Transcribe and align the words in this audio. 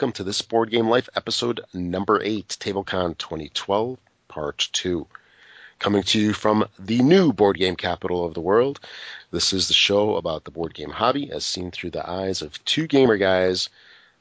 welcome 0.00 0.12
to 0.12 0.24
this 0.24 0.40
Board 0.40 0.70
Game 0.70 0.88
Life 0.88 1.10
episode 1.14 1.60
number 1.74 2.22
8, 2.22 2.56
TableCon 2.58 3.18
2012, 3.18 3.98
part 4.28 4.68
2. 4.72 5.06
Coming 5.78 6.02
to 6.04 6.18
you 6.18 6.32
from 6.32 6.66
the 6.78 7.02
new 7.02 7.34
board 7.34 7.58
game 7.58 7.76
capital 7.76 8.24
of 8.24 8.32
the 8.32 8.40
world. 8.40 8.80
This 9.30 9.52
is 9.52 9.68
the 9.68 9.74
show 9.74 10.16
about 10.16 10.44
the 10.44 10.52
board 10.52 10.72
game 10.72 10.88
hobby 10.88 11.30
as 11.30 11.44
seen 11.44 11.70
through 11.70 11.90
the 11.90 12.08
eyes 12.08 12.40
of 12.40 12.64
two 12.64 12.86
gamer 12.86 13.18
guys. 13.18 13.68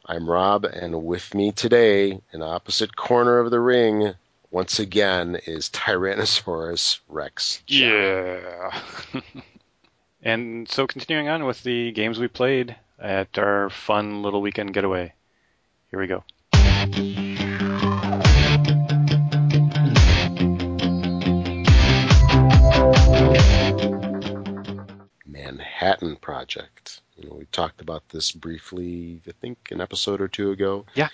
I'm 0.05 0.29
Rob, 0.29 0.65
and 0.65 1.05
with 1.05 1.33
me 1.33 1.53
today, 1.53 2.19
in 2.33 2.41
opposite 2.41 2.97
corner 2.97 3.39
of 3.39 3.49
the 3.49 3.61
ring, 3.61 4.15
once 4.51 4.79
again, 4.79 5.37
is 5.47 5.69
Tyrannosaurus 5.69 6.99
Rex. 7.07 7.63
Yeah. 7.67 8.77
and 10.21 10.67
so 10.67 10.87
continuing 10.87 11.29
on 11.29 11.45
with 11.45 11.63
the 11.63 11.93
games 11.93 12.19
we 12.19 12.27
played 12.27 12.75
at 12.99 13.39
our 13.39 13.69
fun 13.69 14.23
little 14.23 14.41
weekend 14.41 14.73
getaway. 14.73 15.13
Here 15.91 15.99
we 15.99 16.05
go. 16.05 16.23
Manhattan 25.25 26.15
Project. 26.17 27.01
You 27.17 27.27
know, 27.27 27.35
we 27.35 27.45
talked 27.45 27.81
about 27.81 28.07
this 28.09 28.31
briefly, 28.31 29.19
I 29.27 29.31
think, 29.41 29.57
an 29.71 29.81
episode 29.81 30.21
or 30.21 30.27
two 30.27 30.51
ago. 30.51 30.85
Yeah. 30.93 31.09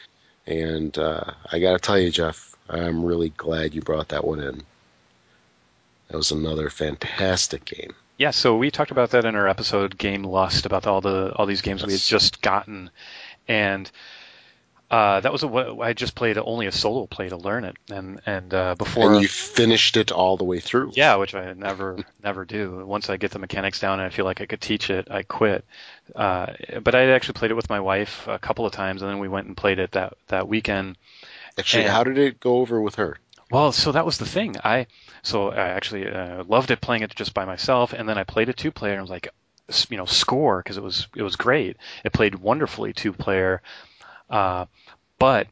And 0.45 0.97
uh, 0.97 1.23
I 1.49 1.59
got 1.59 1.71
to 1.71 1.79
tell 1.79 1.97
you, 1.97 2.11
Jeff, 2.11 2.53
I'm 2.69 3.05
really 3.05 3.29
glad 3.29 3.73
you 3.73 3.81
brought 3.81 4.09
that 4.09 4.25
one 4.25 4.41
in. 4.41 4.61
That 6.09 6.17
was 6.17 6.31
another 6.31 6.69
fantastic 6.69 7.63
game. 7.63 7.95
Yeah, 8.17 8.31
so 8.31 8.57
we 8.57 8.71
talked 8.71 8.91
about 8.91 9.11
that 9.11 9.23
in 9.23 9.35
our 9.35 9.47
episode 9.47 9.97
Game 9.97 10.23
Lust 10.23 10.65
about 10.65 10.85
all 10.85 10.99
the 11.01 11.33
all 11.35 11.45
these 11.45 11.61
games 11.61 11.81
yes. 11.81 11.87
we 11.87 11.93
had 11.93 12.01
just 12.01 12.41
gotten, 12.41 12.89
and 13.47 13.89
uh, 14.89 15.19
that 15.19 15.31
was 15.31 15.43
a, 15.43 15.47
I 15.81 15.93
just 15.93 16.13
played 16.13 16.37
only 16.37 16.67
a 16.67 16.71
solo 16.71 17.07
play 17.07 17.29
to 17.29 17.37
learn 17.37 17.63
it, 17.63 17.75
and 17.89 18.21
and 18.25 18.53
uh, 18.53 18.75
before 18.75 19.13
and 19.13 19.21
you 19.21 19.27
finished 19.27 19.97
it 19.97 20.11
all 20.11 20.37
the 20.37 20.43
way 20.43 20.59
through. 20.59 20.91
Yeah, 20.95 21.15
which 21.15 21.33
I 21.33 21.53
never 21.53 21.97
never 22.23 22.45
do. 22.45 22.85
Once 22.85 23.09
I 23.09 23.17
get 23.17 23.31
the 23.31 23.39
mechanics 23.39 23.79
down 23.79 23.99
and 23.99 24.05
I 24.05 24.09
feel 24.09 24.25
like 24.25 24.41
I 24.41 24.45
could 24.45 24.61
teach 24.61 24.91
it, 24.91 25.07
I 25.09 25.23
quit. 25.23 25.65
Uh, 26.13 26.53
but 26.83 26.93
I 26.93 27.09
actually 27.11 27.33
played 27.33 27.51
it 27.51 27.55
with 27.55 27.69
my 27.69 27.79
wife 27.79 28.27
a 28.27 28.37
couple 28.37 28.65
of 28.65 28.73
times, 28.73 29.01
and 29.01 29.09
then 29.09 29.19
we 29.19 29.27
went 29.27 29.47
and 29.47 29.57
played 29.57 29.79
it 29.79 29.93
that 29.93 30.13
that 30.27 30.47
weekend. 30.47 30.97
Actually, 31.57 31.83
and, 31.83 31.91
how 31.91 32.03
did 32.03 32.19
it 32.19 32.39
go 32.39 32.57
over 32.57 32.79
with 32.79 32.95
her? 32.95 33.17
Well, 33.49 33.71
so 33.71 33.91
that 33.91 34.05
was 34.05 34.19
the 34.19 34.25
thing. 34.25 34.55
I 34.63 34.85
so 35.23 35.49
I 35.49 35.69
actually 35.69 36.07
uh, 36.07 36.43
loved 36.43 36.69
it 36.69 36.79
playing 36.79 37.01
it 37.01 37.15
just 37.15 37.33
by 37.33 37.45
myself, 37.45 37.93
and 37.93 38.07
then 38.07 38.19
I 38.19 38.23
played 38.23 38.49
a 38.49 38.53
two 38.53 38.71
player 38.71 38.93
and 38.93 38.99
I 38.99 39.01
was 39.01 39.09
like, 39.09 39.29
you 39.89 39.97
know, 39.97 40.05
score 40.05 40.59
because 40.59 40.77
it 40.77 40.83
was 40.83 41.07
it 41.15 41.23
was 41.23 41.35
great. 41.35 41.77
It 42.03 42.13
played 42.13 42.35
wonderfully 42.35 42.93
two 42.93 43.13
player, 43.13 43.61
uh, 44.29 44.65
but 45.19 45.47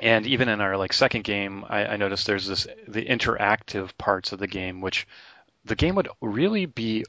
and 0.00 0.26
even 0.26 0.48
in 0.48 0.60
our 0.60 0.76
like 0.76 0.92
second 0.92 1.24
game, 1.24 1.64
I, 1.68 1.86
I 1.86 1.96
noticed 1.96 2.26
there's 2.26 2.46
this 2.46 2.66
the 2.86 3.04
interactive 3.04 3.96
parts 3.98 4.32
of 4.32 4.38
the 4.38 4.46
game, 4.46 4.80
which 4.80 5.06
the 5.64 5.76
game 5.76 5.94
would 5.96 6.08
really 6.20 6.66
be 6.66 7.04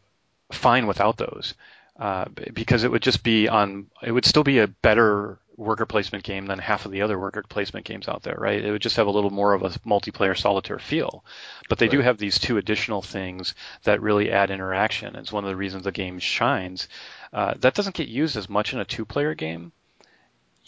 fine 0.51 0.87
without 0.87 1.17
those. 1.17 1.53
Uh, 1.99 2.25
because 2.53 2.85
it 2.85 2.91
would 2.91 3.01
just 3.01 3.23
be 3.23 3.49
on, 3.49 3.87
it 4.01 4.13
would 4.13 4.23
still 4.23 4.43
be 4.43 4.59
a 4.59 4.67
better 4.67 5.37
worker 5.57 5.85
placement 5.85 6.23
game 6.23 6.45
than 6.45 6.57
half 6.57 6.85
of 6.85 6.93
the 6.93 7.01
other 7.01 7.19
worker 7.19 7.43
placement 7.47 7.85
games 7.85 8.07
out 8.07 8.23
there, 8.23 8.37
right? 8.37 8.63
It 8.63 8.71
would 8.71 8.81
just 8.81 8.95
have 8.95 9.07
a 9.07 9.11
little 9.11 9.29
more 9.29 9.53
of 9.53 9.63
a 9.63 9.69
multiplayer 9.85 10.37
solitaire 10.37 10.79
feel. 10.79 11.25
But 11.67 11.77
they 11.77 11.87
right. 11.87 11.91
do 11.91 12.01
have 12.01 12.17
these 12.17 12.39
two 12.39 12.57
additional 12.57 13.01
things 13.01 13.53
that 13.83 14.01
really 14.01 14.31
add 14.31 14.49
interaction. 14.49 15.17
It's 15.17 15.33
one 15.33 15.43
of 15.43 15.49
the 15.49 15.57
reasons 15.57 15.83
the 15.83 15.91
game 15.91 16.19
shines. 16.19 16.87
Uh, 17.33 17.55
that 17.57 17.75
doesn't 17.75 17.95
get 17.95 18.07
used 18.07 18.37
as 18.37 18.47
much 18.47 18.73
in 18.73 18.79
a 18.79 18.85
two-player 18.85 19.35
game. 19.35 19.73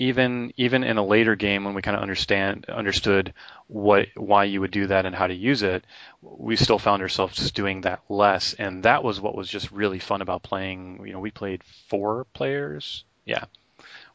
Even 0.02 0.52
even 0.58 0.84
in 0.84 0.98
a 0.98 1.06
later 1.06 1.36
game 1.36 1.64
when 1.64 1.76
we 1.76 1.82
kind 1.84 1.96
of 1.96 2.02
understand 2.02 2.66
understood 2.66 3.34
what 3.68 4.08
why 4.16 4.46
you 4.46 4.60
would 4.62 4.72
do 4.72 4.88
that 4.88 5.06
and 5.06 5.16
how 5.16 5.28
to 5.28 5.34
use 5.34 5.62
it, 5.62 5.86
we 6.22 6.56
still 6.56 6.80
found 6.80 7.02
ourselves 7.04 7.36
just 7.38 7.54
doing 7.54 7.82
that 7.82 8.02
less, 8.10 8.56
and 8.56 8.84
that 8.84 9.04
was 9.04 9.22
what 9.22 9.36
was 9.36 9.48
just 9.48 9.72
really 9.72 10.00
fun 10.00 10.22
about 10.22 10.42
playing. 10.44 11.06
You 11.06 11.14
know, 11.14 11.20
we 11.20 11.30
played 11.32 11.64
four 11.90 12.26
players, 12.34 13.04
yeah, 13.26 13.46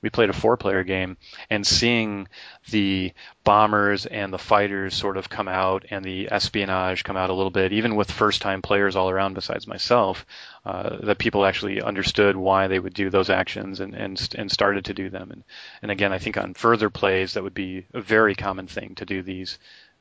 we 0.02 0.10
played 0.10 0.30
a 0.30 0.34
four 0.34 0.56
player 0.56 0.84
game 0.84 1.16
and 1.50 1.66
seeing 1.66 2.28
the 2.70 3.12
bombers 3.44 4.06
and 4.06 4.32
the 4.32 4.38
fighters 4.38 4.94
sort 4.94 5.16
of 5.16 5.28
come 5.28 5.48
out 5.48 5.86
and 5.90 6.04
the 6.04 6.30
espionage 6.30 7.04
come 7.04 7.16
out 7.16 7.30
a 7.30 7.34
little 7.34 7.50
bit, 7.50 7.72
even 7.72 7.96
with 7.96 8.10
first 8.10 8.42
time 8.42 8.62
players 8.62 8.96
all 8.96 9.10
around 9.10 9.34
besides 9.34 9.66
myself, 9.66 10.26
uh, 10.64 10.96
that 11.04 11.18
people 11.18 11.44
actually 11.44 11.80
understood 11.80 12.36
why 12.36 12.66
they 12.66 12.78
would 12.78 12.94
do 12.94 13.10
those 13.10 13.30
actions 13.30 13.80
and, 13.80 13.94
and, 13.94 14.28
and 14.36 14.50
started 14.50 14.84
to 14.86 14.94
do 14.94 15.10
them. 15.10 15.30
And, 15.30 15.44
and 15.82 15.90
again, 15.90 16.12
I 16.12 16.18
think 16.18 16.36
on 16.36 16.54
further 16.54 16.90
plays, 16.90 17.34
that 17.34 17.42
would 17.42 17.54
be 17.54 17.86
a 17.94 18.00
very 18.00 18.34
common 18.34 18.66
thing 18.66 18.94
to 18.96 19.04
do 19.04 19.22
these 19.22 19.58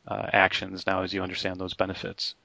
uh, 0.08 0.28
actions 0.32 0.86
now 0.86 1.04
as 1.04 1.14
you 1.14 1.22
understand 1.22 1.60
those 1.60 1.74
benefits. 1.74 2.36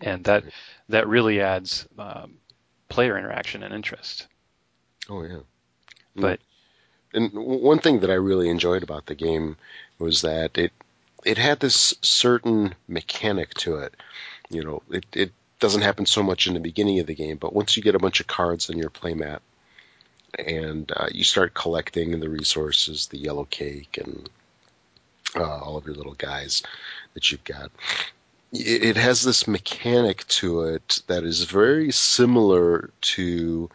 And 0.00 0.24
that, 0.24 0.44
that 0.88 1.08
really 1.08 1.40
adds 1.40 1.86
um, 1.98 2.34
player 2.88 3.18
interaction 3.18 3.62
and 3.62 3.74
interest. 3.74 4.26
Oh, 5.08 5.22
yeah. 5.22 5.40
But 6.16 6.40
and 7.12 7.32
one 7.32 7.78
thing 7.78 8.00
that 8.00 8.10
I 8.10 8.14
really 8.14 8.48
enjoyed 8.48 8.82
about 8.82 9.06
the 9.06 9.14
game 9.14 9.56
was 9.98 10.22
that 10.22 10.56
it 10.58 10.72
it 11.24 11.38
had 11.38 11.60
this 11.60 11.94
certain 12.02 12.74
mechanic 12.88 13.54
to 13.54 13.76
it. 13.76 13.94
You 14.48 14.64
know, 14.64 14.82
it 14.90 15.04
it 15.12 15.32
doesn't 15.58 15.82
happen 15.82 16.06
so 16.06 16.22
much 16.22 16.46
in 16.46 16.54
the 16.54 16.60
beginning 16.60 16.98
of 17.00 17.06
the 17.06 17.14
game, 17.14 17.36
but 17.36 17.52
once 17.52 17.76
you 17.76 17.82
get 17.82 17.94
a 17.94 18.00
bunch 18.00 18.20
of 18.20 18.26
cards 18.26 18.70
on 18.70 18.78
your 18.78 18.90
playmat 18.90 19.40
and 20.38 20.90
uh, 20.94 21.08
you 21.12 21.24
start 21.24 21.54
collecting 21.54 22.18
the 22.18 22.28
resources, 22.28 23.08
the 23.08 23.18
yellow 23.18 23.44
cake, 23.44 23.98
and 23.98 24.28
uh, 25.36 25.58
all 25.58 25.76
of 25.76 25.84
your 25.84 25.94
little 25.94 26.14
guys 26.14 26.62
that 27.14 27.30
you've 27.30 27.44
got, 27.44 27.70
it, 28.52 28.84
it 28.84 28.96
has 28.96 29.22
this 29.22 29.46
mechanic 29.46 30.26
to 30.28 30.62
it 30.62 31.02
that 31.08 31.24
is 31.24 31.44
very 31.44 31.92
similar 31.92 32.90
to 33.02 33.68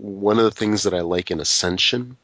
one 0.00 0.38
of 0.38 0.44
the 0.44 0.50
things 0.50 0.84
that 0.84 0.94
I 0.94 1.00
like 1.00 1.30
in 1.30 1.40
Ascension, 1.40 2.16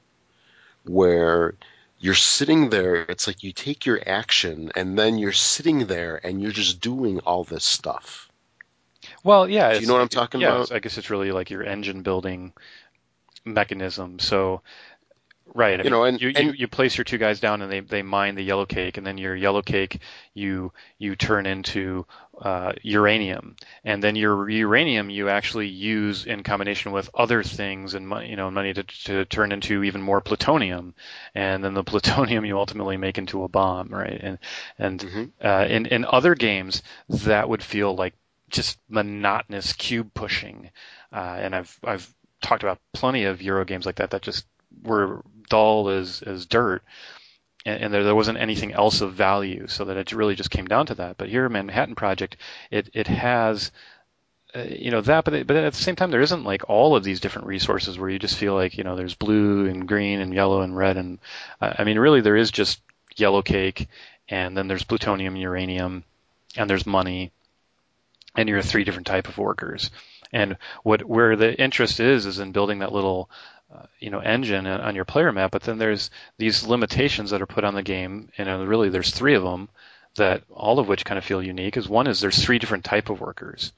where 0.84 1.54
you're 1.98 2.14
sitting 2.14 2.70
there, 2.70 2.96
it's 3.02 3.26
like 3.26 3.42
you 3.42 3.52
take 3.52 3.86
your 3.86 4.00
action 4.06 4.70
and 4.74 4.98
then 4.98 5.18
you're 5.18 5.32
sitting 5.32 5.86
there 5.86 6.20
and 6.22 6.42
you're 6.42 6.52
just 6.52 6.80
doing 6.80 7.20
all 7.20 7.44
this 7.44 7.64
stuff. 7.64 8.28
Well, 9.22 9.48
yeah. 9.48 9.72
Do 9.72 9.80
you 9.80 9.86
know 9.86 9.94
what 9.94 10.02
I'm 10.02 10.08
talking 10.08 10.40
yeah, 10.40 10.54
about? 10.54 10.72
I 10.72 10.78
guess 10.78 10.98
it's 10.98 11.10
really 11.10 11.32
like 11.32 11.50
your 11.50 11.62
engine 11.62 12.02
building 12.02 12.52
mechanism. 13.44 14.18
So 14.18 14.62
Right. 15.56 15.78
I 15.78 15.84
you 15.84 15.84
mean, 15.84 15.92
know, 15.92 16.04
and 16.04 16.20
you, 16.20 16.32
and 16.34 16.48
you, 16.48 16.52
you 16.52 16.68
place 16.68 16.98
your 16.98 17.04
two 17.04 17.16
guys 17.16 17.38
down 17.38 17.62
and 17.62 17.70
they, 17.70 17.78
they 17.78 18.02
mine 18.02 18.34
the 18.34 18.42
yellow 18.42 18.66
cake, 18.66 18.98
and 18.98 19.06
then 19.06 19.18
your 19.18 19.36
yellow 19.36 19.62
cake 19.62 20.00
you 20.34 20.72
you 20.98 21.14
turn 21.14 21.46
into 21.46 22.06
uh, 22.40 22.72
uranium, 22.82 23.54
and 23.84 24.02
then 24.02 24.16
your 24.16 24.50
uranium 24.50 25.10
you 25.10 25.28
actually 25.28 25.68
use 25.68 26.26
in 26.26 26.42
combination 26.42 26.90
with 26.90 27.08
other 27.14 27.44
things 27.44 27.94
and 27.94 28.08
money, 28.08 28.30
you 28.30 28.34
know 28.34 28.50
money 28.50 28.74
to, 28.74 28.82
to 28.82 29.24
turn 29.26 29.52
into 29.52 29.84
even 29.84 30.02
more 30.02 30.20
plutonium, 30.20 30.92
and 31.36 31.62
then 31.62 31.74
the 31.74 31.84
plutonium 31.92 32.44
you 32.44 32.58
ultimately 32.58 32.96
make 32.96 33.16
into 33.16 33.44
a 33.44 33.48
bomb, 33.48 33.90
right? 33.90 34.20
And 34.20 34.38
and 34.76 35.00
mm-hmm. 35.00 35.46
uh, 35.46 35.66
in 35.66 35.86
in 35.86 36.04
other 36.04 36.34
games 36.34 36.82
that 37.08 37.48
would 37.48 37.62
feel 37.62 37.94
like 37.94 38.14
just 38.48 38.76
monotonous 38.88 39.72
cube 39.72 40.12
pushing, 40.14 40.70
uh, 41.12 41.36
and 41.38 41.54
I've 41.54 41.78
I've 41.84 42.12
talked 42.42 42.64
about 42.64 42.80
plenty 42.92 43.22
of 43.24 43.40
Euro 43.40 43.64
games 43.64 43.86
like 43.86 43.96
that 43.96 44.10
that 44.10 44.22
just 44.22 44.46
were 44.82 45.22
dull 45.48 45.88
as 45.88 46.22
as 46.22 46.46
dirt, 46.46 46.82
and, 47.64 47.84
and 47.84 47.94
there 47.94 48.04
there 48.04 48.14
wasn't 48.14 48.38
anything 48.38 48.72
else 48.72 49.00
of 49.00 49.14
value, 49.14 49.66
so 49.68 49.84
that 49.86 49.96
it 49.96 50.12
really 50.12 50.34
just 50.34 50.50
came 50.50 50.66
down 50.66 50.86
to 50.86 50.94
that. 50.96 51.16
But 51.16 51.28
here, 51.28 51.48
Manhattan 51.48 51.94
Project, 51.94 52.36
it 52.70 52.90
it 52.94 53.06
has. 53.06 53.70
Uh, 54.56 54.66
you 54.70 54.92
know 54.92 55.00
that, 55.00 55.24
but 55.24 55.48
but 55.48 55.56
at 55.56 55.72
the 55.72 55.82
same 55.82 55.96
time, 55.96 56.12
there 56.12 56.20
isn't 56.20 56.44
like 56.44 56.70
all 56.70 56.94
of 56.94 57.02
these 57.02 57.18
different 57.18 57.48
resources 57.48 57.98
where 57.98 58.08
you 58.08 58.20
just 58.20 58.36
feel 58.36 58.54
like 58.54 58.78
you 58.78 58.84
know 58.84 58.94
there's 58.94 59.16
blue 59.16 59.66
and 59.66 59.88
green 59.88 60.20
and 60.20 60.32
yellow 60.32 60.60
and 60.60 60.76
red 60.76 60.96
and 60.96 61.18
uh, 61.60 61.72
I 61.76 61.82
mean 61.82 61.98
really 61.98 62.20
there 62.20 62.36
is 62.36 62.52
just 62.52 62.80
yellow 63.16 63.42
cake 63.42 63.88
and 64.28 64.56
then 64.56 64.68
there's 64.68 64.84
plutonium, 64.84 65.36
uranium, 65.36 66.04
and 66.56 66.68
there's 66.68 66.86
money, 66.86 67.32
and 68.36 68.48
you're 68.48 68.62
three 68.62 68.84
different 68.84 69.06
type 69.06 69.28
of 69.28 69.38
workers. 69.38 69.90
And 70.32 70.56
what 70.82 71.04
where 71.04 71.36
the 71.36 71.54
interest 71.60 72.00
is 72.00 72.26
is 72.26 72.38
in 72.38 72.52
building 72.52 72.80
that 72.80 72.92
little 72.92 73.30
you 73.98 74.10
know 74.10 74.20
engine 74.20 74.66
on 74.66 74.94
your 74.94 75.04
player 75.04 75.32
map, 75.32 75.50
but 75.50 75.62
then 75.62 75.78
there's 75.78 76.10
these 76.38 76.66
limitations 76.66 77.30
that 77.30 77.42
are 77.42 77.46
put 77.46 77.64
on 77.64 77.74
the 77.74 77.82
game, 77.82 78.30
and 78.38 78.48
uh, 78.48 78.66
really 78.66 78.88
there's 78.88 79.10
three 79.10 79.34
of 79.34 79.42
them 79.42 79.68
that 80.16 80.42
all 80.50 80.78
of 80.78 80.88
which 80.88 81.04
kind 81.04 81.18
of 81.18 81.24
feel 81.24 81.42
unique. 81.42 81.76
Is 81.76 81.88
one 81.88 82.06
is 82.06 82.20
there's 82.20 82.42
three 82.42 82.58
different 82.58 82.84
type 82.84 83.10
of 83.10 83.20
workers, 83.20 83.72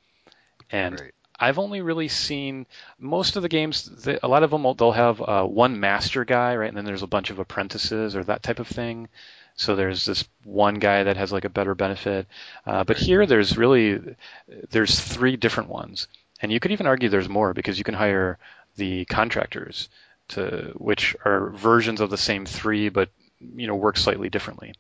and 0.71 1.01
right. 1.01 1.13
I've 1.39 1.59
only 1.59 1.81
really 1.83 2.09
seen 2.09 2.67
most 2.99 3.37
of 3.37 3.43
the 3.43 3.49
games. 3.49 4.07
a 4.23 4.29
lot 4.29 4.43
of 4.43 4.51
them 4.51 4.67
they'll 4.77 4.93
have 4.93 5.21
uh, 5.21 5.45
one 5.45 5.81
master 5.81 6.25
guy, 6.25 6.57
right, 6.57 6.69
and 6.69 6.77
then 6.77 6.85
there's 6.85 7.03
a 7.03 7.09
bunch 7.09 7.31
of 7.31 7.39
apprentices 7.39 8.17
or 8.17 8.25
that 8.25 8.43
type 8.43 8.59
of 8.59 8.69
thing. 8.69 9.09
So 9.55 9.75
there's 9.75 10.05
this 10.05 10.29
one 10.45 10.75
guy 10.75 11.05
that 11.05 11.17
has 11.17 11.33
like 11.33 11.47
a 11.47 11.51
better 11.51 11.75
benefit, 11.75 12.27
uh, 12.67 12.85
but 12.85 12.99
here 12.99 13.25
there's 13.25 13.57
really 13.57 14.17
there's 14.71 15.01
three 15.01 15.37
different 15.37 15.71
ones, 15.71 16.09
and 16.41 16.53
you 16.53 16.61
could 16.61 16.73
even 16.73 16.87
argue 16.87 17.09
there's 17.09 17.29
more 17.29 17.55
because 17.55 17.79
you 17.79 17.85
can 17.85 17.95
hire 17.95 18.39
the 18.77 19.05
contractors 19.07 19.89
to 20.29 20.73
which 20.77 21.17
are 21.25 21.51
versions 21.51 22.01
of 22.01 22.11
the 22.11 22.19
same 22.19 22.47
three, 22.47 22.89
but 22.89 23.11
you 23.41 23.67
know 23.67 23.75
work 23.75 23.97
slightly 23.97 24.29
differently. 24.29 24.75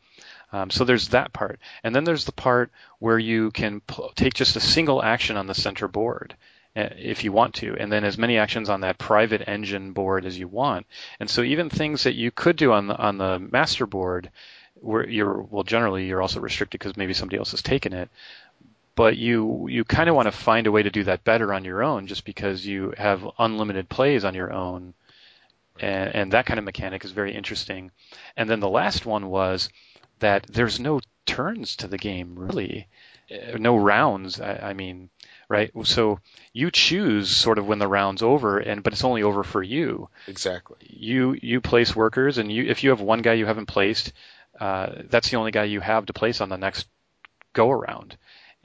Um, 0.52 0.70
so 0.70 0.84
there's 0.84 1.08
that 1.08 1.32
part, 1.32 1.60
and 1.82 1.94
then 1.94 2.04
there's 2.04 2.24
the 2.24 2.32
part 2.32 2.70
where 2.98 3.18
you 3.18 3.50
can 3.50 3.80
pl- 3.80 4.12
take 4.14 4.34
just 4.34 4.56
a 4.56 4.60
single 4.60 5.02
action 5.02 5.36
on 5.36 5.46
the 5.46 5.54
center 5.54 5.88
board 5.88 6.34
uh, 6.76 6.88
if 6.96 7.24
you 7.24 7.32
want 7.32 7.54
to, 7.54 7.76
and 7.76 7.90
then 7.90 8.04
as 8.04 8.16
many 8.16 8.38
actions 8.38 8.68
on 8.68 8.80
that 8.82 8.98
private 8.98 9.48
engine 9.48 9.92
board 9.92 10.24
as 10.24 10.38
you 10.38 10.48
want. 10.48 10.86
And 11.18 11.28
so 11.28 11.42
even 11.42 11.68
things 11.68 12.04
that 12.04 12.14
you 12.14 12.30
could 12.30 12.56
do 12.56 12.72
on 12.72 12.86
the 12.86 12.96
on 12.96 13.18
the 13.18 13.38
master 13.38 13.86
board, 13.86 14.30
where 14.74 15.08
you're 15.08 15.42
well 15.42 15.64
generally 15.64 16.06
you're 16.06 16.22
also 16.22 16.40
restricted 16.40 16.78
because 16.78 16.96
maybe 16.96 17.14
somebody 17.14 17.38
else 17.38 17.50
has 17.50 17.62
taken 17.62 17.92
it. 17.92 18.08
But 18.96 19.16
you 19.18 19.68
you 19.68 19.84
kind 19.84 20.08
of 20.08 20.16
want 20.16 20.26
to 20.26 20.32
find 20.32 20.66
a 20.66 20.72
way 20.72 20.82
to 20.82 20.90
do 20.90 21.04
that 21.04 21.22
better 21.22 21.52
on 21.52 21.64
your 21.64 21.82
own, 21.84 22.06
just 22.06 22.24
because 22.24 22.66
you 22.66 22.94
have 22.96 23.28
unlimited 23.38 23.88
plays 23.88 24.24
on 24.24 24.34
your 24.34 24.52
own, 24.52 24.94
and, 25.78 26.14
and 26.14 26.32
that 26.32 26.46
kind 26.46 26.58
of 26.58 26.64
mechanic 26.64 27.04
is 27.04 27.12
very 27.12 27.34
interesting. 27.34 27.90
And 28.36 28.48
then 28.48 28.60
the 28.60 28.68
last 28.68 29.06
one 29.06 29.28
was 29.28 29.68
that 30.20 30.46
there's 30.48 30.80
no 30.80 31.00
turns 31.26 31.76
to 31.76 31.88
the 31.88 31.98
game 31.98 32.38
really, 32.38 32.88
uh, 33.30 33.58
no 33.58 33.76
rounds. 33.76 34.40
I, 34.40 34.70
I 34.70 34.72
mean, 34.72 35.10
right? 35.48 35.70
So 35.84 36.20
you 36.54 36.70
choose 36.70 37.28
sort 37.28 37.58
of 37.58 37.66
when 37.66 37.78
the 37.78 37.88
round's 37.88 38.22
over, 38.22 38.58
and 38.58 38.82
but 38.82 38.94
it's 38.94 39.04
only 39.04 39.22
over 39.22 39.44
for 39.44 39.62
you. 39.62 40.08
Exactly. 40.26 40.78
You 40.80 41.36
you 41.42 41.60
place 41.60 41.94
workers, 41.94 42.38
and 42.38 42.50
you 42.50 42.64
if 42.64 42.82
you 42.82 42.90
have 42.90 43.00
one 43.02 43.20
guy 43.22 43.34
you 43.34 43.46
haven't 43.46 43.66
placed, 43.66 44.12
uh, 44.58 45.02
that's 45.10 45.30
the 45.30 45.36
only 45.36 45.50
guy 45.50 45.64
you 45.64 45.80
have 45.80 46.06
to 46.06 46.12
place 46.12 46.40
on 46.40 46.48
the 46.48 46.56
next 46.56 46.86
go 47.52 47.70
around. 47.70 48.16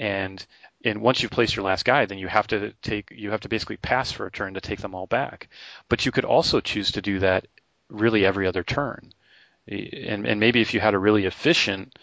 And 0.01 0.43
and 0.83 0.99
once 0.99 1.21
you've 1.21 1.31
placed 1.31 1.55
your 1.55 1.63
last 1.63 1.85
guy, 1.85 2.07
then 2.07 2.17
you 2.17 2.27
have 2.27 2.47
to 2.47 2.73
take 2.81 3.11
you 3.11 3.29
have 3.29 3.41
to 3.41 3.49
basically 3.49 3.77
pass 3.77 4.11
for 4.11 4.25
a 4.25 4.31
turn 4.31 4.55
to 4.55 4.61
take 4.61 4.81
them 4.81 4.95
all 4.95 5.05
back. 5.05 5.47
But 5.89 6.07
you 6.07 6.11
could 6.11 6.25
also 6.25 6.59
choose 6.59 6.93
to 6.93 7.03
do 7.03 7.19
that 7.19 7.45
really 7.87 8.25
every 8.25 8.47
other 8.47 8.63
turn. 8.63 9.13
And 9.67 10.25
and 10.25 10.39
maybe 10.39 10.59
if 10.59 10.73
you 10.73 10.79
had 10.79 10.95
a 10.95 10.99
really 10.99 11.25
efficient 11.25 11.99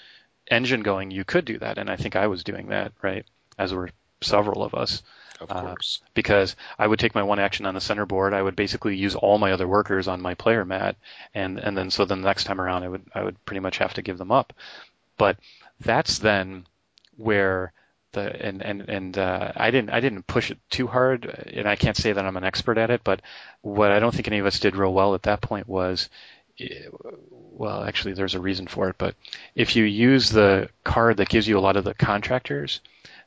engine 0.49 0.83
going, 0.83 1.11
you 1.11 1.25
could 1.25 1.45
do 1.45 1.59
that. 1.59 1.77
And 1.77 1.91
I 1.91 1.97
think 1.97 2.15
I 2.15 2.29
was 2.29 2.45
doing 2.45 2.69
that, 2.69 2.93
right? 3.03 3.27
As 3.59 3.75
were 3.75 3.91
several 4.21 4.63
of 4.63 4.75
us. 4.75 5.03
Of 5.41 5.49
course. 5.49 6.01
Uh, 6.01 6.09
because 6.15 6.55
I 6.79 6.87
would 6.87 7.01
take 7.01 7.17
my 7.17 7.25
one 7.25 7.41
action 7.41 7.67
on 7.67 7.75
the 7.75 7.81
center 7.81 8.07
board, 8.07 8.33
I 8.33 8.43
would 8.43 8.55
basically 8.55 8.97
use 8.97 9.17
all 9.17 9.39
my 9.39 9.51
other 9.51 9.67
workers 9.67 10.07
on 10.07 10.21
my 10.21 10.35
player 10.35 10.65
mat, 10.65 10.95
and 11.35 11.59
and 11.59 11.77
then 11.77 11.91
so 11.91 12.05
then 12.05 12.23
the 12.23 12.29
next 12.29 12.45
time 12.45 12.61
around, 12.61 12.85
I 12.85 12.89
would 12.89 13.05
I 13.13 13.25
would 13.25 13.45
pretty 13.45 13.61
much 13.61 13.79
have 13.79 13.95
to 13.95 14.03
give 14.03 14.19
them 14.19 14.31
up. 14.31 14.53
But 15.17 15.37
that's 15.81 16.19
then 16.21 16.67
where 17.17 17.73
the 18.13 18.45
and 18.45 18.63
and 18.63 18.89
and 18.89 19.19
uh, 19.19 19.53
I 19.57 19.71
didn't 19.71 19.91
I 19.91 20.01
didn't 20.01 20.27
push 20.27 20.51
it 20.51 20.59
too 20.71 20.87
hard, 20.87 21.27
and 21.27 21.69
I 21.69 21.77
can't 21.77 21.97
say 21.97 22.13
that 22.13 22.25
I'm 22.25 22.37
an 22.37 22.45
expert 22.45 22.79
at 22.79 22.91
it. 22.91 23.03
But 23.05 23.23
what 23.63 23.91
I 23.91 23.99
don't 23.99 24.15
think 24.15 24.29
any 24.29 24.39
of 24.39 24.47
us 24.47 24.61
did 24.61 24.77
real 24.77 24.93
well 24.93 25.15
at 25.15 25.25
that 25.25 25.41
point 25.41 25.69
was 25.69 26.09
well, 27.31 27.85
actually, 27.85 28.15
there's 28.15 28.35
a 28.35 28.41
reason 28.41 28.67
for 28.67 28.89
it, 28.89 28.97
but 28.99 29.15
if 29.55 29.77
you 29.77 29.85
use 29.85 30.31
the 30.31 30.69
card 30.85 31.19
that 31.19 31.29
gives 31.29 31.47
you 31.47 31.59
a 31.59 31.61
lot 31.61 31.77
of 31.77 31.85
the 31.85 31.95
contractors, 31.95 32.81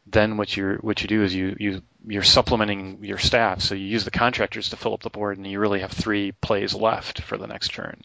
then 0.08 0.38
what 0.38 0.56
you 0.56 0.80
what 0.82 1.02
you 1.02 1.08
do 1.08 1.24
is 1.24 1.34
you 1.34 1.56
you 1.60 1.82
you're 2.08 2.24
supplementing 2.24 3.04
your 3.04 3.18
staff. 3.18 3.62
So 3.62 3.76
you 3.76 3.86
use 3.86 4.04
the 4.04 4.12
contractors 4.12 4.70
to 4.70 4.78
fill 4.78 4.94
up 4.94 5.04
the 5.04 5.10
board, 5.10 5.38
and 5.38 5.48
you 5.48 5.60
really 5.60 5.82
have 5.82 5.92
three 5.92 6.32
plays 6.34 6.74
left 6.74 7.22
for 7.22 7.38
the 7.38 7.48
next 7.48 7.72
turn. 7.72 8.02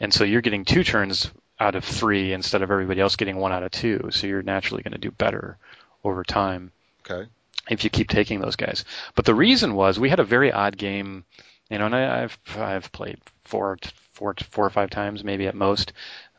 And 0.00 0.12
so 0.12 0.24
you're 0.24 0.40
getting 0.40 0.64
two 0.64 0.84
turns 0.84 1.30
out 1.60 1.76
of 1.76 1.84
three 1.84 2.32
instead 2.32 2.62
of 2.62 2.70
everybody 2.70 3.00
else 3.00 3.16
getting 3.16 3.36
one 3.36 3.52
out 3.52 3.62
of 3.62 3.70
two. 3.70 4.08
So 4.10 4.26
you're 4.26 4.42
naturally 4.42 4.82
going 4.82 4.92
to 4.92 4.98
do 4.98 5.12
better 5.12 5.58
over 6.04 6.24
time. 6.24 6.72
Okay. 7.08 7.28
If 7.70 7.84
you 7.84 7.90
keep 7.90 8.08
taking 8.08 8.40
those 8.40 8.56
guys. 8.56 8.84
But 9.14 9.24
the 9.24 9.34
reason 9.34 9.74
was 9.74 9.98
we 9.98 10.10
had 10.10 10.20
a 10.20 10.24
very 10.24 10.50
odd 10.50 10.76
game, 10.76 11.24
you 11.70 11.78
know, 11.78 11.86
and 11.86 11.94
I, 11.94 12.22
I've 12.22 12.38
I've 12.56 12.92
played 12.92 13.18
four 13.44 13.78
four 14.12 14.34
four 14.50 14.66
or 14.66 14.70
five 14.70 14.90
times 14.90 15.22
maybe 15.22 15.46
at 15.46 15.54
most, 15.54 15.92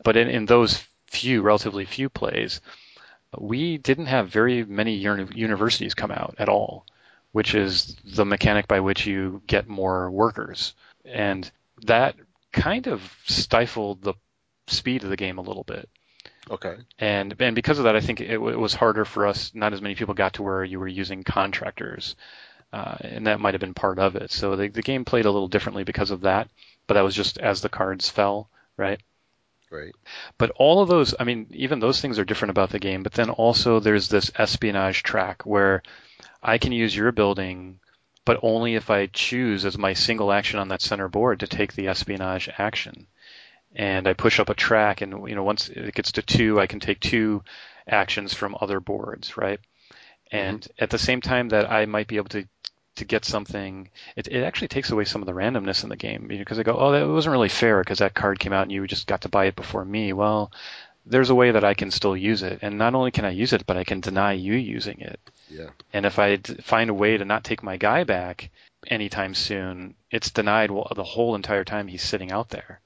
but 0.03 0.17
in, 0.17 0.27
in 0.29 0.45
those 0.45 0.83
few 1.07 1.41
relatively 1.41 1.85
few 1.85 2.09
plays, 2.09 2.59
we 3.37 3.77
didn't 3.77 4.07
have 4.07 4.29
very 4.29 4.63
many 4.65 4.95
universities 4.95 5.93
come 5.93 6.11
out 6.11 6.35
at 6.37 6.49
all, 6.49 6.85
which 7.31 7.55
is 7.55 7.95
the 8.03 8.25
mechanic 8.25 8.67
by 8.67 8.79
which 8.79 9.05
you 9.05 9.41
get 9.47 9.67
more 9.67 10.11
workers. 10.11 10.73
And 11.05 11.49
that 11.83 12.15
kind 12.51 12.87
of 12.87 13.01
stifled 13.25 14.01
the 14.01 14.13
speed 14.67 15.03
of 15.03 15.09
the 15.09 15.17
game 15.17 15.37
a 15.37 15.41
little 15.43 15.63
bit. 15.63 15.89
Okay. 16.49 16.75
And 16.99 17.35
and 17.39 17.55
because 17.55 17.79
of 17.79 17.85
that, 17.85 17.95
I 17.95 18.01
think 18.01 18.19
it, 18.19 18.31
it 18.31 18.37
was 18.37 18.73
harder 18.73 19.05
for 19.05 19.27
us. 19.27 19.51
Not 19.53 19.73
as 19.73 19.81
many 19.81 19.95
people 19.95 20.13
got 20.13 20.33
to 20.33 20.43
where 20.43 20.63
you 20.63 20.79
were 20.79 20.87
using 20.87 21.23
contractors, 21.23 22.15
uh, 22.73 22.95
and 22.99 23.27
that 23.27 23.39
might 23.39 23.53
have 23.53 23.61
been 23.61 23.73
part 23.73 23.99
of 23.99 24.15
it. 24.15 24.31
So 24.31 24.55
the 24.55 24.67
the 24.67 24.81
game 24.81 25.05
played 25.05 25.25
a 25.25 25.31
little 25.31 25.47
differently 25.47 25.83
because 25.83 26.11
of 26.11 26.21
that. 26.21 26.49
But 26.85 26.95
that 26.95 27.03
was 27.03 27.15
just 27.15 27.37
as 27.37 27.61
the 27.61 27.69
cards 27.69 28.09
fell, 28.09 28.49
right? 28.75 28.99
Right. 29.71 29.95
But 30.37 30.51
all 30.51 30.81
of 30.81 30.89
those, 30.89 31.15
I 31.19 31.23
mean, 31.23 31.47
even 31.51 31.79
those 31.79 31.99
things 31.99 32.19
are 32.19 32.25
different 32.25 32.51
about 32.51 32.69
the 32.69 32.79
game. 32.79 33.01
But 33.03 33.13
then 33.13 33.29
also 33.29 33.79
there's 33.79 34.09
this 34.09 34.31
espionage 34.35 35.01
track 35.01 35.45
where 35.45 35.81
I 36.43 36.59
can 36.59 36.73
use 36.73 36.95
your 36.95 37.11
building, 37.11 37.79
but 38.25 38.39
only 38.43 38.75
if 38.75 38.89
I 38.91 39.07
choose 39.07 39.65
as 39.65 39.77
my 39.77 39.93
single 39.93 40.31
action 40.31 40.59
on 40.59 40.67
that 40.67 40.81
center 40.81 41.07
board 41.07 41.39
to 41.39 41.47
take 41.47 41.73
the 41.73 41.87
espionage 41.87 42.49
action. 42.57 43.07
And 43.75 44.07
I 44.07 44.13
push 44.13 44.39
up 44.39 44.49
a 44.49 44.53
track, 44.53 45.01
and 45.01 45.27
you 45.27 45.35
know, 45.35 45.43
once 45.43 45.69
it 45.69 45.95
gets 45.95 46.13
to 46.13 46.21
two, 46.21 46.59
I 46.59 46.67
can 46.67 46.79
take 46.79 46.99
two 46.99 47.43
actions 47.87 48.33
from 48.33 48.55
other 48.61 48.79
boards, 48.79 49.35
right? 49.35 49.59
And 50.31 50.61
mm-hmm. 50.61 50.83
at 50.83 50.89
the 50.89 50.99
same 50.99 51.21
time 51.21 51.49
that 51.49 51.71
I 51.71 51.85
might 51.85 52.07
be 52.07 52.17
able 52.17 52.29
to 52.29 52.45
to 52.95 53.05
get 53.05 53.25
something, 53.25 53.89
it, 54.15 54.27
it 54.27 54.43
actually 54.43 54.67
takes 54.67 54.91
away 54.91 55.03
some 55.03 55.21
of 55.21 55.25
the 55.25 55.33
randomness 55.33 55.81
in 55.81 55.89
the 55.89 55.95
game 55.95 56.27
because 56.27 56.59
I 56.59 56.63
go, 56.63 56.77
oh, 56.77 56.91
that 56.91 57.07
wasn't 57.07 57.31
really 57.31 57.49
fair 57.49 57.79
because 57.79 57.99
that 57.99 58.13
card 58.13 58.39
came 58.39 58.53
out 58.53 58.63
and 58.63 58.71
you 58.71 58.85
just 58.85 59.07
got 59.07 59.21
to 59.21 59.29
buy 59.29 59.45
it 59.45 59.55
before 59.55 59.83
me. 59.83 60.13
Well, 60.13 60.51
there's 61.05 61.31
a 61.31 61.35
way 61.35 61.51
that 61.51 61.63
I 61.63 61.73
can 61.73 61.91
still 61.91 62.15
use 62.15 62.43
it, 62.43 62.59
and 62.61 62.77
not 62.77 62.95
only 62.95 63.11
can 63.11 63.25
I 63.25 63.31
use 63.31 63.51
it, 63.51 63.65
but 63.65 63.77
I 63.77 63.83
can 63.83 63.99
deny 63.99 64.33
you 64.33 64.53
using 64.53 65.01
it. 65.01 65.19
Yeah. 65.49 65.69
And 65.91 66.05
if 66.05 66.17
I 66.17 66.37
find 66.37 66.89
a 66.89 66.93
way 66.93 67.17
to 67.17 67.25
not 67.25 67.43
take 67.43 67.61
my 67.61 67.77
guy 67.77 68.03
back 68.03 68.51
anytime 68.87 69.33
soon, 69.33 69.95
it's 70.11 70.31
denied 70.31 70.69
the 70.69 71.03
whole 71.03 71.35
entire 71.35 71.65
time 71.65 71.87
he's 71.87 72.03
sitting 72.03 72.31
out 72.31 72.49
there. 72.49 72.79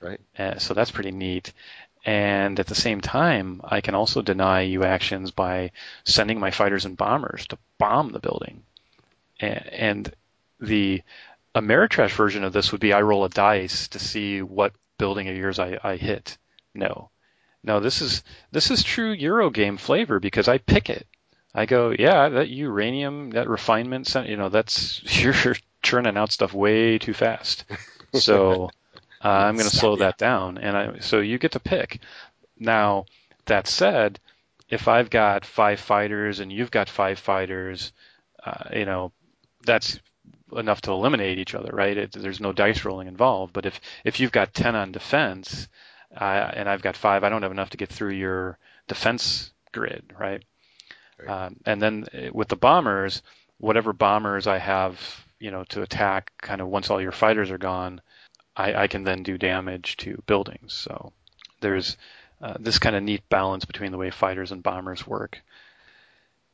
Right. 0.00 0.20
Uh, 0.38 0.58
so 0.58 0.74
that's 0.74 0.90
pretty 0.90 1.10
neat. 1.10 1.52
And 2.04 2.58
at 2.58 2.66
the 2.66 2.74
same 2.74 3.00
time, 3.00 3.60
I 3.62 3.82
can 3.82 3.94
also 3.94 4.22
deny 4.22 4.62
you 4.62 4.84
actions 4.84 5.30
by 5.30 5.72
sending 6.04 6.40
my 6.40 6.50
fighters 6.50 6.86
and 6.86 6.96
bombers 6.96 7.46
to 7.48 7.58
bomb 7.78 8.12
the 8.12 8.20
building 8.20 8.62
and 9.40 10.12
the 10.60 11.02
Ameritrash 11.54 12.12
version 12.12 12.44
of 12.44 12.52
this 12.52 12.72
would 12.72 12.80
be 12.80 12.92
I 12.92 13.02
roll 13.02 13.24
a 13.24 13.28
dice 13.28 13.88
to 13.88 13.98
see 13.98 14.42
what 14.42 14.72
building 14.98 15.28
of 15.28 15.36
yours 15.36 15.58
I, 15.58 15.78
I 15.82 15.96
hit. 15.96 16.36
No, 16.74 17.10
no, 17.64 17.80
this 17.80 18.02
is 18.02 18.22
this 18.52 18.70
is 18.70 18.82
true 18.82 19.16
Eurogame 19.16 19.78
flavor 19.78 20.20
because 20.20 20.48
I 20.48 20.58
pick 20.58 20.90
it. 20.90 21.06
I 21.52 21.66
go, 21.66 21.92
yeah, 21.98 22.28
that 22.28 22.48
uranium, 22.48 23.30
that 23.30 23.48
refinement, 23.48 24.14
you 24.26 24.36
know, 24.36 24.50
that's 24.50 25.02
you're 25.22 25.56
churning 25.82 26.16
out 26.16 26.30
stuff 26.30 26.52
way 26.52 26.98
too 26.98 27.14
fast. 27.14 27.64
So 28.14 28.70
uh, 29.22 29.28
I'm 29.28 29.56
going 29.56 29.68
to 29.68 29.76
slow 29.76 29.96
that 29.96 30.18
down, 30.18 30.58
and 30.58 30.76
I 30.76 30.98
so 31.00 31.20
you 31.20 31.38
get 31.38 31.52
to 31.52 31.60
pick. 31.60 32.00
Now 32.58 33.06
that 33.46 33.66
said, 33.66 34.18
if 34.68 34.88
I've 34.88 35.10
got 35.10 35.44
five 35.44 35.80
fighters 35.80 36.40
and 36.40 36.52
you've 36.52 36.70
got 36.70 36.88
five 36.88 37.18
fighters, 37.18 37.92
uh, 38.44 38.64
you 38.72 38.84
know, 38.84 39.12
that's 39.64 39.98
enough 40.56 40.80
to 40.82 40.92
eliminate 40.92 41.38
each 41.38 41.54
other, 41.54 41.70
right? 41.72 41.96
It, 41.96 42.12
there's 42.12 42.40
no 42.40 42.52
dice 42.52 42.84
rolling 42.84 43.08
involved. 43.08 43.52
But 43.52 43.66
if 43.66 43.80
if 44.04 44.20
you've 44.20 44.32
got 44.32 44.54
ten 44.54 44.74
on 44.74 44.92
defense 44.92 45.68
uh, 46.18 46.50
and 46.54 46.68
I've 46.68 46.82
got 46.82 46.96
five, 46.96 47.24
I 47.24 47.28
don't 47.28 47.42
have 47.42 47.52
enough 47.52 47.70
to 47.70 47.76
get 47.76 47.88
through 47.88 48.12
your 48.12 48.58
defense 48.88 49.52
grid, 49.72 50.12
right? 50.18 50.42
right. 51.18 51.28
Um, 51.28 51.56
and 51.66 51.80
then 51.80 52.06
uh, 52.14 52.30
with 52.32 52.48
the 52.48 52.56
bombers, 52.56 53.22
whatever 53.58 53.92
bombers 53.92 54.46
I 54.46 54.58
have, 54.58 54.98
you 55.38 55.50
know, 55.50 55.64
to 55.64 55.82
attack, 55.82 56.32
kind 56.40 56.60
of 56.60 56.68
once 56.68 56.90
all 56.90 57.00
your 57.00 57.12
fighters 57.12 57.50
are 57.50 57.58
gone, 57.58 58.00
I, 58.56 58.74
I 58.74 58.86
can 58.88 59.04
then 59.04 59.22
do 59.22 59.38
damage 59.38 59.96
to 59.98 60.22
buildings. 60.26 60.72
So 60.74 61.12
there's 61.60 61.96
uh, 62.42 62.54
this 62.58 62.78
kind 62.78 62.96
of 62.96 63.02
neat 63.02 63.28
balance 63.28 63.64
between 63.64 63.92
the 63.92 63.98
way 63.98 64.10
fighters 64.10 64.52
and 64.52 64.62
bombers 64.62 65.06
work. 65.06 65.40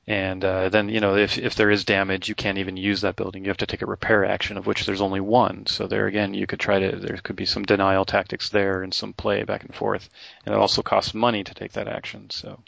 And 0.08 0.44
uh, 0.44 0.68
then, 0.68 0.88
you 0.88 1.00
know, 1.00 1.16
if, 1.16 1.36
if 1.36 1.56
there 1.56 1.70
is 1.70 1.84
damage, 1.84 2.28
you 2.28 2.36
can't 2.36 2.58
even 2.58 2.76
use 2.76 3.00
that 3.00 3.16
building. 3.16 3.44
You 3.44 3.50
have 3.50 3.56
to 3.56 3.66
take 3.66 3.82
a 3.82 3.86
repair 3.86 4.24
action, 4.24 4.56
of 4.56 4.64
which 4.64 4.86
there's 4.86 5.00
only 5.00 5.20
one. 5.20 5.66
So 5.66 5.88
there 5.88 6.06
again, 6.06 6.32
you 6.32 6.46
could 6.46 6.60
try 6.60 6.78
to, 6.78 6.96
there 6.96 7.16
could 7.16 7.34
be 7.34 7.46
some 7.46 7.64
denial 7.64 8.04
tactics 8.04 8.50
there 8.50 8.82
and 8.82 8.94
some 8.94 9.12
play 9.12 9.42
back 9.42 9.64
and 9.64 9.74
forth. 9.74 10.08
And 10.44 10.54
it 10.54 10.58
also 10.58 10.82
costs 10.82 11.12
money 11.12 11.42
to 11.42 11.54
take 11.54 11.72
that 11.72 11.88
action. 11.88 12.30
So. 12.30 12.60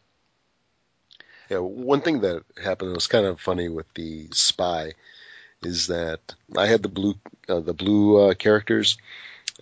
Yeah, 1.49 1.59
one 1.59 2.01
thing 2.01 2.23
that 2.23 2.43
happened 2.63 2.91
that 2.91 2.97
was 2.97 3.07
kind 3.07 3.25
of 3.25 3.41
funny 3.41 3.69
with 3.69 3.87
the 3.95 4.29
spy 4.33 4.95
is 5.63 5.89
that 5.89 6.21
I 6.57 6.67
had 6.67 6.83
the 6.83 6.89
blue, 6.89 7.15
uh, 7.49 7.61
the 7.61 7.75
blue 7.75 8.29
uh, 8.29 8.35
characters, 8.35 8.99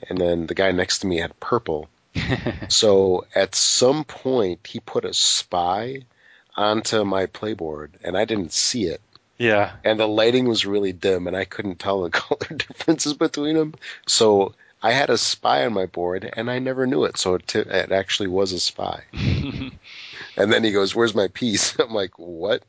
and 0.09 0.19
then 0.19 0.47
the 0.47 0.55
guy 0.55 0.73
next 0.73 1.01
to 1.01 1.07
me 1.07 1.19
had 1.19 1.39
purple. 1.41 1.89
so 2.69 3.27
at 3.35 3.55
some 3.55 4.05
point, 4.05 4.67
he 4.67 4.81
put 4.81 5.05
a 5.05 5.15
spy 5.15 6.03
onto 6.57 7.05
my 7.05 7.27
playboard, 7.27 7.91
and 8.03 8.17
I 8.17 8.25
didn't 8.25 8.53
see 8.53 8.85
it. 8.85 9.01
Yeah. 9.39 9.73
And 9.85 10.01
the 10.01 10.09
lighting 10.09 10.49
was 10.49 10.65
really 10.65 10.93
dim, 10.93 11.27
and 11.27 11.37
I 11.37 11.45
couldn't 11.45 11.79
tell 11.79 12.03
the 12.03 12.11
color 12.23 12.57
differences 12.57 13.15
between 13.15 13.57
them. 13.57 13.75
So 14.07 14.55
I 14.83 14.93
had 14.93 15.11
a 15.11 15.19
spy 15.19 15.67
on 15.67 15.73
my 15.73 15.87
board, 15.87 16.31
and 16.37 16.51
I 16.51 16.59
never 16.59 16.87
knew 16.87 17.05
it. 17.05 17.19
So 17.19 17.35
it, 17.35 17.47
t- 17.47 17.59
it 17.59 17.93
actually 17.93 18.29
was 18.29 18.53
a 18.53 18.61
spy. 18.61 19.03
and 19.13 19.73
then 20.37 20.65
he 20.65 20.73
goes, 20.73 20.95
"Where's 20.95 21.15
my 21.15 21.29
piece?" 21.29 21.79
I'm 21.79 21.93
like, 21.93 22.19
"What? 22.19 22.63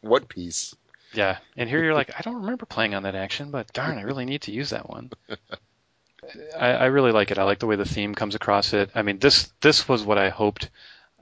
what 0.00 0.28
piece?" 0.28 0.74
Yeah, 1.12 1.38
and 1.56 1.68
here 1.68 1.82
you're 1.82 1.94
like, 1.94 2.12
I 2.16 2.22
don't 2.22 2.42
remember 2.42 2.66
playing 2.66 2.94
on 2.94 3.02
that 3.02 3.14
action, 3.14 3.50
but 3.50 3.72
darn, 3.72 3.98
I 3.98 4.02
really 4.02 4.24
need 4.24 4.42
to 4.42 4.52
use 4.52 4.70
that 4.70 4.88
one. 4.88 5.10
I, 6.58 6.68
I 6.68 6.84
really 6.86 7.12
like 7.12 7.30
it. 7.30 7.38
I 7.38 7.44
like 7.44 7.58
the 7.58 7.66
way 7.66 7.76
the 7.76 7.84
theme 7.84 8.14
comes 8.14 8.34
across 8.34 8.72
it. 8.72 8.90
I 8.94 9.02
mean, 9.02 9.18
this 9.18 9.52
this 9.60 9.88
was 9.88 10.04
what 10.04 10.18
I 10.18 10.28
hoped 10.28 10.70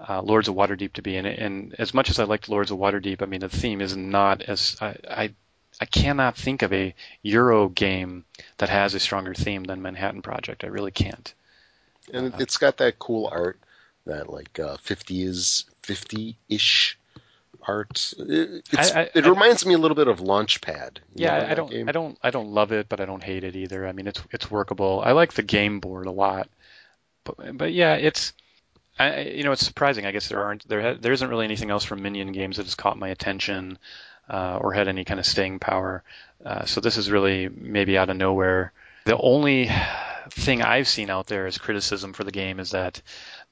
uh, 0.08 0.20
Lords 0.22 0.48
of 0.48 0.54
Waterdeep 0.54 0.94
to 0.94 1.02
be, 1.02 1.16
and, 1.16 1.26
and 1.26 1.74
as 1.78 1.94
much 1.94 2.10
as 2.10 2.18
I 2.18 2.24
liked 2.24 2.48
Lords 2.48 2.70
of 2.70 2.78
Waterdeep, 2.78 3.22
I 3.22 3.26
mean, 3.26 3.40
the 3.40 3.48
theme 3.48 3.80
is 3.80 3.96
not 3.96 4.42
as 4.42 4.76
I, 4.80 4.96
I 5.08 5.34
I 5.80 5.86
cannot 5.86 6.36
think 6.36 6.62
of 6.62 6.72
a 6.72 6.94
Euro 7.22 7.68
game 7.68 8.24
that 8.58 8.68
has 8.68 8.94
a 8.94 9.00
stronger 9.00 9.34
theme 9.34 9.64
than 9.64 9.82
Manhattan 9.82 10.22
Project. 10.22 10.64
I 10.64 10.68
really 10.68 10.90
can't. 10.90 11.32
And 12.12 12.34
uh, 12.34 12.38
it's 12.40 12.56
got 12.56 12.78
that 12.78 12.98
cool 12.98 13.28
art, 13.30 13.60
that 14.06 14.30
like 14.30 14.58
uh, 14.58 14.76
50s, 14.78 15.64
50-ish 15.82 16.98
art. 17.68 18.12
It, 18.18 18.68
I, 18.76 19.02
I, 19.02 19.10
it 19.14 19.26
reminds 19.26 19.64
I, 19.64 19.68
me 19.68 19.74
a 19.74 19.78
little 19.78 19.94
bit 19.94 20.08
of 20.08 20.18
Launchpad. 20.18 20.98
Yeah, 21.14 21.46
I 21.48 21.54
don't, 21.54 21.70
game? 21.70 21.88
I 21.88 21.92
don't, 21.92 22.18
I 22.22 22.30
don't 22.30 22.48
love 22.48 22.72
it, 22.72 22.88
but 22.88 23.00
I 23.00 23.04
don't 23.04 23.22
hate 23.22 23.44
it 23.44 23.54
either. 23.54 23.86
I 23.86 23.92
mean, 23.92 24.06
it's 24.06 24.22
it's 24.32 24.50
workable. 24.50 25.02
I 25.04 25.12
like 25.12 25.34
the 25.34 25.42
game 25.42 25.78
board 25.80 26.06
a 26.06 26.10
lot, 26.12 26.48
but 27.24 27.56
but 27.56 27.72
yeah, 27.72 27.94
it's. 27.94 28.32
I, 29.00 29.20
you 29.20 29.44
know, 29.44 29.52
it's 29.52 29.64
surprising. 29.64 30.06
I 30.06 30.10
guess 30.10 30.26
there 30.26 30.42
aren't 30.42 30.66
there 30.66 30.94
there 30.94 31.12
isn't 31.12 31.28
really 31.28 31.44
anything 31.44 31.70
else 31.70 31.84
from 31.84 32.02
Minion 32.02 32.32
games 32.32 32.56
that 32.56 32.66
has 32.66 32.74
caught 32.74 32.98
my 32.98 33.10
attention 33.10 33.78
uh, 34.28 34.58
or 34.60 34.72
had 34.72 34.88
any 34.88 35.04
kind 35.04 35.20
of 35.20 35.26
staying 35.26 35.60
power. 35.60 36.02
Uh, 36.44 36.64
so 36.64 36.80
this 36.80 36.96
is 36.96 37.10
really 37.10 37.48
maybe 37.48 37.96
out 37.96 38.10
of 38.10 38.16
nowhere. 38.16 38.72
The 39.04 39.16
only 39.16 39.70
thing 40.30 40.62
I've 40.62 40.88
seen 40.88 41.10
out 41.10 41.26
there 41.26 41.46
as 41.46 41.58
criticism 41.58 42.12
for 42.12 42.24
the 42.24 42.32
game 42.32 42.60
is 42.60 42.72
that 42.72 43.00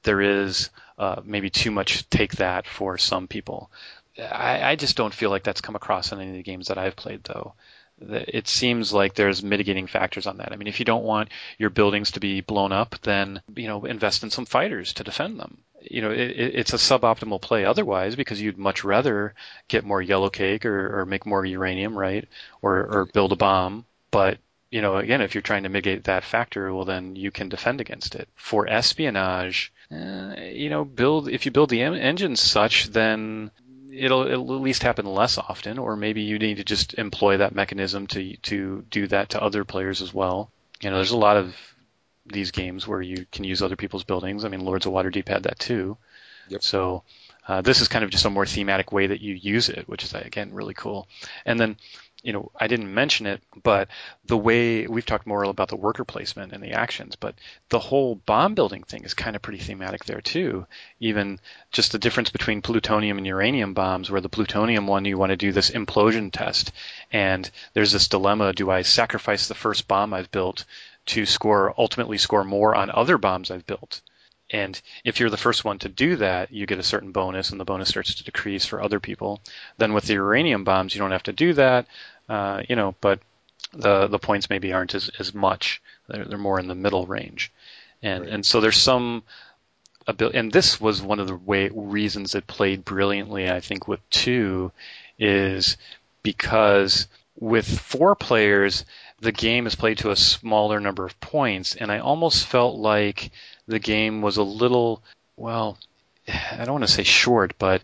there 0.03 0.21
is 0.21 0.69
uh, 0.97 1.21
maybe 1.23 1.49
too 1.49 1.71
much 1.71 2.09
take 2.09 2.33
that 2.37 2.67
for 2.67 2.97
some 2.97 3.27
people. 3.27 3.71
I, 4.19 4.71
I 4.71 4.75
just 4.75 4.97
don't 4.97 5.13
feel 5.13 5.29
like 5.29 5.43
that's 5.43 5.61
come 5.61 5.75
across 5.75 6.11
in 6.11 6.19
any 6.19 6.29
of 6.29 6.35
the 6.35 6.43
games 6.43 6.67
that 6.67 6.77
I've 6.77 6.95
played, 6.95 7.23
though. 7.23 7.53
It 7.99 8.47
seems 8.47 8.93
like 8.93 9.15
there's 9.15 9.41
mitigating 9.41 9.87
factors 9.87 10.27
on 10.27 10.37
that. 10.37 10.51
I 10.51 10.55
mean, 10.55 10.67
if 10.67 10.79
you 10.79 10.85
don't 10.85 11.03
want 11.03 11.29
your 11.57 11.71
buildings 11.71 12.11
to 12.11 12.19
be 12.19 12.41
blown 12.41 12.71
up, 12.71 12.95
then 13.01 13.41
you 13.55 13.67
know 13.67 13.85
invest 13.85 14.21
in 14.21 14.29
some 14.29 14.45
fighters 14.45 14.93
to 14.93 15.03
defend 15.03 15.39
them. 15.39 15.57
You 15.81 16.03
know, 16.03 16.11
it, 16.11 16.31
it's 16.37 16.73
a 16.73 16.77
suboptimal 16.77 17.41
play 17.41 17.65
otherwise 17.65 18.15
because 18.15 18.39
you'd 18.39 18.57
much 18.59 18.83
rather 18.83 19.33
get 19.67 19.83
more 19.83 20.01
yellow 20.01 20.29
cake 20.29 20.65
or, 20.65 20.99
or 20.99 21.05
make 21.07 21.25
more 21.25 21.43
uranium, 21.43 21.97
right? 21.97 22.27
Or, 22.61 22.85
or 22.85 23.05
build 23.05 23.31
a 23.31 23.35
bomb. 23.35 23.85
But 24.11 24.37
you 24.69 24.81
know, 24.81 24.97
again, 24.97 25.21
if 25.21 25.33
you're 25.33 25.41
trying 25.41 25.63
to 25.63 25.69
mitigate 25.69 26.03
that 26.03 26.23
factor, 26.23 26.73
well, 26.73 26.85
then 26.85 27.15
you 27.15 27.31
can 27.31 27.49
defend 27.49 27.81
against 27.81 28.15
it. 28.15 28.27
For 28.35 28.67
espionage, 28.67 29.71
eh, 29.89 30.49
you 30.51 30.69
know, 30.69 30.85
build 30.85 31.29
if 31.29 31.45
you 31.45 31.51
build 31.51 31.69
the 31.69 31.81
engine 31.81 32.35
such, 32.35 32.87
then 32.87 33.49
it'll, 33.97 34.27
it'll 34.27 34.55
at 34.55 34.61
least 34.61 34.83
happen 34.83 35.05
less 35.05 35.37
often, 35.37 35.77
or 35.77 35.95
maybe 35.95 36.21
you 36.21 36.39
need 36.39 36.57
to 36.57 36.63
just 36.63 36.93
employ 36.95 37.37
that 37.37 37.55
mechanism 37.55 38.07
to 38.07 38.37
to 38.37 38.85
do 38.89 39.07
that 39.07 39.29
to 39.29 39.41
other 39.41 39.65
players 39.65 40.01
as 40.01 40.13
well. 40.13 40.51
You 40.81 40.89
know, 40.89 40.97
there's 40.97 41.11
a 41.11 41.17
lot 41.17 41.37
of 41.37 41.55
these 42.25 42.51
games 42.51 42.87
where 42.87 43.01
you 43.01 43.25
can 43.31 43.43
use 43.43 43.61
other 43.61 43.75
people's 43.75 44.03
buildings. 44.03 44.45
I 44.45 44.49
mean, 44.49 44.61
Lords 44.61 44.85
of 44.85 44.93
Waterdeep 44.93 45.27
had 45.27 45.43
that 45.43 45.59
too. 45.59 45.97
Yep. 46.49 46.63
So 46.63 47.03
uh, 47.47 47.61
this 47.61 47.81
is 47.81 47.87
kind 47.87 48.03
of 48.03 48.11
just 48.11 48.25
a 48.25 48.29
more 48.29 48.45
thematic 48.45 48.91
way 48.91 49.07
that 49.07 49.21
you 49.21 49.33
use 49.33 49.69
it, 49.69 49.87
which 49.87 50.03
is 50.03 50.13
again 50.13 50.53
really 50.53 50.73
cool. 50.73 51.07
And 51.45 51.59
then 51.59 51.77
you 52.23 52.33
know, 52.33 52.51
I 52.59 52.67
didn't 52.67 52.93
mention 52.93 53.27
it, 53.27 53.41
but 53.63 53.89
the 54.25 54.37
way 54.37 54.87
we've 54.87 55.05
talked 55.05 55.27
more 55.27 55.43
about 55.43 55.69
the 55.69 55.75
worker 55.75 56.03
placement 56.03 56.51
and 56.51 56.63
the 56.63 56.71
actions, 56.71 57.15
but 57.15 57.35
the 57.69 57.79
whole 57.79 58.15
bomb 58.15 58.55
building 58.55 58.83
thing 58.83 59.03
is 59.03 59.13
kind 59.13 59.35
of 59.35 59.41
pretty 59.41 59.59
thematic 59.59 60.03
there 60.05 60.21
too. 60.21 60.65
Even 60.99 61.39
just 61.71 61.91
the 61.91 61.99
difference 61.99 62.31
between 62.31 62.61
plutonium 62.61 63.17
and 63.17 63.27
uranium 63.27 63.73
bombs, 63.73 64.09
where 64.09 64.21
the 64.21 64.29
plutonium 64.29 64.87
one 64.87 65.05
you 65.05 65.17
want 65.17 65.29
to 65.29 65.37
do 65.37 65.51
this 65.51 65.69
implosion 65.69 66.31
test, 66.31 66.71
and 67.11 67.49
there's 67.73 67.91
this 67.91 68.07
dilemma: 68.07 68.51
do 68.51 68.69
I 68.71 68.81
sacrifice 68.81 69.47
the 69.47 69.55
first 69.55 69.87
bomb 69.87 70.13
I've 70.13 70.31
built 70.31 70.65
to 71.07 71.25
score 71.25 71.73
ultimately 71.77 72.17
score 72.17 72.43
more 72.43 72.75
on 72.75 72.89
other 72.89 73.17
bombs 73.17 73.51
I've 73.51 73.67
built? 73.67 74.01
And 74.49 74.79
if 75.03 75.19
you're 75.19 75.29
the 75.29 75.37
first 75.37 75.65
one 75.65 75.79
to 75.79 75.89
do 75.89 76.15
that, 76.17 76.51
you 76.53 76.65
get 76.65 76.79
a 76.79 76.83
certain 76.83 77.11
bonus, 77.11 77.49
and 77.49 77.59
the 77.59 77.65
bonus 77.65 77.89
starts 77.89 78.15
to 78.15 78.23
decrease 78.23 78.65
for 78.65 78.81
other 78.81 78.99
people. 78.99 79.41
Then 79.77 79.93
with 79.93 80.05
the 80.05 80.13
uranium 80.13 80.63
bombs, 80.63 80.95
you 80.95 80.99
don't 80.99 81.11
have 81.11 81.23
to 81.23 81.33
do 81.33 81.53
that, 81.53 81.87
uh, 82.29 82.63
you 82.69 82.75
know, 82.75 82.95
but 83.01 83.19
the 83.73 84.07
the 84.07 84.19
points 84.19 84.49
maybe 84.49 84.71
aren't 84.71 84.95
as, 84.95 85.09
as 85.19 85.33
much. 85.33 85.81
They're, 86.07 86.25
they're 86.25 86.37
more 86.37 86.59
in 86.59 86.67
the 86.67 86.75
middle 86.75 87.05
range, 87.05 87.51
and 88.01 88.23
right. 88.23 88.33
and 88.33 88.45
so 88.45 88.61
there's 88.61 88.77
some 88.77 89.23
ability. 90.05 90.37
And 90.37 90.51
this 90.51 90.79
was 90.79 91.01
one 91.01 91.19
of 91.19 91.27
the 91.27 91.35
way 91.35 91.69
reasons 91.73 92.33
it 92.33 92.47
played 92.47 92.85
brilliantly, 92.85 93.49
I 93.49 93.59
think, 93.59 93.87
with 93.87 94.07
two, 94.09 94.71
is 95.19 95.75
because 96.23 97.07
with 97.39 97.67
four 97.67 98.15
players, 98.15 98.85
the 99.19 99.31
game 99.31 99.67
is 99.67 99.75
played 99.75 99.99
to 99.99 100.11
a 100.11 100.15
smaller 100.15 100.79
number 100.79 101.05
of 101.05 101.19
points, 101.19 101.75
and 101.75 101.91
I 101.91 101.99
almost 101.99 102.45
felt 102.45 102.77
like 102.77 103.31
the 103.67 103.79
game 103.79 104.21
was 104.21 104.37
a 104.37 104.43
little, 104.43 105.03
well, 105.35 105.77
I 106.27 106.65
don't 106.65 106.73
want 106.73 106.87
to 106.87 106.91
say 106.91 107.03
short, 107.03 107.55
but 107.57 107.81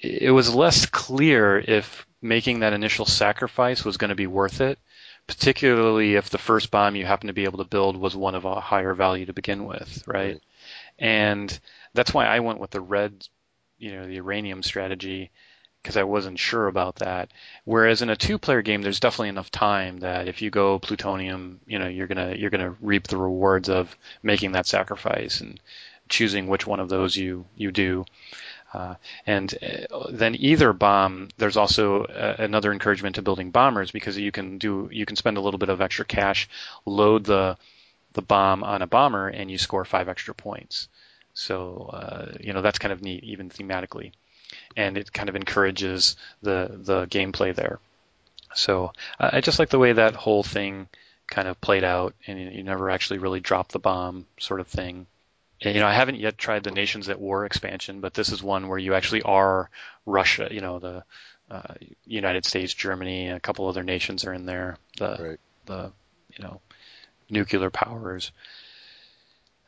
it 0.00 0.30
was 0.30 0.54
less 0.54 0.86
clear 0.86 1.58
if 1.58 2.06
making 2.22 2.60
that 2.60 2.72
initial 2.72 3.06
sacrifice 3.06 3.84
was 3.84 3.96
going 3.96 4.10
to 4.10 4.14
be 4.14 4.26
worth 4.26 4.60
it, 4.60 4.78
particularly 5.26 6.16
if 6.16 6.30
the 6.30 6.38
first 6.38 6.70
bomb 6.70 6.96
you 6.96 7.06
happen 7.06 7.28
to 7.28 7.32
be 7.32 7.44
able 7.44 7.58
to 7.58 7.64
build 7.64 7.96
was 7.96 8.16
one 8.16 8.34
of 8.34 8.44
a 8.44 8.60
higher 8.60 8.94
value 8.94 9.26
to 9.26 9.32
begin 9.32 9.64
with, 9.64 10.02
right? 10.06 10.14
right. 10.16 10.40
And 10.98 11.60
that's 11.94 12.12
why 12.12 12.26
I 12.26 12.40
went 12.40 12.60
with 12.60 12.70
the 12.70 12.80
red, 12.80 13.26
you 13.78 13.92
know, 13.92 14.06
the 14.06 14.14
uranium 14.14 14.62
strategy 14.62 15.30
because 15.82 15.96
I 15.96 16.02
wasn't 16.02 16.38
sure 16.38 16.66
about 16.66 16.96
that. 16.96 17.30
Whereas 17.64 18.02
in 18.02 18.10
a 18.10 18.16
two-player 18.16 18.62
game, 18.62 18.82
there's 18.82 19.00
definitely 19.00 19.30
enough 19.30 19.50
time 19.50 20.00
that 20.00 20.28
if 20.28 20.42
you 20.42 20.50
go 20.50 20.78
plutonium, 20.78 21.60
you 21.66 21.78
know, 21.78 21.88
you're 21.88 22.06
gonna 22.06 22.34
you're 22.34 22.50
gonna 22.50 22.76
reap 22.80 23.06
the 23.06 23.16
rewards 23.16 23.68
of 23.68 23.96
making 24.22 24.52
that 24.52 24.66
sacrifice 24.66 25.40
and 25.40 25.60
choosing 26.08 26.48
which 26.48 26.66
one 26.66 26.80
of 26.80 26.88
those 26.88 27.16
you 27.16 27.46
you 27.56 27.72
do. 27.72 28.04
Uh, 28.72 28.94
and 29.26 29.54
uh, 29.90 30.06
then 30.10 30.36
either 30.38 30.72
bomb, 30.72 31.28
there's 31.38 31.56
also 31.56 32.04
uh, 32.04 32.36
another 32.38 32.72
encouragement 32.72 33.16
to 33.16 33.22
building 33.22 33.50
bombers 33.50 33.90
because 33.90 34.16
you 34.16 34.30
can 34.30 34.58
do 34.58 34.88
you 34.92 35.06
can 35.06 35.16
spend 35.16 35.36
a 35.38 35.40
little 35.40 35.58
bit 35.58 35.70
of 35.70 35.80
extra 35.80 36.04
cash, 36.04 36.48
load 36.86 37.24
the 37.24 37.56
the 38.12 38.22
bomb 38.22 38.62
on 38.64 38.82
a 38.82 38.86
bomber, 38.86 39.28
and 39.28 39.50
you 39.50 39.58
score 39.58 39.84
five 39.84 40.08
extra 40.08 40.34
points. 40.34 40.88
So 41.32 41.90
uh, 41.92 42.36
you 42.40 42.52
know 42.52 42.62
that's 42.62 42.78
kind 42.78 42.92
of 42.92 43.02
neat, 43.02 43.24
even 43.24 43.48
thematically 43.48 44.12
and 44.76 44.96
it 44.96 45.12
kind 45.12 45.28
of 45.28 45.36
encourages 45.36 46.16
the 46.42 46.70
the 46.72 47.06
gameplay 47.06 47.54
there. 47.54 47.78
So 48.54 48.92
I 49.18 49.40
just 49.40 49.58
like 49.58 49.68
the 49.68 49.78
way 49.78 49.92
that 49.92 50.14
whole 50.14 50.42
thing 50.42 50.88
kind 51.28 51.48
of 51.48 51.60
played 51.60 51.84
out, 51.84 52.14
and 52.26 52.52
you 52.52 52.62
never 52.62 52.90
actually 52.90 53.18
really 53.18 53.40
drop 53.40 53.68
the 53.68 53.78
bomb, 53.78 54.26
sort 54.38 54.60
of 54.60 54.66
thing. 54.66 55.06
And, 55.62 55.74
you 55.74 55.80
know, 55.80 55.86
I 55.86 55.92
haven't 55.92 56.18
yet 56.18 56.38
tried 56.38 56.64
the 56.64 56.70
Nations 56.70 57.08
at 57.08 57.20
War 57.20 57.44
expansion, 57.44 58.00
but 58.00 58.14
this 58.14 58.30
is 58.30 58.42
one 58.42 58.68
where 58.68 58.78
you 58.78 58.94
actually 58.94 59.22
are 59.22 59.70
Russia. 60.06 60.48
You 60.50 60.60
know, 60.60 60.78
the 60.78 61.04
uh, 61.50 61.74
United 62.06 62.44
States, 62.44 62.74
Germany, 62.74 63.28
a 63.28 63.40
couple 63.40 63.68
other 63.68 63.82
nations 63.82 64.24
are 64.24 64.32
in 64.32 64.46
there. 64.46 64.76
The 64.98 65.16
right. 65.20 65.40
the 65.66 65.92
you 66.36 66.44
know 66.44 66.60
nuclear 67.28 67.70
powers. 67.70 68.32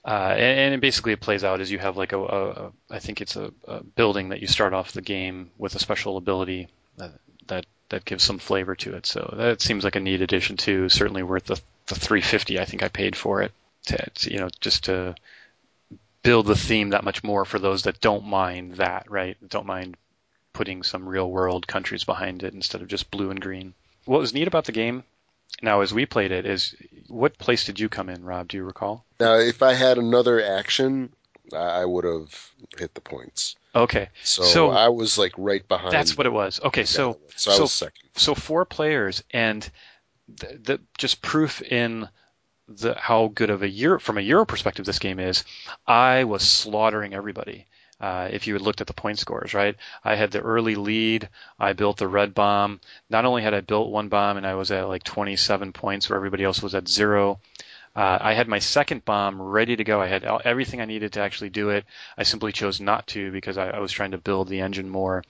Uh, 0.05 0.35
and, 0.37 0.73
and 0.75 0.81
basically 0.83 1.13
it 1.13 1.21
plays 1.21 1.45
out 1.45 1.61
as 1.61 1.71
you 1.71 1.79
have 1.79 1.97
like 1.97 2.13
a, 2.13 2.19
a, 2.19 2.51
a 2.51 2.73
I 2.91 2.99
think 2.99 3.21
it's 3.21 3.37
a, 3.37 3.53
a, 3.69 3.85
building 3.85 4.31
that 4.31 4.41
you 4.41 4.49
start 4.49 4.75
off 4.75 4.93
the 4.93 5.01
game 5.01 5.53
with 5.59 5.77
a 5.77 5.79
special 5.79 6.17
ability 6.17 6.69
that, 6.97 7.13
that 7.47 7.67
that 7.89 8.05
gives 8.05 8.25
some 8.25 8.39
flavor 8.39 8.75
to 8.75 8.95
it. 8.95 9.07
So 9.07 9.35
that 9.37 9.61
seems 9.61 9.85
like 9.85 9.95
a 9.95 10.01
neat 10.01 10.21
addition 10.21 10.57
too. 10.57 10.89
Certainly 10.89 11.23
worth 11.23 11.45
the 11.45 11.61
the 11.87 11.95
350 11.95 12.59
I 12.59 12.65
think 12.65 12.83
I 12.83 12.89
paid 12.89 13.15
for 13.15 13.43
it. 13.43 13.53
To, 13.87 13.97
to, 13.97 14.33
you 14.33 14.39
know 14.39 14.49
just 14.61 14.85
to 14.85 15.15
build 16.23 16.47
the 16.47 16.57
theme 16.57 16.91
that 16.91 17.05
much 17.05 17.25
more 17.25 17.45
for 17.45 17.59
those 17.59 17.83
that 17.83 18.01
don't 18.01 18.25
mind 18.25 18.77
that 18.77 19.11
right 19.11 19.37
don't 19.49 19.67
mind 19.67 19.97
putting 20.53 20.83
some 20.83 21.09
real 21.09 21.31
world 21.31 21.67
countries 21.67 22.05
behind 22.05 22.43
it 22.43 22.55
instead 22.55 22.83
of 22.83 22.89
just 22.89 23.11
blue 23.11 23.31
and 23.31 23.41
green. 23.41 23.75
What 24.05 24.21
was 24.21 24.35
neat 24.35 24.49
about 24.49 24.65
the 24.65 24.73
game 24.73 25.05
now, 25.61 25.81
as 25.81 25.93
we 25.93 26.07
played 26.07 26.33
it, 26.33 26.47
is 26.47 26.75
what 27.09 27.39
place 27.39 27.65
did 27.65 27.79
you 27.79 27.89
come 27.89 28.09
in, 28.09 28.25
Rob? 28.25 28.49
Do 28.49 28.57
you 28.57 28.65
recall? 28.65 29.05
Now, 29.21 29.35
if 29.35 29.63
I 29.63 29.75
had 29.75 29.99
another 29.99 30.43
action, 30.43 31.13
I 31.55 31.85
would 31.85 32.05
have 32.05 32.51
hit 32.79 32.95
the 32.95 33.01
points. 33.01 33.57
Okay. 33.75 34.09
So, 34.23 34.43
so 34.43 34.71
I 34.71 34.89
was 34.89 35.19
like 35.19 35.33
right 35.37 35.67
behind. 35.67 35.93
That's 35.93 36.17
what 36.17 36.27
it 36.27 36.33
was. 36.33 36.61
Okay, 36.63 36.85
so 36.85 37.19
so 37.37 37.51
so, 37.53 37.63
was 37.63 37.73
second. 37.73 38.09
So 38.15 38.35
four 38.35 38.65
players, 38.65 39.23
and 39.31 39.69
the, 40.29 40.59
the 40.63 40.81
just 40.99 41.23
proof 41.23 41.63
in 41.63 42.09
the 42.69 42.95
how 42.95 43.29
good 43.35 43.51
of 43.51 43.63
a 43.63 43.69
Euro 43.69 44.01
from 44.01 44.19
a 44.19 44.23
Euro 44.23 44.47
perspective 44.47 44.85
this 44.87 44.99
game 44.99 45.19
is. 45.19 45.45
I 45.87 46.25
was 46.25 46.43
slaughtering 46.43 47.15
everybody. 47.15 47.67
Uh, 48.03 48.29
if 48.33 48.49
you 48.49 48.55
had 48.55 48.63
looked 48.63 48.81
at 48.81 48.89
the 48.89 48.93
point 48.93 49.21
scores, 49.21 49.55
right? 49.55 49.77
I 50.05 50.17
had 50.17 50.33
the 50.33 50.41
early 50.41 50.75
lead. 50.75 51.29
I 51.59 51.73
built 51.73 51.99
the 51.99 52.09
red 52.09 52.35
bomb. 52.35 52.81
Not 53.09 53.25
only 53.25 53.43
had 53.43 53.55
I 53.55 53.61
built 53.61 53.91
one 53.91 54.09
bomb 54.09 54.37
and 54.37 54.47
I 54.47 54.57
was 54.57 54.73
at 54.73 54.89
like 54.89 55.05
27 55.05 55.73
points 55.73 56.11
where 56.11 56.17
everybody 56.17 56.43
else 56.43 56.61
was 56.61 56.75
at 56.75 56.89
zero, 56.89 57.39
uh, 57.95 58.19
I 58.21 58.33
had 58.35 58.49
my 58.49 58.59
second 58.59 59.05
bomb 59.05 59.41
ready 59.41 59.77
to 59.77 59.85
go. 59.85 60.01
I 60.01 60.09
had 60.09 60.25
everything 60.25 60.81
I 60.81 60.87
needed 60.87 61.13
to 61.13 61.21
actually 61.21 61.51
do 61.51 61.71
it. 61.71 61.85
I 62.19 62.25
simply 62.25 62.51
chose 62.51 62.81
not 62.81 63.07
to 63.09 63.31
because 63.31 63.57
I, 63.57 63.69
I 63.69 63.79
was 63.79 63.93
trying 63.93 64.11
to 64.11 64.19
build 64.19 64.49
the 64.49 64.61
engine 64.61 64.89
more. 64.89 65.23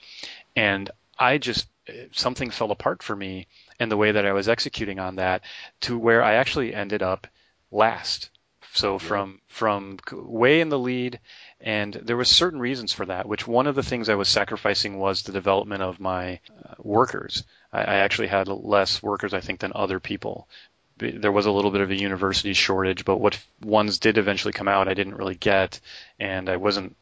And 0.55 0.89
I 1.19 1.37
just, 1.37 1.67
something 2.11 2.49
fell 2.49 2.71
apart 2.71 3.03
for 3.03 3.15
me 3.15 3.45
in 3.79 3.89
the 3.89 3.97
way 3.97 4.13
that 4.13 4.25
I 4.25 4.33
was 4.33 4.49
executing 4.49 4.97
on 4.97 5.17
that 5.17 5.43
to 5.81 5.99
where 5.99 6.23
I 6.23 6.35
actually 6.35 6.73
ended 6.73 7.03
up 7.03 7.27
last. 7.69 8.31
So 8.73 8.97
from 8.97 9.39
from 9.47 9.99
way 10.11 10.59
in 10.59 10.69
the 10.69 10.79
lead, 10.79 11.19
and 11.63 11.93
there 11.93 12.17
was 12.17 12.29
certain 12.29 12.59
reasons 12.59 12.91
for 12.91 13.05
that. 13.05 13.27
Which 13.27 13.47
one 13.47 13.67
of 13.67 13.75
the 13.75 13.83
things 13.83 14.09
I 14.09 14.15
was 14.15 14.27
sacrificing 14.27 14.99
was 14.99 15.23
the 15.23 15.31
development 15.31 15.81
of 15.81 15.99
my 15.99 16.41
uh, 16.49 16.73
workers. 16.79 17.43
I, 17.71 17.79
I 17.79 17.95
actually 17.95 18.27
had 18.27 18.49
less 18.49 19.01
workers, 19.01 19.33
I 19.33 19.39
think, 19.39 19.61
than 19.61 19.71
other 19.73 20.01
people. 20.01 20.49
There 20.97 21.31
was 21.31 21.45
a 21.45 21.51
little 21.51 21.71
bit 21.71 21.81
of 21.81 21.89
a 21.89 21.99
university 21.99 22.53
shortage, 22.53 23.05
but 23.05 23.17
what 23.17 23.39
ones 23.61 23.97
did 23.97 24.17
eventually 24.17 24.53
come 24.53 24.67
out, 24.67 24.87
I 24.89 24.93
didn't 24.93 25.15
really 25.15 25.35
get, 25.35 25.79
and 26.19 26.49
I 26.49 26.57
wasn't 26.57 26.95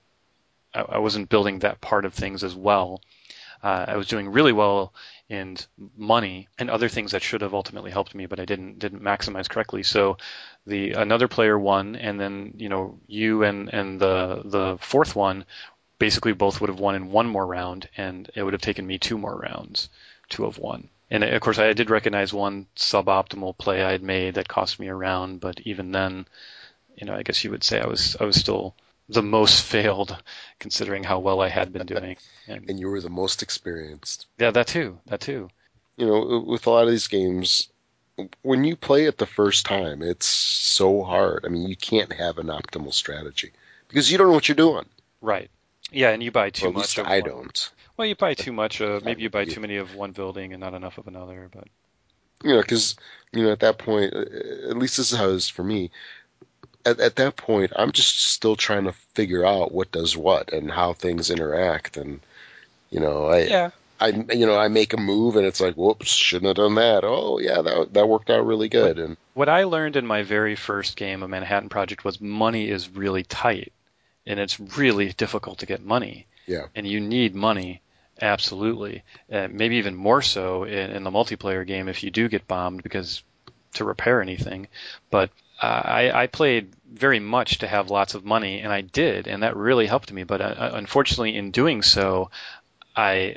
I, 0.73 0.81
I 0.81 0.97
wasn't 0.99 1.29
building 1.29 1.59
that 1.59 1.81
part 1.81 2.05
of 2.05 2.13
things 2.13 2.43
as 2.43 2.55
well. 2.55 3.01
Uh, 3.63 3.85
I 3.87 3.97
was 3.97 4.07
doing 4.07 4.29
really 4.29 4.53
well 4.53 4.93
in 5.31 5.55
money 5.95 6.49
and 6.59 6.69
other 6.69 6.89
things 6.89 7.13
that 7.13 7.23
should 7.23 7.39
have 7.39 7.53
ultimately 7.53 7.89
helped 7.89 8.13
me, 8.13 8.25
but 8.25 8.39
I 8.39 8.45
didn't 8.45 8.79
didn't 8.79 9.01
maximize 9.01 9.49
correctly. 9.49 9.81
So 9.81 10.17
the 10.67 10.91
another 10.91 11.29
player 11.29 11.57
won, 11.57 11.95
and 11.95 12.19
then 12.19 12.55
you 12.57 12.67
know 12.67 12.99
you 13.07 13.43
and 13.43 13.69
and 13.73 13.99
the 13.99 14.41
the 14.43 14.77
fourth 14.81 15.15
one 15.15 15.45
basically 15.99 16.33
both 16.33 16.59
would 16.59 16.69
have 16.69 16.81
won 16.81 16.95
in 16.95 17.11
one 17.11 17.27
more 17.27 17.45
round, 17.45 17.87
and 17.95 18.29
it 18.35 18.43
would 18.43 18.53
have 18.53 18.61
taken 18.61 18.85
me 18.85 18.97
two 18.97 19.17
more 19.17 19.37
rounds 19.37 19.87
to 20.29 20.43
have 20.43 20.57
won. 20.57 20.89
And 21.09 21.23
of 21.23 21.41
course, 21.41 21.59
I 21.59 21.71
did 21.73 21.89
recognize 21.89 22.33
one 22.33 22.67
suboptimal 22.75 23.57
play 23.57 23.83
I 23.83 23.91
had 23.91 24.03
made 24.03 24.33
that 24.33 24.49
cost 24.49 24.79
me 24.79 24.87
a 24.87 24.95
round, 24.95 25.39
but 25.39 25.61
even 25.61 25.93
then, 25.93 26.25
you 26.95 27.07
know, 27.07 27.15
I 27.15 27.23
guess 27.23 27.43
you 27.43 27.51
would 27.51 27.63
say 27.63 27.79
I 27.79 27.87
was 27.87 28.17
I 28.19 28.25
was 28.25 28.35
still 28.35 28.75
the 29.13 29.21
most 29.21 29.63
failed, 29.65 30.15
considering 30.59 31.03
how 31.03 31.19
well 31.19 31.41
I 31.41 31.49
had 31.49 31.73
been 31.73 31.85
doing. 31.85 32.17
And, 32.47 32.69
and 32.69 32.79
you 32.79 32.89
were 32.89 33.01
the 33.01 33.09
most 33.09 33.41
experienced. 33.41 34.27
Yeah, 34.37 34.51
that 34.51 34.67
too. 34.67 34.99
That 35.07 35.21
too. 35.21 35.49
You 35.97 36.07
know, 36.07 36.43
with 36.45 36.65
a 36.67 36.69
lot 36.69 36.85
of 36.85 36.89
these 36.89 37.07
games, 37.07 37.69
when 38.41 38.63
you 38.63 38.75
play 38.75 39.05
it 39.05 39.17
the 39.17 39.25
first 39.25 39.65
time, 39.65 40.01
it's 40.01 40.25
so 40.25 41.03
hard. 41.03 41.45
I 41.45 41.49
mean, 41.49 41.67
you 41.67 41.75
can't 41.75 42.11
have 42.13 42.37
an 42.37 42.47
optimal 42.47 42.93
strategy 42.93 43.51
because 43.87 44.11
you 44.11 44.17
don't 44.17 44.27
know 44.27 44.33
what 44.33 44.47
you're 44.47 44.55
doing. 44.55 44.85
Right. 45.21 45.49
Yeah, 45.91 46.09
and 46.11 46.23
you 46.23 46.31
buy 46.31 46.49
too 46.49 46.65
well, 46.65 46.73
much. 46.73 46.97
Of 46.97 47.07
I 47.07 47.19
one. 47.19 47.29
don't. 47.29 47.71
Well, 47.97 48.07
you 48.07 48.15
buy 48.15 48.33
too 48.33 48.53
much. 48.53 48.81
Uh, 48.81 48.99
maybe 49.03 49.23
you 49.23 49.29
buy 49.29 49.45
too 49.45 49.59
many 49.59 49.77
of 49.77 49.95
one 49.95 50.11
building 50.11 50.53
and 50.53 50.61
not 50.61 50.73
enough 50.73 50.97
of 50.97 51.07
another. 51.07 51.49
But 51.53 51.67
you 52.43 52.53
know, 52.53 52.61
because 52.61 52.95
you 53.33 53.43
know, 53.43 53.51
at 53.51 53.59
that 53.59 53.77
point, 53.77 54.13
uh, 54.13 54.69
at 54.69 54.77
least 54.77 54.97
this 54.97 55.11
is 55.11 55.17
how 55.17 55.29
it 55.29 55.35
is 55.35 55.49
for 55.49 55.63
me 55.63 55.91
at, 56.85 56.99
at 56.99 57.15
that 57.17 57.35
point, 57.35 57.71
I'm 57.75 57.91
just 57.91 58.19
still 58.19 58.55
trying 58.55 58.85
to 58.85 58.93
figure 59.13 59.45
out 59.45 59.73
what 59.73 59.91
does 59.91 60.15
what 60.15 60.53
and 60.53 60.71
how 60.71 60.93
things 60.93 61.29
interact. 61.29 61.97
And, 61.97 62.19
you 62.89 62.99
know, 62.99 63.25
I, 63.25 63.39
yeah. 63.39 63.69
I, 63.99 64.07
you 64.33 64.45
know, 64.47 64.57
I 64.57 64.67
make 64.67 64.93
a 64.93 64.97
move 64.97 65.35
and 65.35 65.45
it's 65.45 65.61
like, 65.61 65.75
whoops, 65.75 66.07
shouldn't 66.07 66.47
have 66.47 66.55
done 66.55 66.75
that. 66.75 67.03
Oh, 67.03 67.39
yeah, 67.39 67.61
that, 67.61 67.93
that 67.93 68.09
worked 68.09 68.29
out 68.29 68.45
really 68.45 68.67
good. 68.69 68.97
What, 68.97 69.05
and 69.05 69.17
what 69.35 69.49
I 69.49 69.63
learned 69.65 69.95
in 69.95 70.07
my 70.07 70.23
very 70.23 70.55
first 70.55 70.95
game 70.95 71.21
of 71.21 71.29
Manhattan 71.29 71.69
Project 71.69 72.03
was 72.03 72.19
money 72.19 72.69
is 72.69 72.89
really 72.89 73.23
tight 73.23 73.71
and 74.25 74.39
it's 74.39 74.59
really 74.59 75.13
difficult 75.13 75.59
to 75.59 75.65
get 75.65 75.83
money. 75.83 76.25
Yeah. 76.47 76.65
And 76.73 76.87
you 76.87 76.99
need 76.99 77.35
money. 77.35 77.81
Absolutely. 78.21 79.03
Uh, 79.31 79.47
maybe 79.51 79.77
even 79.77 79.95
more 79.95 80.21
so 80.21 80.63
in, 80.63 80.91
in 80.91 81.03
the 81.03 81.11
multiplayer 81.11 81.65
game 81.65 81.87
if 81.87 82.03
you 82.03 82.11
do 82.11 82.27
get 82.27 82.47
bombed 82.47 82.83
because 82.83 83.23
to 83.73 83.85
repair 83.85 84.21
anything. 84.21 84.67
But 85.09 85.29
I, 85.61 86.23
I, 86.23 86.27
played 86.27 86.73
very 86.91 87.19
much 87.19 87.59
to 87.59 87.67
have 87.67 87.91
lots 87.91 88.15
of 88.15 88.25
money, 88.25 88.61
and 88.61 88.73
I 88.73 88.81
did, 88.81 89.27
and 89.27 89.43
that 89.43 89.55
really 89.55 89.85
helped 89.85 90.11
me. 90.11 90.23
But 90.23 90.41
uh, 90.41 90.71
unfortunately, 90.73 91.35
in 91.35 91.51
doing 91.51 91.83
so, 91.83 92.31
I 92.95 93.35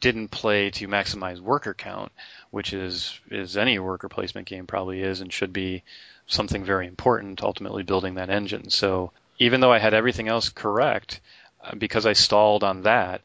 didn't 0.00 0.28
play 0.28 0.70
to 0.70 0.86
maximize 0.86 1.40
worker 1.40 1.74
count, 1.74 2.12
which 2.50 2.72
is 2.72 3.18
is 3.30 3.56
any 3.56 3.78
worker 3.80 4.08
placement 4.08 4.46
game 4.46 4.66
probably 4.66 5.02
is 5.02 5.20
and 5.20 5.32
should 5.32 5.52
be 5.52 5.82
something 6.28 6.64
very 6.64 6.86
important. 6.86 7.42
Ultimately, 7.42 7.82
building 7.82 8.14
that 8.14 8.30
engine. 8.30 8.70
So 8.70 9.10
even 9.40 9.60
though 9.60 9.72
I 9.72 9.78
had 9.78 9.94
everything 9.94 10.28
else 10.28 10.50
correct, 10.50 11.20
uh, 11.64 11.74
because 11.74 12.06
I 12.06 12.12
stalled 12.12 12.62
on 12.62 12.82
that, 12.82 13.22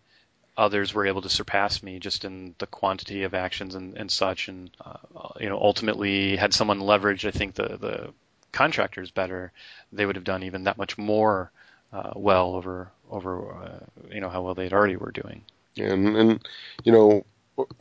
others 0.57 0.91
were 0.91 1.05
able 1.05 1.21
to 1.21 1.29
surpass 1.29 1.83
me 1.83 1.99
just 1.99 2.25
in 2.25 2.55
the 2.57 2.67
quantity 2.67 3.23
of 3.23 3.35
actions 3.35 3.75
and, 3.75 3.95
and 3.95 4.09
such. 4.09 4.47
And 4.47 4.71
uh, 4.83 4.97
you 5.39 5.49
know, 5.49 5.59
ultimately, 5.59 6.35
had 6.35 6.53
someone 6.53 6.79
leveraged, 6.79 7.27
I 7.27 7.31
think 7.31 7.53
the 7.53 7.77
the 7.77 8.13
contractors 8.53 9.11
better, 9.11 9.51
they 9.91 10.05
would 10.05 10.15
have 10.15 10.23
done 10.23 10.43
even 10.43 10.63
that 10.63 10.77
much 10.77 10.97
more 10.97 11.51
uh, 11.91 12.13
well 12.15 12.55
over 12.55 12.89
over 13.11 13.53
uh, 13.53 13.79
you 14.13 14.21
know 14.21 14.29
how 14.29 14.41
well 14.41 14.55
they 14.55 14.69
already 14.69 14.95
were 14.95 15.11
doing. 15.11 15.43
And 15.77 16.15
and 16.15 16.47
you 16.85 16.91
know, 16.93 17.25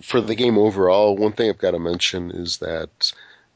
for 0.00 0.20
the 0.20 0.35
game 0.35 0.58
overall, 0.58 1.16
one 1.16 1.32
thing 1.32 1.48
I've 1.48 1.58
got 1.58 1.72
to 1.72 1.78
mention 1.78 2.30
is 2.32 2.58
that. 2.58 3.12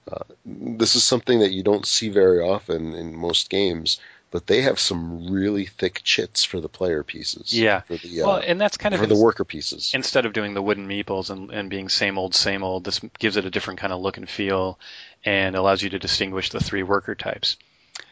Uh, 0.08 0.22
this 0.44 0.94
is 0.94 1.02
something 1.02 1.40
that 1.40 1.50
you 1.50 1.64
don't 1.64 1.84
see 1.84 2.08
very 2.10 2.38
often 2.38 2.94
in 2.94 3.12
most 3.12 3.50
games 3.50 3.98
but 4.36 4.46
they 4.46 4.60
have 4.60 4.78
some 4.78 5.30
really 5.30 5.64
thick 5.64 6.02
chits 6.04 6.44
for 6.44 6.60
the 6.60 6.68
player 6.68 7.02
pieces. 7.02 7.58
Yeah. 7.58 7.80
For 7.80 7.96
The, 7.96 8.20
well, 8.20 8.32
uh, 8.32 8.40
and 8.40 8.60
that's 8.60 8.76
kind 8.76 8.94
of 8.94 9.00
for 9.00 9.06
the 9.06 9.16
worker 9.16 9.46
pieces. 9.46 9.92
Instead 9.94 10.26
of 10.26 10.34
doing 10.34 10.52
the 10.52 10.60
wooden 10.60 10.86
meeples 10.86 11.30
and, 11.30 11.50
and 11.50 11.70
being 11.70 11.88
same 11.88 12.18
old, 12.18 12.34
same 12.34 12.62
old, 12.62 12.84
this 12.84 13.00
gives 13.18 13.38
it 13.38 13.46
a 13.46 13.50
different 13.50 13.80
kind 13.80 13.94
of 13.94 14.02
look 14.02 14.18
and 14.18 14.28
feel, 14.28 14.78
and 15.24 15.56
allows 15.56 15.82
you 15.82 15.88
to 15.88 15.98
distinguish 15.98 16.50
the 16.50 16.60
three 16.60 16.82
worker 16.82 17.14
types. 17.14 17.56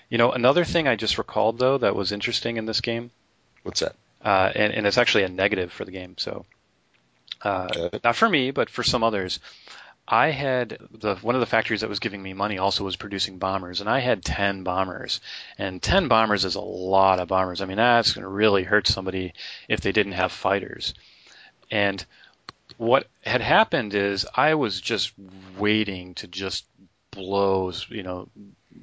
You 0.09 0.17
know, 0.17 0.33
another 0.33 0.65
thing 0.65 0.89
I 0.89 0.97
just 0.97 1.19
recalled 1.19 1.59
though 1.59 1.77
that 1.77 1.95
was 1.95 2.11
interesting 2.11 2.57
in 2.57 2.65
this 2.65 2.81
game. 2.81 3.11
What's 3.63 3.81
that? 3.81 3.95
Uh, 4.25 4.51
and, 4.55 4.73
and 4.73 4.87
it's 4.87 4.97
actually 4.97 5.25
a 5.25 5.29
negative 5.29 5.73
for 5.73 5.85
the 5.85 5.91
game. 5.91 6.15
So, 6.17 6.47
uh, 7.43 7.91
not 8.03 8.17
for 8.17 8.31
me, 8.31 8.51
but 8.51 8.71
for 8.71 8.83
some 8.83 9.05
others. 9.05 9.41
I 10.07 10.31
had 10.31 10.79
the 10.91 11.17
one 11.17 11.35
of 11.35 11.41
the 11.41 11.47
factories 11.47 11.81
that 11.81 11.89
was 11.89 11.99
giving 11.99 12.23
me 12.23 12.35
money 12.35 12.59
also 12.59 12.85
was 12.85 12.97
producing 12.97 13.39
bombers, 13.39 13.81
and 13.81 13.89
I 13.89 14.01
had 14.01 14.23
ten 14.23 14.63
bombers, 14.63 15.21
and 15.57 15.83
ten 15.83 16.09
bombers 16.09 16.45
is 16.45 16.57
a 16.57 16.61
lot 16.61 17.21
of 17.21 17.29
bombers. 17.29 17.63
I 17.63 17.65
mean, 17.65 17.79
that's 17.79 18.13
going 18.13 18.23
to 18.23 18.29
really 18.29 18.65
hurt 18.65 18.87
somebody 18.87 19.33
if 19.67 19.81
they 19.81 19.93
didn't 19.93 20.13
have 20.13 20.31
fighters. 20.31 20.93
And 21.71 22.05
what 22.77 23.07
had 23.23 23.41
happened 23.41 23.95
is 23.95 24.27
I 24.35 24.55
was 24.55 24.79
just 24.79 25.13
waiting 25.57 26.15
to 26.17 26.27
just 26.27 26.67
blow, 27.11 27.73
you 27.89 28.03
know, 28.03 28.29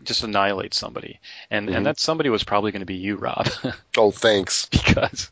just 0.04 0.24
annihilate 0.24 0.74
somebody, 0.74 1.20
and 1.52 1.68
mm-hmm. 1.68 1.78
and 1.78 1.86
that 1.86 2.00
somebody 2.00 2.30
was 2.30 2.44
probably 2.44 2.72
going 2.72 2.80
to 2.82 2.88
be 2.88 2.96
you, 2.96 3.18
Rob. 3.18 3.48
oh, 3.98 4.10
thanks. 4.10 4.66
because 4.66 5.32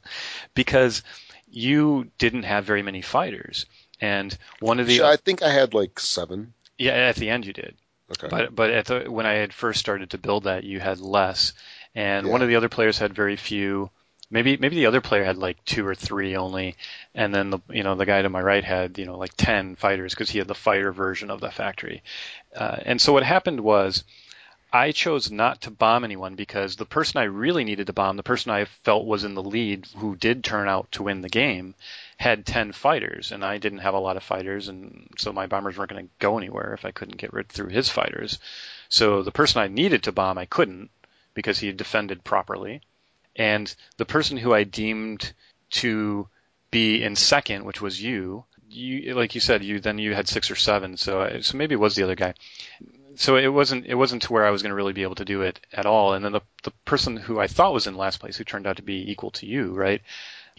because 0.54 1.02
you 1.50 2.12
didn't 2.20 2.44
have 2.44 2.64
very 2.66 2.84
many 2.84 3.02
fighters 3.02 3.66
and 4.02 4.38
one 4.60 4.80
of 4.80 4.88
the 4.88 5.04
I 5.04 5.16
think 5.16 5.42
I 5.44 5.52
had 5.52 5.74
like 5.74 6.00
seven. 6.00 6.54
Yeah, 6.78 6.94
at 6.94 7.16
the 7.16 7.30
end 7.30 7.46
you 7.46 7.54
did. 7.54 7.76
Okay. 8.12 8.28
But 8.30 8.56
but 8.56 8.72
at 8.72 8.86
the 8.86 9.12
when 9.12 9.26
I 9.26 9.34
had 9.34 9.54
first 9.54 9.80
started 9.80 10.12
to 10.12 10.18
build 10.18 10.46
that, 10.46 10.64
you 10.64 10.80
had 10.80 11.00
less, 11.00 11.54
and 11.94 12.26
yeah. 12.26 12.32
one 12.32 12.42
of 12.42 12.48
the 12.48 12.56
other 12.56 12.70
players 12.70 12.98
had 12.98 13.14
very 13.14 13.36
few. 13.36 13.90
Maybe 14.32 14.58
maybe 14.58 14.76
the 14.76 14.88
other 14.88 15.02
player 15.02 15.24
had 15.24 15.38
like 15.38 15.64
two 15.66 15.86
or 15.86 15.96
three 15.96 16.36
only, 16.36 16.76
and 17.14 17.34
then 17.34 17.50
the 17.50 17.60
you 17.70 17.84
know 17.84 17.96
the 17.96 18.06
guy 18.06 18.22
to 18.22 18.30
my 18.30 18.42
right 18.42 18.64
had 18.64 18.98
you 18.98 19.06
know 19.06 19.18
like 19.18 19.34
ten 19.38 19.76
fighters 19.76 20.14
because 20.14 20.30
he 20.30 20.40
had 20.40 20.48
the 20.48 20.56
fighter 20.56 20.92
version 20.92 21.30
of 21.30 21.40
the 21.40 21.52
factory, 21.52 22.04
uh, 22.56 22.78
and 22.84 23.02
so 23.02 23.14
what 23.14 23.24
happened 23.24 23.60
was. 23.62 24.04
I 24.72 24.92
chose 24.92 25.32
not 25.32 25.62
to 25.62 25.72
bomb 25.72 26.04
anyone 26.04 26.36
because 26.36 26.76
the 26.76 26.86
person 26.86 27.20
I 27.20 27.24
really 27.24 27.64
needed 27.64 27.88
to 27.88 27.94
bomb, 27.94 28.18
the 28.18 28.22
person 28.22 28.52
I 28.52 28.66
felt 28.66 29.08
was 29.08 29.24
in 29.24 29.34
the 29.34 29.42
lead, 29.42 29.88
who 29.98 30.16
did 30.16 30.44
turn 30.44 30.68
out 30.68 30.92
to 30.92 31.02
win 31.02 31.22
the 31.22 31.28
game, 31.28 31.74
had 32.20 32.46
10 32.46 32.74
fighters, 32.74 33.32
and 33.32 33.46
I 33.46 33.60
didn't 33.60 33.80
have 33.80 33.94
a 33.94 34.00
lot 34.00 34.18
of 34.18 34.24
fighters, 34.24 34.68
and 34.68 35.08
so 35.18 35.32
my 35.32 35.48
bombers 35.48 35.78
weren't 35.78 35.90
going 35.90 36.06
to 36.06 36.12
go 36.20 36.38
anywhere 36.38 36.74
if 36.74 36.84
I 36.84 36.92
couldn't 36.92 37.18
get 37.18 37.32
rid 37.32 37.48
through 37.48 37.70
his 37.70 37.88
fighters. 37.88 38.40
So 38.90 39.24
the 39.24 39.32
person 39.32 39.62
I 39.62 39.68
needed 39.68 40.04
to 40.04 40.12
bomb, 40.12 40.38
I 40.38 40.46
couldn't 40.46 40.90
because 41.34 41.60
he 41.60 41.68
had 41.68 41.78
defended 41.78 42.26
properly. 42.26 42.82
And 43.38 43.74
the 43.96 44.06
person 44.06 44.36
who 44.36 44.54
I 44.54 44.66
deemed 44.66 45.32
to 45.82 46.28
be 46.72 47.02
in 47.02 47.16
second, 47.16 47.64
which 47.64 47.80
was 47.80 48.02
you, 48.02 48.44
you 48.70 49.14
like 49.14 49.34
you 49.34 49.42
said, 49.42 49.64
you 49.64 49.80
then 49.80 49.98
you 49.98 50.14
had 50.14 50.28
six 50.28 50.52
or 50.52 50.56
seven, 50.56 50.98
so 50.98 51.40
so 51.42 51.58
maybe 51.58 51.74
it 51.74 51.80
was 51.80 51.96
the 51.96 52.04
other 52.04 52.16
guy. 52.16 52.34
So 53.16 53.38
it 53.38 53.48
wasn't 53.48 53.86
it 53.86 53.96
wasn't 53.96 54.24
to 54.24 54.34
where 54.34 54.46
I 54.46 54.52
was 54.52 54.62
going 54.62 54.72
to 54.72 54.76
really 54.76 54.94
be 54.94 55.04
able 55.04 55.16
to 55.16 55.26
do 55.26 55.42
it 55.44 55.60
at 55.72 55.86
all. 55.86 56.14
And 56.14 56.24
then 56.24 56.34
the 56.34 56.42
the 56.64 56.72
person 56.84 57.16
who 57.16 57.40
I 57.40 57.48
thought 57.48 57.74
was 57.74 57.88
in 57.88 57.96
last 57.96 58.20
place, 58.20 58.36
who 58.36 58.44
turned 58.44 58.68
out 58.68 58.76
to 58.76 58.84
be 58.84 59.10
equal 59.10 59.32
to 59.32 59.46
you, 59.46 59.74
right? 59.74 60.02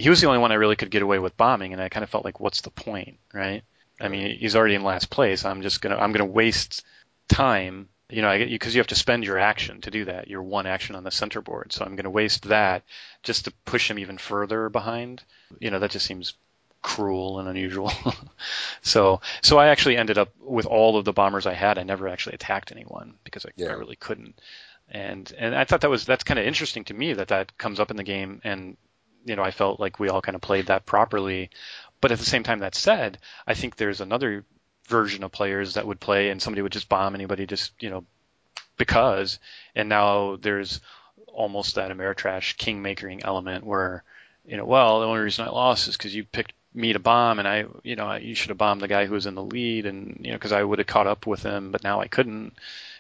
He 0.01 0.09
was 0.11 0.21
the 0.21 0.27
only 0.27 0.39
one 0.41 0.53
I 0.53 0.57
really 0.57 0.77
could 0.77 0.91
get 0.91 1.03
away 1.03 1.19
with 1.19 1.37
bombing, 1.37 1.73
and 1.73 1.83
I 1.83 1.89
kind 1.89 2.05
of 2.05 2.11
felt 2.11 2.25
like, 2.25 2.41
what's 2.41 2.63
the 2.63 2.71
point, 2.71 3.19
right? 3.33 3.63
I 4.01 4.09
mean, 4.09 4.37
he's 4.39 4.57
already 4.57 4.75
in 4.75 4.83
last 4.83 5.11
place. 5.11 5.45
I'm 5.45 5.63
just 5.63 5.81
gonna 5.83 5.97
I'm 5.97 6.13
gonna 6.13 6.25
waste 6.25 6.85
time 7.29 7.89
You 8.11 8.23
know, 8.23 8.37
because 8.37 8.75
you 8.75 8.81
have 8.81 8.89
to 8.89 8.95
spend 8.97 9.25
your 9.25 9.39
action 9.39 9.81
to 9.83 9.91
do 9.91 10.05
that, 10.07 10.27
your 10.29 10.43
one 10.43 10.67
action 10.67 10.97
on 10.97 11.05
the 11.05 11.11
center 11.13 11.41
board. 11.43 11.73
So 11.73 11.85
I'm 11.85 11.95
going 11.95 12.05
to 12.05 12.11
waste 12.11 12.49
that 12.49 12.83
just 13.23 13.45
to 13.45 13.53
push 13.65 13.89
him 13.89 13.99
even 14.01 14.19
further 14.19 14.69
behind. 14.69 15.23
You 15.61 15.71
know, 15.71 15.79
that 15.79 15.93
just 15.93 16.07
seems 16.07 16.35
cruel 16.83 17.39
and 17.39 17.49
unusual. 17.49 17.93
so, 18.83 19.21
so 19.43 19.59
I 19.59 19.69
actually 19.69 19.97
ended 19.97 20.19
up 20.19 20.31
with 20.41 20.67
all 20.67 20.97
of 20.99 21.05
the 21.05 21.13
bombers 21.13 21.47
I 21.47 21.55
had. 21.55 21.79
I 21.79 21.85
never 21.85 22.09
actually 22.09 22.35
attacked 22.35 22.73
anyone 22.73 23.15
because 23.25 23.47
I, 23.47 23.51
Yeah. 23.57 23.69
I 23.69 23.73
really 23.75 23.97
couldn't. 23.97 24.41
And 24.89 25.33
and 25.39 25.55
I 25.55 25.65
thought 25.65 25.83
that 25.83 25.91
was 25.91 26.05
that's 26.05 26.25
kind 26.25 26.41
of 26.41 26.47
interesting 26.47 26.85
to 26.87 26.95
me 26.95 27.13
that 27.15 27.29
that 27.29 27.57
comes 27.59 27.79
up 27.79 27.93
in 27.93 27.97
the 27.97 28.03
game, 28.03 28.41
and 28.43 28.77
you 29.25 29.37
know 29.37 29.43
I 29.43 29.51
felt 29.51 29.81
like 29.81 29.99
we 29.99 30.09
all 30.09 30.23
kind 30.23 30.37
of 30.37 30.43
played 30.43 30.67
that 30.67 30.87
properly. 30.87 31.51
But 32.01 32.13
at 32.13 32.19
the 32.19 32.25
same 32.25 32.43
time, 32.43 32.61
that 32.61 32.75
said, 32.75 33.19
I 33.47 33.55
think 33.55 33.77
there's 33.77 34.01
another 34.01 34.45
version 34.89 35.23
of 35.23 35.33
players 35.33 35.75
that 35.75 35.87
would 35.87 36.01
play 36.01 36.31
and 36.31 36.41
somebody 36.41 36.63
would 36.63 36.73
just 36.73 36.89
bomb 36.89 37.15
anybody 37.15 37.47
just 37.47 37.73
you 37.81 37.91
know 37.91 38.05
because, 38.77 39.39
and 39.75 39.89
now 39.89 40.37
there's 40.37 40.81
almost 41.27 41.75
that 41.75 41.91
Ameritrash 41.91 42.57
kingmakering 42.57 43.21
element 43.25 43.65
where 43.65 44.03
you 44.47 44.57
know, 44.57 44.65
well, 44.65 45.01
the 45.01 45.07
only 45.07 45.21
reason 45.21 45.47
I 45.47 45.51
lost 45.51 45.89
is 45.89 45.97
because 45.97 46.15
you 46.15 46.25
picked 46.25 46.55
me 46.75 46.93
to 46.93 46.99
bomb, 46.99 47.39
and 47.39 47.47
I, 47.47 47.67
you 47.83 47.97
know, 47.97 48.15
you 48.15 48.35
should 48.35 48.49
have 48.49 48.59
bombed 48.59 48.81
the 48.81 48.89
guy 48.89 49.07
who 49.07 49.15
was 49.15 49.27
in 49.27 49.35
the 49.35 49.43
lead, 49.43 49.87
and 49.87 50.21
you 50.23 50.33
know, 50.33 50.37
because 50.37 50.53
I 50.53 50.63
would 50.63 50.79
have 50.79 50.87
caught 50.87 51.07
up 51.07 51.27
with 51.27 51.43
him, 51.43 51.71
but 51.71 51.85
now 51.85 52.01
I 52.01 52.09
couldn't 52.09 52.55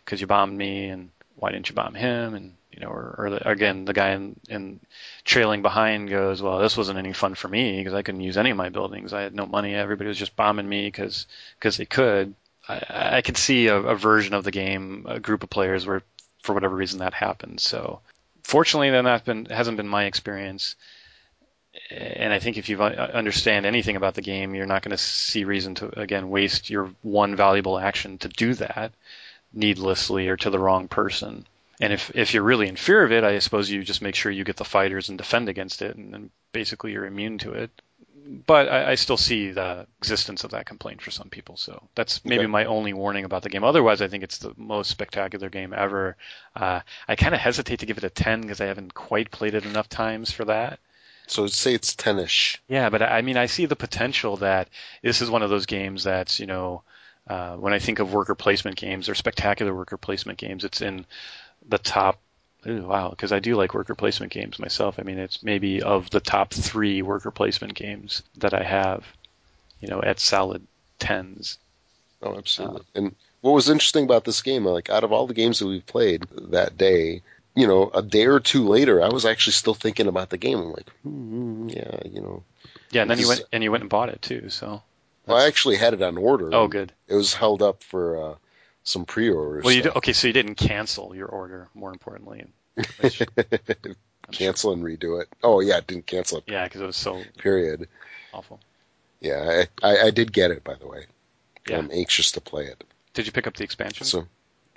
because 0.04 0.20
you 0.20 0.26
bombed 0.26 0.56
me, 0.56 0.88
and 0.88 1.10
why 1.36 1.52
didn't 1.52 1.68
you 1.68 1.74
bomb 1.74 1.94
him? 1.94 2.34
And 2.34 2.54
you 2.80 2.86
know, 2.86 2.92
or, 2.92 3.14
or 3.18 3.30
the, 3.30 3.48
again, 3.48 3.84
the 3.84 3.92
guy 3.92 4.12
in, 4.12 4.40
in 4.48 4.80
trailing 5.24 5.60
behind 5.60 6.08
goes, 6.08 6.40
well, 6.40 6.60
this 6.60 6.78
wasn't 6.78 6.98
any 6.98 7.12
fun 7.12 7.34
for 7.34 7.46
me 7.46 7.78
because 7.78 7.92
I 7.92 8.00
couldn't 8.00 8.22
use 8.22 8.38
any 8.38 8.50
of 8.50 8.56
my 8.56 8.70
buildings. 8.70 9.12
I 9.12 9.20
had 9.20 9.34
no 9.34 9.44
money. 9.44 9.74
Everybody 9.74 10.08
was 10.08 10.18
just 10.18 10.34
bombing 10.34 10.68
me 10.68 10.86
because 10.86 11.26
because 11.58 11.76
they 11.76 11.84
could. 11.84 12.34
I, 12.66 13.16
I 13.16 13.20
could 13.22 13.36
see 13.36 13.66
a, 13.66 13.76
a 13.76 13.94
version 13.94 14.32
of 14.32 14.44
the 14.44 14.50
game, 14.50 15.04
a 15.06 15.20
group 15.20 15.42
of 15.42 15.50
players 15.50 15.86
where, 15.86 16.02
for 16.42 16.54
whatever 16.54 16.74
reason, 16.74 17.00
that 17.00 17.12
happened. 17.12 17.60
So, 17.60 18.00
fortunately, 18.42 18.90
that 18.90 19.24
been 19.26 19.44
hasn't 19.44 19.76
been 19.76 19.88
my 19.88 20.04
experience 20.04 20.76
and 21.90 22.32
I 22.32 22.38
think 22.40 22.56
if 22.56 22.68
you 22.68 22.82
uh, 22.82 23.10
understand 23.14 23.66
anything 23.66 23.96
about 23.96 24.14
the 24.14 24.22
game, 24.22 24.54
you're 24.54 24.66
not 24.66 24.82
going 24.82 24.90
to 24.90 24.98
see 24.98 25.44
reason 25.44 25.74
to 25.76 26.00
again 26.00 26.30
waste 26.30 26.70
your 26.70 26.90
one 27.02 27.36
valuable 27.36 27.78
action 27.78 28.18
to 28.18 28.28
do 28.28 28.54
that 28.54 28.92
needlessly 29.52 30.28
or 30.28 30.36
to 30.38 30.50
the 30.50 30.58
wrong 30.58 30.88
person. 30.88 31.46
And 31.80 31.92
if 31.92 32.10
if 32.14 32.34
you're 32.34 32.42
really 32.44 32.68
in 32.68 32.76
fear 32.76 33.02
of 33.04 33.12
it, 33.12 33.24
I 33.24 33.38
suppose 33.40 33.70
you 33.70 33.82
just 33.84 34.02
make 34.02 34.14
sure 34.14 34.30
you 34.32 34.44
get 34.44 34.56
the 34.56 34.64
fighters 34.64 35.08
and 35.08 35.18
defend 35.18 35.48
against 35.48 35.82
it, 35.82 35.96
and 35.96 36.12
then 36.14 36.30
basically 36.52 36.92
you're 36.92 37.06
immune 37.06 37.38
to 37.38 37.52
it. 37.52 37.70
But 38.46 38.68
I, 38.68 38.92
I 38.92 38.94
still 38.96 39.16
see 39.16 39.50
the 39.50 39.86
existence 39.98 40.44
of 40.44 40.52
that 40.52 40.66
complaint 40.66 41.02
for 41.02 41.10
some 41.10 41.30
people, 41.30 41.56
so 41.56 41.88
that's 41.94 42.24
maybe 42.24 42.46
Okay. 42.46 42.46
my 42.46 42.66
only 42.66 42.92
warning 42.92 43.24
about 43.24 43.42
the 43.42 43.48
game. 43.48 43.64
Otherwise, 43.64 44.02
I 44.02 44.08
think 44.08 44.22
it's 44.24 44.38
the 44.38 44.54
most 44.56 44.90
spectacular 44.90 45.48
game 45.48 45.72
ever. 45.72 46.16
Uh, 46.54 46.80
I 47.08 47.16
kind 47.16 47.34
of 47.34 47.40
hesitate 47.40 47.80
to 47.80 47.86
give 47.86 47.98
it 47.98 48.04
a 48.04 48.10
10 48.10 48.42
because 48.42 48.60
I 48.60 48.66
haven't 48.66 48.94
quite 48.94 49.30
played 49.30 49.54
it 49.54 49.64
enough 49.64 49.88
times 49.88 50.30
for 50.30 50.44
that. 50.46 50.78
So 51.26 51.46
say 51.46 51.72
it's 51.72 51.94
ten-ish. 51.96 52.60
Yeah, 52.68 52.88
but 52.90 53.02
I 53.02 53.18
I 53.18 53.22
mean, 53.22 53.36
I 53.36 53.46
see 53.46 53.66
the 53.66 53.76
potential 53.76 54.36
that 54.38 54.68
this 55.02 55.20
is 55.22 55.30
one 55.30 55.42
of 55.42 55.50
those 55.50 55.66
games 55.66 56.04
that's, 56.04 56.40
you 56.40 56.46
know, 56.46 56.82
uh, 57.26 57.56
when 57.56 57.72
I 57.72 57.78
think 57.78 57.98
of 57.98 58.12
worker 58.12 58.34
placement 58.34 58.76
games 58.76 59.08
or 59.08 59.14
spectacular 59.14 59.74
worker 59.74 59.96
placement 59.98 60.38
games, 60.38 60.64
it's 60.64 60.80
in 60.80 61.06
the 61.68 61.78
top. 61.78 62.20
Ooh, 62.66 62.82
wow, 62.82 63.08
because 63.10 63.32
I 63.32 63.38
do 63.38 63.56
like 63.56 63.72
worker 63.72 63.94
placement 63.94 64.32
games 64.32 64.58
myself. 64.58 64.96
I 64.98 65.02
mean, 65.02 65.18
it's 65.18 65.42
maybe 65.42 65.82
of 65.82 66.10
the 66.10 66.20
top 66.20 66.52
three 66.52 67.00
worker 67.02 67.30
placement 67.30 67.74
games 67.74 68.22
that 68.38 68.52
I 68.52 68.62
have, 68.62 69.04
you 69.80 69.88
know, 69.88 70.02
at 70.02 70.20
solid 70.20 70.66
tens. 70.98 71.58
Oh, 72.22 72.36
absolutely. 72.36 72.82
and 72.94 73.14
what 73.40 73.52
was 73.52 73.70
interesting 73.70 74.04
about 74.04 74.24
this 74.26 74.42
game, 74.42 74.66
like 74.66 74.90
out 74.90 75.04
of 75.04 75.12
all 75.12 75.26
the 75.26 75.32
games 75.32 75.60
that 75.60 75.66
we've 75.66 75.86
played 75.86 76.24
that 76.50 76.76
day, 76.76 77.22
you 77.56 77.66
know, 77.66 77.90
a 77.94 78.02
day 78.02 78.26
or 78.26 78.40
two 78.40 78.68
later, 78.68 79.02
I 79.02 79.08
was 79.08 79.24
actually 79.24 79.54
still 79.54 79.72
thinking 79.74 80.06
about 80.06 80.28
the 80.28 80.36
game. 80.36 80.58
I'm 80.58 80.72
like, 80.72 80.90
hmm, 81.02 81.68
yeah, 81.70 82.00
you 82.04 82.20
know. 82.20 82.42
Yeah, 82.90 83.02
and 83.02 83.10
then 83.10 83.18
you 83.18 83.28
went 83.28 83.42
and 83.52 83.62
you 83.62 83.70
went 83.70 83.82
and 83.84 83.90
bought 83.90 84.10
it 84.10 84.20
too. 84.20 84.50
So, 84.50 84.82
Well, 85.26 85.38
I 85.38 85.46
actually 85.46 85.76
had 85.76 85.94
it 85.94 86.02
on 86.02 86.18
order. 86.18 86.50
oh, 86.52 86.68
good. 86.68 86.92
It 87.08 87.14
was 87.14 87.32
held 87.32 87.62
up 87.62 87.82
for 87.84 88.32
uh, 88.32 88.34
some 88.84 89.04
pre-orders. 89.04 89.64
Well, 89.64 89.74
you 89.74 89.82
do, 89.82 89.90
okay, 89.96 90.12
so 90.12 90.26
you 90.26 90.32
didn't 90.32 90.54
cancel 90.56 91.14
your 91.14 91.28
order. 91.28 91.68
More 91.74 91.90
importantly, 91.92 92.44
which, 93.00 93.22
I'm 93.36 93.44
sure- 93.52 93.86
cancel 94.32 94.72
and 94.72 94.82
redo 94.82 95.20
it. 95.20 95.28
Oh 95.42 95.60
yeah, 95.60 95.76
I 95.76 95.80
didn't 95.80 96.06
cancel 96.06 96.38
it. 96.38 96.44
Yeah, 96.46 96.64
because 96.64 96.80
it 96.80 96.86
was 96.86 96.96
so 96.96 97.22
Period. 97.38 97.88
awful. 98.32 98.60
Yeah, 99.20 99.64
I, 99.82 99.86
I, 99.88 99.98
I 100.06 100.10
did 100.10 100.32
get 100.32 100.50
it 100.50 100.64
by 100.64 100.74
the 100.74 100.86
way. 100.86 101.06
Yeah. 101.68 101.78
I'm 101.78 101.90
anxious 101.92 102.32
to 102.32 102.40
play 102.40 102.64
it. 102.66 102.82
Did 103.12 103.26
you 103.26 103.32
pick 103.32 103.46
up 103.46 103.54
the 103.54 103.64
expansion? 103.64 104.06
So, 104.06 104.26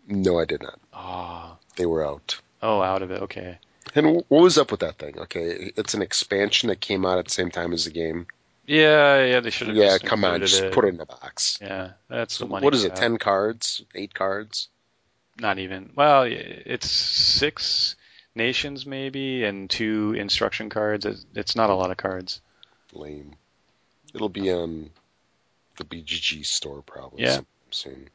no, 0.07 0.39
I 0.39 0.45
did 0.45 0.61
not. 0.61 0.79
Ah. 0.93 1.55
They 1.77 1.85
were 1.85 2.05
out. 2.05 2.39
Oh, 2.61 2.81
out 2.81 3.01
of 3.03 3.11
it. 3.11 3.21
Okay. 3.23 3.57
And 3.95 4.15
what 4.27 4.41
was 4.41 4.57
up 4.57 4.71
with 4.71 4.79
that 4.81 4.97
thing? 4.97 5.17
Okay, 5.19 5.71
it's 5.77 5.93
an 5.93 6.01
expansion 6.01 6.69
that 6.69 6.79
came 6.81 7.05
out 7.05 7.19
at 7.19 7.25
the 7.25 7.31
same 7.31 7.51
time 7.51 7.73
as 7.73 7.85
the 7.85 7.91
game. 7.91 8.27
Yeah, 8.65 9.23
yeah, 9.25 9.39
they 9.41 9.49
should 9.49 9.67
have. 9.67 9.75
Yeah, 9.75 9.87
just 9.97 10.05
come 10.05 10.23
on, 10.23 10.39
just 10.39 10.61
it. 10.61 10.71
put 10.73 10.85
it 10.85 10.93
in 10.93 10.99
a 10.99 11.05
box. 11.05 11.57
Yeah, 11.61 11.91
that's 12.07 12.35
So 12.35 12.45
the 12.45 12.51
money. 12.51 12.63
what 12.63 12.73
is 12.73 12.83
it? 12.85 12.91
have. 12.91 12.99
Ten 12.99 13.17
cards? 13.17 13.83
Eight 13.93 14.13
cards? 14.13 14.69
Not 15.39 15.59
even. 15.59 15.91
Well, 15.95 16.23
it's 16.27 16.89
six 16.89 17.95
nations 18.35 18.85
maybe, 18.85 19.43
and 19.43 19.69
two 19.69 20.13
instruction 20.13 20.69
cards. 20.69 21.05
It's- 21.05 21.55
not 21.55 21.69
a 21.69 21.75
lot 21.75 21.91
of 21.91 21.97
cards. 21.97 22.39
Lame. 22.93 23.35
It'll 24.13 24.29
be 24.29 24.51
on 24.51 24.91
the 25.77 25.83
BGG 25.83 26.45
store 26.45 26.81
probably 26.83 27.23
Yeah. 27.23 27.41
soon. 27.71 28.09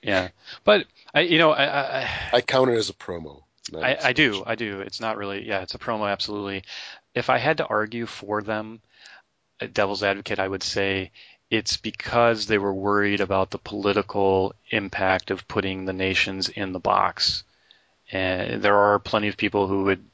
Yeah, 0.00 0.28
but 0.62 0.86
I, 1.12 1.20
you 1.22 1.38
know, 1.38 1.50
I, 1.50 2.02
I, 2.02 2.10
I 2.34 2.40
count 2.40 2.70
it 2.70 2.76
as 2.76 2.88
a 2.88 2.94
promo. 2.94 3.42
I, 3.74 3.96
I 4.02 4.12
do. 4.12 4.44
I 4.46 4.54
do. 4.54 4.80
It's 4.80 5.00
not 5.00 5.16
really. 5.16 5.46
Yeah, 5.46 5.60
it's 5.62 5.74
a 5.74 5.78
promo, 5.78 6.08
absolutely. 6.10 6.62
If 7.14 7.28
I 7.28 7.38
had 7.38 7.56
to 7.58 7.66
argue 7.66 8.06
for 8.06 8.40
them, 8.40 8.80
devil's 9.66 10.02
advocate, 10.02 10.38
I 10.38 10.48
would 10.48 10.62
say 10.62 11.10
it's 11.50 11.76
because 11.76 12.46
they 12.46 12.58
were 12.58 12.72
worried 12.72 13.20
about 13.20 13.50
the 13.50 13.58
political 13.58 14.54
impact 14.70 15.30
of 15.30 15.48
putting 15.48 15.84
the 15.84 15.92
nations 15.92 16.48
in 16.48 16.72
the 16.72 16.78
box. 16.78 17.42
And 18.12 18.62
there 18.62 18.76
are 18.76 18.98
plenty 18.98 19.28
of 19.28 19.36
people 19.36 19.66
who 19.66 19.84
would 19.84 20.04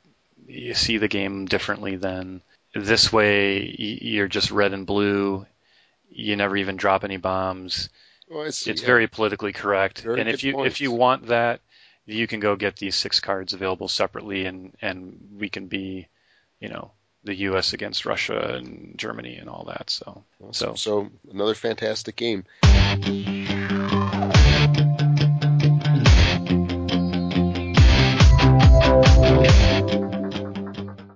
see 0.74 0.98
the 0.98 1.08
game 1.08 1.46
differently 1.46 1.96
than 1.96 2.40
this 2.74 3.12
way. 3.12 3.74
You're 3.78 4.28
just 4.28 4.50
red 4.50 4.72
and 4.72 4.86
blue. 4.86 5.46
You 6.10 6.36
never 6.36 6.56
even 6.56 6.76
drop 6.76 7.04
any 7.04 7.16
bombs 7.16 7.88
Oh, 8.30 8.42
I 8.42 8.50
see, 8.50 8.70
it's 8.70 8.80
yeah. 8.80 8.86
very 8.86 9.06
politically 9.06 9.52
correct. 9.52 10.00
Very 10.00 10.20
and 10.20 10.28
if 10.28 10.42
you 10.44 10.54
points. 10.54 10.74
if 10.74 10.80
you 10.80 10.92
want 10.92 11.26
that, 11.26 11.60
you 12.06 12.26
can 12.26 12.40
go 12.40 12.56
get 12.56 12.76
these 12.76 12.96
six 12.96 13.20
cards 13.20 13.52
available 13.52 13.88
separately, 13.88 14.46
and 14.46 14.74
and 14.80 15.36
we 15.38 15.48
can 15.48 15.66
be, 15.66 16.08
you 16.60 16.68
know, 16.68 16.90
the 17.24 17.34
U.S. 17.48 17.72
against 17.72 18.04
Russia 18.06 18.54
and 18.56 18.94
Germany 18.96 19.36
and 19.36 19.48
all 19.48 19.64
that. 19.68 19.90
So 19.90 20.22
Awesome. 20.42 20.76
so 20.76 21.10
So 21.10 21.10
another 21.32 21.54
fantastic 21.54 22.16
game. 22.16 22.44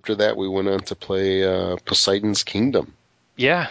After 0.01 0.15
that, 0.17 0.37
we 0.37 0.49
went 0.49 0.69
on 0.69 0.81
to 0.81 0.95
play 0.95 1.45
uh, 1.45 1.77
Poseidon's 1.85 2.43
Kingdom. 2.43 2.95
yeah, 3.37 3.69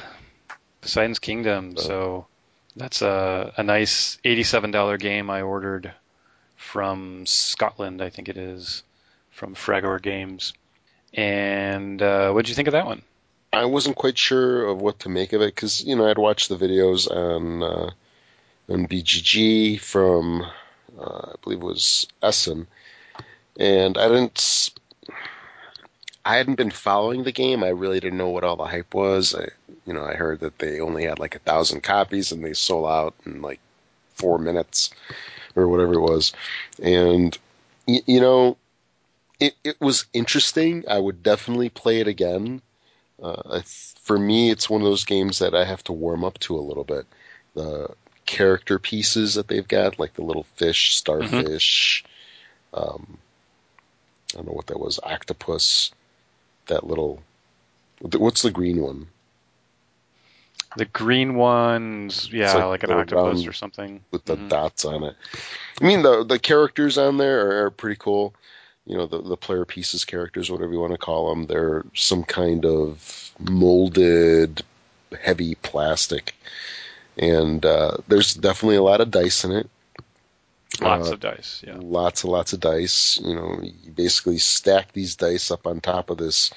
Poseidon's 0.81 1.19
Kingdom. 1.19 1.75
Oh. 1.77 1.81
So 1.81 2.27
that's 2.75 3.01
a 3.01 3.53
a 3.57 3.63
nice 3.63 4.17
eighty-seven 4.23 4.69
dollar 4.71 4.97
game 4.97 5.29
I 5.29 5.41
ordered 5.41 5.91
from 6.55 7.25
Scotland, 7.25 8.01
I 8.01 8.09
think 8.09 8.29
it 8.29 8.37
is, 8.37 8.83
from 9.31 9.55
Fragor 9.55 9.99
Games. 10.01 10.53
And 11.13 12.01
uh, 12.01 12.31
what 12.31 12.45
did 12.45 12.49
you 12.49 12.55
think 12.55 12.67
of 12.67 12.73
that 12.73 12.85
one? 12.85 13.01
I 13.53 13.65
wasn't 13.65 13.95
quite 13.95 14.17
sure 14.17 14.65
of 14.65 14.81
what 14.81 14.99
to 14.99 15.09
make 15.09 15.33
of 15.33 15.41
it 15.41 15.55
because 15.55 15.83
you 15.83 15.95
know 15.95 16.07
I'd 16.07 16.17
watched 16.17 16.49
the 16.49 16.57
videos 16.57 17.09
on 17.09 17.63
uh, 17.63 17.89
on 18.69 18.87
BGG 18.87 19.79
from 19.79 20.43
uh, 20.99 21.31
I 21.31 21.35
believe 21.43 21.61
it 21.61 21.65
was 21.65 22.07
Essen, 22.21 22.67
and 23.59 23.97
I 23.97 24.07
didn't. 24.09 24.71
I 26.25 26.35
hadn't 26.35 26.55
been 26.55 26.71
following 26.71 27.23
the 27.23 27.31
game. 27.31 27.63
I 27.63 27.69
really 27.69 28.01
didn't 28.01 28.17
know 28.17 28.29
what 28.29 28.43
all 28.43 28.57
the 28.57 28.65
hype 28.65 28.93
was. 28.93 29.33
I, 29.33 29.47
you 29.85 29.93
know, 29.93 30.03
I 30.03 30.15
heard 30.15 30.41
that 30.41 30.59
they 30.59 30.81
only 30.81 31.05
had 31.05 31.19
like 31.19 31.35
a 31.35 31.39
thousand 31.39 31.83
copies 31.83 32.33
and 32.33 32.43
they 32.43 32.53
sold 32.53 32.89
out 32.89 33.15
in 33.25 33.41
like 33.41 33.61
four 34.15 34.37
minutes 34.37 34.91
or 35.55 35.69
whatever 35.69 35.93
it 35.93 36.01
was, 36.01 36.33
and 36.83 37.37
you 37.87 38.19
know, 38.19 38.57
it 39.39 39.55
it 39.63 39.79
was 39.79 40.05
interesting. 40.13 40.83
I 40.87 40.99
would 40.99 41.23
definitely 41.23 41.69
play 41.69 41.99
it 41.99 42.07
again. 42.07 42.61
Uh, 43.21 43.61
for 43.99 44.17
me, 44.17 44.49
it's 44.51 44.69
one 44.69 44.81
of 44.81 44.87
those 44.87 45.05
games 45.05 45.39
that 45.39 45.55
I 45.55 45.65
have 45.65 45.83
to 45.85 45.93
warm 45.93 46.23
up 46.23 46.37
to 46.39 46.55
a 46.55 46.61
little 46.61 46.83
bit. 46.83 47.05
The 47.55 47.89
character 48.25 48.77
pieces 48.77 49.35
that 49.35 49.47
they've 49.47 49.67
got, 49.67 49.99
like 49.99 50.13
the 50.13 50.21
little 50.21 50.45
fish, 50.55 50.95
starfish, 50.95 52.03
um, 52.73 53.17
I 54.33 54.37
don't 54.37 54.47
know 54.47 54.53
what 54.53 54.67
that 54.67 54.79
was, 54.79 54.99
octopus, 55.03 55.91
that 56.67 56.85
little. 56.85 57.23
What's 57.99 58.43
the 58.43 58.51
green 58.51 58.81
one? 58.81 59.07
The 60.75 60.85
green 60.85 61.35
ones, 61.35 62.29
yeah, 62.31 62.53
like 62.53 62.69
like, 62.69 62.83
an 62.83 62.91
octopus 62.91 63.47
or 63.47 63.53
something. 63.53 64.03
with 64.11 64.25
the 64.25 64.35
Mhm. 64.35 64.49
dots 64.49 64.85
on 64.85 65.03
it. 65.03 65.15
I 65.81 65.85
mean, 65.85 66.03
the 66.03 66.23
the 66.23 66.37
characters 66.37 66.97
on 66.97 67.17
there 67.17 67.47
are, 67.47 67.65
are 67.65 67.71
pretty 67.71 67.95
cool. 67.99 68.35
You 68.87 68.97
know, 68.97 69.05
the 69.05 69.21
the 69.21 69.37
player 69.37 69.65
pieces 69.65 70.05
characters, 70.05 70.49
whatever 70.49 70.71
you 70.71 70.79
want 70.79 70.93
to 70.93 70.97
call 70.97 71.29
them, 71.29 71.45
they're 71.45 71.83
some 71.93 72.23
kind 72.23 72.65
of 72.65 73.31
molded, 73.39 74.63
heavy 75.21 75.55
plastic, 75.55 76.33
and 77.17 77.65
uh, 77.65 77.97
there's 78.07 78.33
definitely 78.33 78.77
a 78.77 78.83
lot 78.83 79.01
of 79.01 79.11
dice 79.11 79.43
in 79.43 79.51
it. 79.51 79.69
Lots 80.81 81.09
Uh, 81.09 81.13
of 81.13 81.19
dice, 81.19 81.63
yeah. 81.67 81.75
Lots 81.79 82.23
and 82.23 82.31
lots 82.31 82.53
of 82.53 82.59
dice. 82.59 83.19
You 83.23 83.35
know, 83.35 83.59
you 83.61 83.91
basically 83.91 84.37
stack 84.37 84.93
these 84.93 85.15
dice 85.15 85.51
up 85.51 85.65
on 85.67 85.81
top 85.81 86.09
of 86.09 86.17
this 86.17 86.51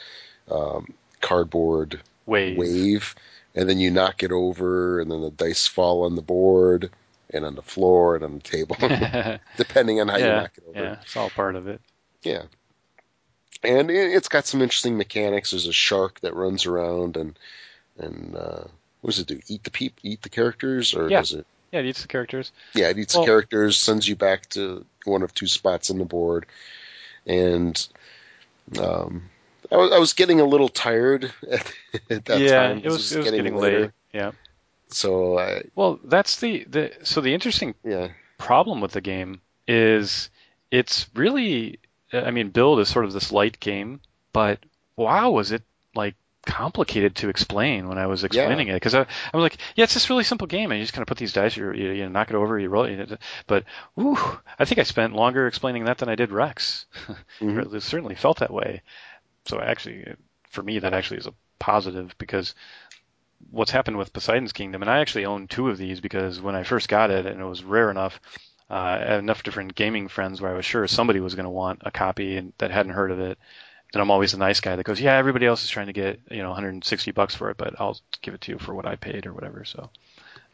um, 0.51 0.87
cardboard 1.21 2.01
Wave. 2.27 2.57
wave, 2.57 3.15
and 3.55 3.69
then 3.69 3.79
you 3.81 3.91
knock 3.91 4.23
it 4.23 4.31
over, 4.33 5.01
and 5.01 5.11
then 5.11 5.21
the 5.23 5.31
dice 5.31 5.67
fall 5.67 6.05
on 6.05 6.17
the 6.17 6.23
board 6.23 6.91
and 7.33 7.45
on 7.45 7.55
the 7.55 7.63
floor 7.63 8.15
and 8.15 8.25
on 8.25 8.35
the 8.35 8.41
table, 8.41 8.77
depending 9.57 10.01
on 10.01 10.09
how 10.09 10.17
you 10.17 10.25
knock 10.27 10.53
it 10.57 10.65
over. 10.69 10.81
yeah 10.85 10.97
it's 11.03 11.17
all 11.17 11.31
part 11.31 11.57
of 11.57 11.67
it. 11.67 11.81
Yeah. 12.23 12.43
And 13.63 13.91
it- 13.91 14.15
it's 14.15 14.29
got 14.29 14.47
some 14.47 14.63
interesting 14.63 14.97
mechanics. 14.97 15.51
There's 15.51 15.67
a 15.67 15.73
shark 15.73 16.21
that 16.21 16.35
runs 16.35 16.67
around 16.67 17.17
and 17.17 17.39
and 17.99 18.35
uh, 18.35 18.65
what 19.03 19.11
does 19.11 19.19
it 19.19 19.27
do? 19.27 19.41
Eat 19.49 19.65
the 19.65 19.71
peep, 19.71 19.99
eat 20.03 20.23
the 20.23 20.29
characters, 20.31 20.95
or 20.95 21.09
Yeah. 21.11 21.19
does 21.21 21.35
it? 21.35 21.47
Yeah, 21.73 21.81
it 21.81 21.87
eats 21.87 22.03
the 22.03 22.09
characters. 22.09 22.51
Yeah, 22.75 22.89
it 22.89 22.99
eats 22.99 23.15
Well- 23.15 23.25
the 23.25 23.27
characters, 23.27 23.77
sends 23.77 24.09
you 24.09 24.17
back 24.17 24.49
to 24.51 24.85
one 25.05 25.23
of 25.23 25.35
two 25.35 25.47
spots 25.47 25.91
on 25.91 25.99
the 25.99 26.05
board, 26.07 26.47
and 27.27 27.87
um, 28.79 29.29
I 29.71 29.77
was, 29.77 29.93
I 29.93 29.99
was 29.99 30.13
getting 30.15 30.41
a 30.41 30.45
little 30.45 30.69
tired 30.69 31.33
at, 31.51 31.73
at 32.11 32.25
that 32.27 32.41
yeah, 32.41 32.69
time. 32.69 32.79
it 32.79 32.85
'cause 32.85 32.93
was 32.93 33.13
it 33.13 33.19
was 33.19 33.31
getting, 33.31 33.57
late. 33.57 33.91
Yeah. 34.13 34.33
So 34.89 35.39
I, 35.39 35.63
Well, 35.75 36.01
that's 36.05 36.41
the, 36.41 36.65
the 36.65 36.93
so 37.03 37.21
the 37.21 37.35
interesting 37.35 37.75
yeah, 37.85 38.09
problem 38.39 38.81
with 38.81 38.93
the 38.93 39.01
game 39.01 39.41
is 39.69 40.31
it's 40.71 41.07
really 41.15 41.79
I 42.13 42.31
mean 42.31 42.51
build 42.51 42.81
is 42.81 42.89
sort 42.89 43.05
of 43.05 43.13
this 43.13 43.33
light 43.33 43.61
game, 43.61 44.01
but 44.33 44.59
wow 44.97 45.31
was 45.31 45.53
it 45.53 45.63
like 45.95 46.15
complicated 46.47 47.15
to 47.17 47.29
explain 47.29 47.87
when 47.87 47.99
I 47.99 48.07
was 48.07 48.25
explaining 48.25 48.69
it 48.69 48.75
because 48.75 48.95
I, 48.95 49.01
I 49.01 49.37
was 49.37 49.43
like 49.43 49.59
yeah 49.77 49.85
it's 49.85 49.93
this 49.95 50.09
really 50.09 50.25
simple 50.25 50.47
game 50.47 50.71
and 50.71 50.79
you 50.79 50.85
just 50.85 50.95
kind 50.95 51.03
of 51.03 51.07
put 51.07 51.19
these 51.19 51.35
dice 51.35 51.55
you 51.57 51.71
you, 51.73 51.91
you 51.91 52.09
knock 52.09 52.31
it 52.31 52.35
over 52.37 52.59
you 52.59 52.69
roll 52.71 52.85
it 52.85 53.19
but 53.47 53.65
whew, 53.95 54.17
I 54.59 54.65
think 54.65 54.79
I 54.79 54.85
spent 54.85 55.15
longer 55.15 55.47
explaining 55.47 55.85
that 55.85 55.99
than 55.99 56.09
I 56.09 56.15
did 56.15 56.33
Rex. 56.33 56.87
Mhm. 57.41 57.75
it 57.75 57.83
certainly 57.83 58.15
felt 58.15 58.39
that 58.39 58.53
way. 58.53 58.83
So 59.45 59.61
actually 59.61 60.15
for 60.49 60.63
me 60.63 60.79
that 60.79 60.95
actually 60.95 61.19
is 61.19 61.27
a 61.27 61.35
positive 61.59 62.15
because 62.19 62.55
what's 63.51 63.71
happened 63.71 63.97
with 63.99 64.13
Poseidon's 64.13 64.53
Kingdom, 64.53 64.83
and 64.83 64.91
I 64.91 64.99
actually 65.01 65.25
own 65.27 65.47
two 65.47 65.69
of 65.69 65.79
these 65.79 66.01
because 66.01 66.41
when 66.41 66.55
I 66.55 66.63
first 66.63 66.89
got 66.89 67.11
it 67.11 67.27
and 67.27 67.41
it 67.41 67.45
was 67.45 67.65
rare 67.65 67.91
enough, 67.91 68.21
uh, 68.71 68.75
I 68.75 68.99
had 68.99 69.19
enough 69.19 69.43
different 69.43 69.75
gaming 69.75 70.09
friends 70.09 70.41
where 70.41 70.51
I 70.51 70.55
was 70.55 70.65
sure 70.65 70.87
somebody 70.87 71.21
was 71.21 71.35
going 71.35 71.45
to 71.45 71.51
want 71.51 71.83
a 71.85 71.91
copy 71.91 72.37
and 72.37 72.53
that 72.59 72.71
hadn't 72.71 72.93
heard 72.93 73.11
of 73.11 73.19
it. 73.19 73.39
And 73.93 74.01
I'm 74.01 74.11
always 74.11 74.33
the 74.33 74.39
nice 74.39 74.61
guy 74.61 74.77
that 74.77 74.85
goes, 74.85 75.01
yeah, 75.01 75.17
everybody 75.17 75.47
else 75.47 75.65
is 75.65 75.71
trying 75.71 75.89
to 75.89 75.93
get 75.93 76.21
you 76.31 76.43
know 76.43 76.51
160 76.51 77.11
bucks 77.11 77.35
for 77.35 77.51
it, 77.51 77.57
but 77.57 77.75
I'll 77.81 77.99
give 78.23 78.35
it 78.35 78.41
to 78.43 78.53
you 78.53 78.59
for 78.59 78.75
what 78.75 78.87
I 78.87 78.95
paid 78.95 79.27
or 79.27 79.33
whatever. 79.33 79.65
So, 79.65 79.91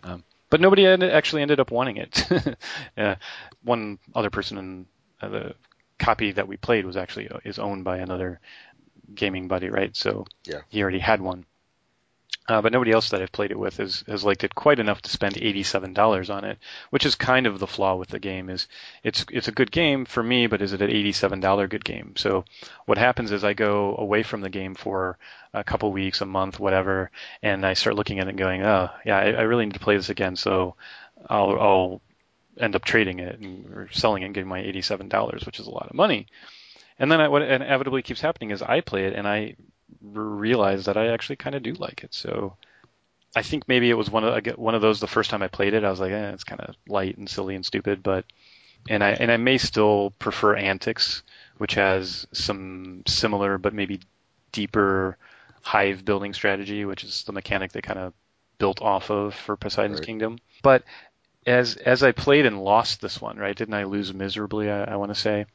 um, 0.02 0.24
but 0.48 0.60
nobody 0.60 0.86
ended, 0.86 1.12
actually 1.12 1.42
ended 1.42 1.60
up 1.60 1.70
wanting 1.70 1.98
it. 1.98 2.26
uh, 2.96 3.16
one 3.62 3.98
other 4.14 4.30
person 4.30 4.56
in 4.58 4.86
uh, 5.20 5.28
the 5.28 5.54
copy 5.98 6.32
that 6.32 6.48
we 6.48 6.56
played 6.56 6.86
was 6.86 6.96
actually 6.96 7.28
uh, 7.28 7.38
is 7.44 7.58
owned 7.58 7.84
by 7.84 7.98
another 7.98 8.40
gaming 9.14 9.48
buddy, 9.48 9.68
right? 9.68 9.94
So 9.94 10.26
Yeah. 10.44 10.60
he 10.68 10.82
already 10.82 11.00
had 11.00 11.20
one. 11.20 11.44
Uh, 12.48 12.62
but 12.62 12.72
nobody 12.72 12.92
else 12.92 13.10
that 13.10 13.20
I've 13.20 13.32
played 13.32 13.50
it 13.50 13.58
with 13.58 13.78
has, 13.78 14.04
has 14.06 14.22
liked 14.22 14.44
it 14.44 14.54
quite 14.54 14.78
enough 14.78 15.02
to 15.02 15.10
spend 15.10 15.34
$87 15.34 16.32
on 16.32 16.44
it, 16.44 16.58
which 16.90 17.04
is 17.04 17.16
kind 17.16 17.46
of 17.46 17.58
the 17.58 17.66
flaw 17.66 17.96
with 17.96 18.08
the 18.08 18.20
game. 18.20 18.48
Is 18.50 18.68
it's 19.02 19.24
it's 19.32 19.48
a 19.48 19.52
good 19.52 19.72
game 19.72 20.04
for 20.04 20.22
me, 20.22 20.46
but 20.46 20.62
is 20.62 20.72
it 20.72 20.80
an 20.80 20.90
$87 20.90 21.68
good 21.68 21.84
game? 21.84 22.14
So 22.16 22.44
what 22.84 22.98
happens 22.98 23.32
is 23.32 23.42
I 23.42 23.54
go 23.54 23.96
away 23.96 24.22
from 24.22 24.42
the 24.42 24.50
game 24.50 24.76
for 24.76 25.18
a 25.52 25.64
couple 25.64 25.90
weeks, 25.90 26.20
a 26.20 26.26
month, 26.26 26.60
whatever, 26.60 27.10
and 27.42 27.66
I 27.66 27.74
start 27.74 27.96
looking 27.96 28.20
at 28.20 28.26
it 28.26 28.30
and 28.30 28.38
going, 28.38 28.62
oh 28.62 28.90
yeah, 29.04 29.18
I, 29.18 29.32
I 29.32 29.42
really 29.42 29.66
need 29.66 29.74
to 29.74 29.80
play 29.80 29.96
this 29.96 30.10
again. 30.10 30.36
So 30.36 30.76
I'll 31.28 31.58
I'll 31.58 32.02
end 32.58 32.76
up 32.76 32.84
trading 32.84 33.18
it 33.18 33.40
and, 33.40 33.66
or 33.74 33.88
selling 33.92 34.22
it 34.22 34.26
and 34.26 34.34
getting 34.34 34.48
my 34.48 34.62
$87, 34.62 35.44
which 35.44 35.60
is 35.60 35.66
a 35.66 35.70
lot 35.70 35.88
of 35.88 35.94
money. 35.94 36.26
And 36.98 37.12
then 37.12 37.20
I, 37.20 37.28
what 37.28 37.42
inevitably 37.42 38.02
keeps 38.02 38.20
happening 38.20 38.50
is 38.50 38.62
I 38.62 38.80
play 38.80 39.04
it 39.06 39.14
and 39.14 39.28
I 39.28 39.56
realize 40.02 40.86
that 40.86 40.96
I 40.96 41.08
actually 41.08 41.36
kind 41.36 41.56
of 41.56 41.62
do 41.62 41.72
like 41.72 42.04
it. 42.04 42.14
So 42.14 42.56
I 43.34 43.42
think 43.42 43.68
maybe 43.68 43.90
it 43.90 43.94
was 43.94 44.10
one 44.10 44.24
of 44.24 44.32
I 44.32 44.40
get 44.40 44.58
one 44.58 44.74
of 44.74 44.82
those 44.82 45.00
the 45.00 45.06
first 45.06 45.30
time 45.30 45.42
I 45.42 45.48
played 45.48 45.74
it. 45.74 45.84
I 45.84 45.90
was 45.90 46.00
like, 46.00 46.12
eh, 46.12 46.30
it's 46.30 46.44
kind 46.44 46.60
of 46.60 46.74
light 46.88 47.18
and 47.18 47.28
silly 47.28 47.54
and 47.54 47.64
stupid, 47.64 48.02
but 48.02 48.24
and 48.88 49.02
I 49.02 49.10
and 49.12 49.30
I 49.30 49.36
may 49.36 49.58
still 49.58 50.10
prefer 50.18 50.56
Antics, 50.56 51.22
which 51.58 51.74
has 51.74 52.26
some 52.32 53.02
similar 53.06 53.58
but 53.58 53.74
maybe 53.74 54.00
deeper 54.52 55.18
hive 55.62 56.04
building 56.04 56.32
strategy, 56.32 56.84
which 56.84 57.04
is 57.04 57.24
the 57.24 57.32
mechanic 57.32 57.72
they 57.72 57.82
kind 57.82 57.98
of 57.98 58.14
built 58.58 58.80
off 58.80 59.10
of 59.10 59.34
for 59.34 59.56
Poseidon's 59.56 59.98
Right. 59.98 60.06
Kingdom. 60.06 60.38
But 60.62 60.84
as 61.46 61.76
as 61.76 62.02
I 62.02 62.12
played 62.12 62.46
and 62.46 62.62
lost 62.62 63.00
this 63.00 63.20
one, 63.20 63.36
right? 63.36 63.56
Didn't 63.56 63.74
I 63.74 63.84
lose 63.84 64.14
miserably? 64.14 64.70
I, 64.70 64.84
I 64.84 64.96
want 64.96 65.10
to 65.12 65.20
say 65.20 65.46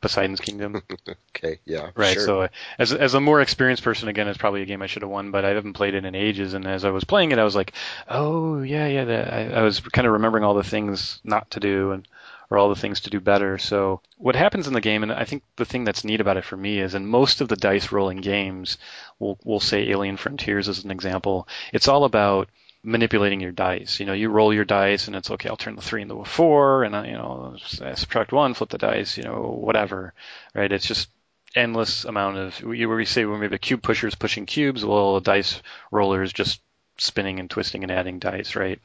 Poseidon's 0.00 0.40
Kingdom. 0.40 0.82
okay, 1.36 1.60
yeah, 1.64 1.90
Right. 1.94 2.14
sure. 2.14 2.24
So 2.24 2.40
uh, 2.42 2.48
as 2.78 2.92
as 2.92 3.14
a 3.14 3.20
more 3.20 3.40
experienced 3.40 3.82
person, 3.82 4.08
again, 4.08 4.28
it's 4.28 4.38
probably 4.38 4.62
a 4.62 4.66
game 4.66 4.82
I 4.82 4.86
should 4.86 5.02
have 5.02 5.10
won, 5.10 5.30
but 5.30 5.44
I 5.44 5.50
haven't 5.50 5.74
played 5.74 5.94
it 5.94 6.04
in 6.04 6.14
ages. 6.14 6.54
And 6.54 6.66
as 6.66 6.84
I 6.84 6.90
was 6.90 7.04
playing 7.04 7.32
it, 7.32 7.38
I 7.38 7.44
was 7.44 7.56
like, 7.56 7.72
oh 8.08 8.62
yeah, 8.62 8.86
yeah. 8.86 9.04
That, 9.04 9.32
I, 9.32 9.50
I 9.50 9.62
was 9.62 9.80
kind 9.80 10.06
of 10.06 10.12
remembering 10.12 10.44
all 10.44 10.54
the 10.54 10.64
things 10.64 11.20
not 11.24 11.50
to 11.52 11.60
do 11.60 11.92
and 11.92 12.06
or 12.50 12.58
all 12.58 12.68
the 12.68 12.80
things 12.80 13.00
to 13.00 13.10
do 13.10 13.20
better. 13.20 13.58
So 13.58 14.00
what 14.16 14.34
happens 14.34 14.66
in 14.66 14.74
the 14.74 14.80
game, 14.80 15.04
and 15.04 15.12
I 15.12 15.24
think 15.24 15.44
the 15.56 15.64
thing 15.64 15.84
that's 15.84 16.04
neat 16.04 16.20
about 16.20 16.36
it 16.36 16.44
for 16.44 16.56
me 16.56 16.80
is 16.80 16.94
in 16.94 17.06
most 17.06 17.40
of 17.40 17.48
the 17.48 17.56
dice 17.56 17.92
rolling 17.92 18.20
games, 18.20 18.76
we'll 19.18 19.38
we'll 19.44 19.60
say 19.60 19.88
Alien 19.90 20.16
Frontiers 20.16 20.68
as 20.68 20.84
an 20.84 20.90
example. 20.90 21.46
It's 21.72 21.88
all 21.88 22.04
about 22.04 22.48
manipulating 22.82 23.40
your 23.40 23.52
dice. 23.52 24.00
You 24.00 24.06
know, 24.06 24.12
you 24.12 24.28
roll 24.28 24.54
your 24.54 24.64
dice, 24.64 25.06
and 25.06 25.16
it's 25.16 25.30
okay. 25.30 25.48
I'll 25.48 25.56
turn 25.56 25.76
the 25.76 25.82
three 25.82 26.02
into 26.02 26.20
a 26.20 26.24
four, 26.24 26.84
and 26.84 26.96
I, 26.96 27.06
you 27.06 27.12
know, 27.12 27.56
I 27.82 27.94
subtract 27.94 28.32
one, 28.32 28.54
flip 28.54 28.70
the 28.70 28.78
dice. 28.78 29.16
You 29.16 29.24
know, 29.24 29.58
whatever. 29.60 30.14
Right? 30.54 30.72
It's 30.72 30.86
just 30.86 31.08
endless 31.54 32.04
amount 32.04 32.38
of. 32.38 32.62
We, 32.62 32.84
we 32.86 33.04
say 33.04 33.24
when 33.24 33.40
we 33.40 33.46
have 33.46 33.52
a 33.52 33.58
cube 33.58 33.82
pusher 33.82 34.06
is 34.06 34.14
pushing 34.14 34.46
cubes, 34.46 34.84
well, 34.84 35.16
a 35.16 35.20
dice 35.20 35.60
roller 35.90 36.22
is 36.22 36.32
just 36.32 36.60
spinning 36.98 37.40
and 37.40 37.50
twisting 37.50 37.82
and 37.82 37.92
adding 37.92 38.18
dice, 38.18 38.56
right? 38.56 38.80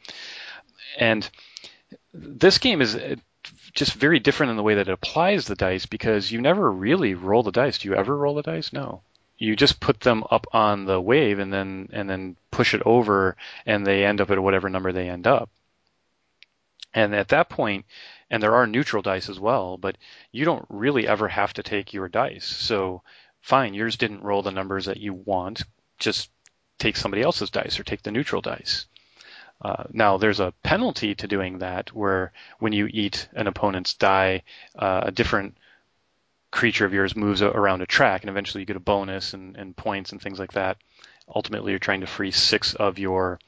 And 0.97 1.29
this 2.13 2.57
game 2.57 2.81
is 2.81 2.95
uh, 2.95 3.15
just 3.73 3.93
very 3.93 4.19
different 4.19 4.51
in 4.51 4.57
the 4.57 4.63
way 4.63 4.75
that 4.75 4.87
it 4.87 4.93
applies 4.93 5.45
the 5.45 5.55
dice 5.55 5.85
because 5.85 6.31
you 6.31 6.41
never 6.41 6.71
really 6.71 7.13
roll 7.13 7.43
the 7.43 7.51
dice. 7.51 7.77
Do 7.77 7.89
you 7.89 7.95
ever 7.95 8.15
roll 8.15 8.35
the 8.35 8.41
dice? 8.41 8.71
No. 8.71 9.01
You 9.37 9.55
just 9.55 9.81
put 9.81 9.99
them 9.99 10.23
up 10.31 10.47
on 10.53 10.85
the 10.85 10.99
wave 11.01 11.39
and 11.39 11.51
then 11.51 11.89
and 11.91 12.09
then 12.09 12.37
push 12.55 12.73
it 12.73 12.81
over 12.85 13.35
and 13.65 13.85
they 13.85 14.05
end 14.05 14.21
up 14.21 14.31
at 14.31 14.41
whatever 14.41 14.69
number 14.69 14.93
they 14.93 15.09
end 15.09 15.27
up. 15.27 15.49
And 16.93 17.13
at 17.13 17.27
that 17.27 17.49
point, 17.49 17.85
and 18.29 18.41
there 18.41 18.55
are 18.55 18.65
neutral 18.65 19.01
dice 19.01 19.27
as 19.27 19.37
well, 19.37 19.77
but 19.77 19.97
you 20.31 20.45
don't 20.45 20.65
really 20.69 21.05
ever 21.05 21.27
have 21.27 21.51
to 21.55 21.63
take 21.63 21.93
your 21.93 22.07
dice. 22.07 22.45
So 22.45 23.01
fine, 23.41 23.73
yours 23.73 23.97
didn't 23.97 24.23
roll 24.23 24.41
the 24.41 24.53
numbers 24.53 24.85
that 24.85 25.01
you 25.01 25.13
want. 25.13 25.63
Just 25.99 26.29
take 26.79 26.95
somebody 26.95 27.21
else's 27.21 27.49
dice 27.49 27.77
or 27.77 27.83
take 27.83 28.03
the 28.03 28.11
neutral 28.11 28.41
dice. 28.41 28.85
Uh, 29.61 29.83
now, 29.91 30.17
there's 30.17 30.39
a 30.39 30.53
penalty 30.63 31.13
to 31.15 31.27
doing 31.27 31.59
that 31.59 31.93
where 31.93 32.31
when 32.59 32.71
you 32.71 32.87
eat 32.87 33.27
an 33.33 33.47
opponent's 33.47 33.95
die, 33.95 34.43
uh, 34.79 35.01
a 35.03 35.11
different 35.11 35.57
creature 36.51 36.85
of 36.85 36.93
yours 36.93 37.17
moves 37.17 37.41
around 37.41 37.81
a 37.81 37.85
track, 37.85 38.21
and 38.21 38.29
eventually 38.29 38.61
you 38.61 38.65
get 38.65 38.77
a 38.77 38.91
bonus 38.93 39.33
and, 39.33 39.57
and 39.57 39.75
points 39.75 40.13
and 40.13 40.21
things 40.21 40.39
like 40.39 40.53
that. 40.53 40.77
Ultimately, 41.33 41.71
you're 41.71 41.79
trying 41.79 42.01
to 42.01 42.07
free 42.07 42.31
six 42.31 42.73
of 42.75 42.99
your 42.99 43.39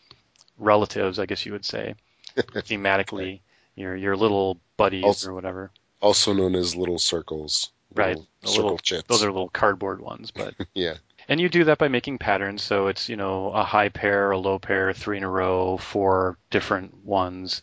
relatives, 0.58 1.20
I 1.20 1.26
guess 1.26 1.46
you 1.46 1.52
would 1.52 1.66
say, 1.66 1.96
thematically, 2.36 3.42
your 3.76 3.96
your 3.96 4.16
little 4.16 4.60
buddies 4.78 5.04
Also- 5.04 5.30
or 5.30 5.34
whatever. 5.34 5.72
also 6.02 6.34
known 6.34 6.56
as 6.56 6.76
little 6.76 7.00
circles. 7.00 7.72
Right. 7.94 8.10
Little 8.18 8.28
The 8.42 8.48
circle 8.48 8.64
little- 8.64 8.78
chits. 8.80 9.04
Those 9.08 9.24
are 9.24 9.32
little 9.32 9.50
cardboard 9.50 10.02
ones, 10.02 10.32
but 10.32 10.54
yeah. 10.74 10.96
And 11.30 11.40
you 11.42 11.50
do 11.50 11.66
that 11.66 11.78
by 11.78 11.88
making 11.90 12.20
patterns. 12.20 12.62
So 12.62 12.88
it's, 12.88 13.10
you 13.10 13.16
know, 13.18 13.52
a 13.52 13.64
high 13.64 13.90
pair, 13.90 14.32
a 14.32 14.38
low 14.38 14.60
pair, 14.60 14.94
three 14.94 15.18
in 15.18 15.24
a 15.24 15.30
row, 15.30 15.78
four 15.78 16.38
different 16.50 17.04
ones, 17.06 17.62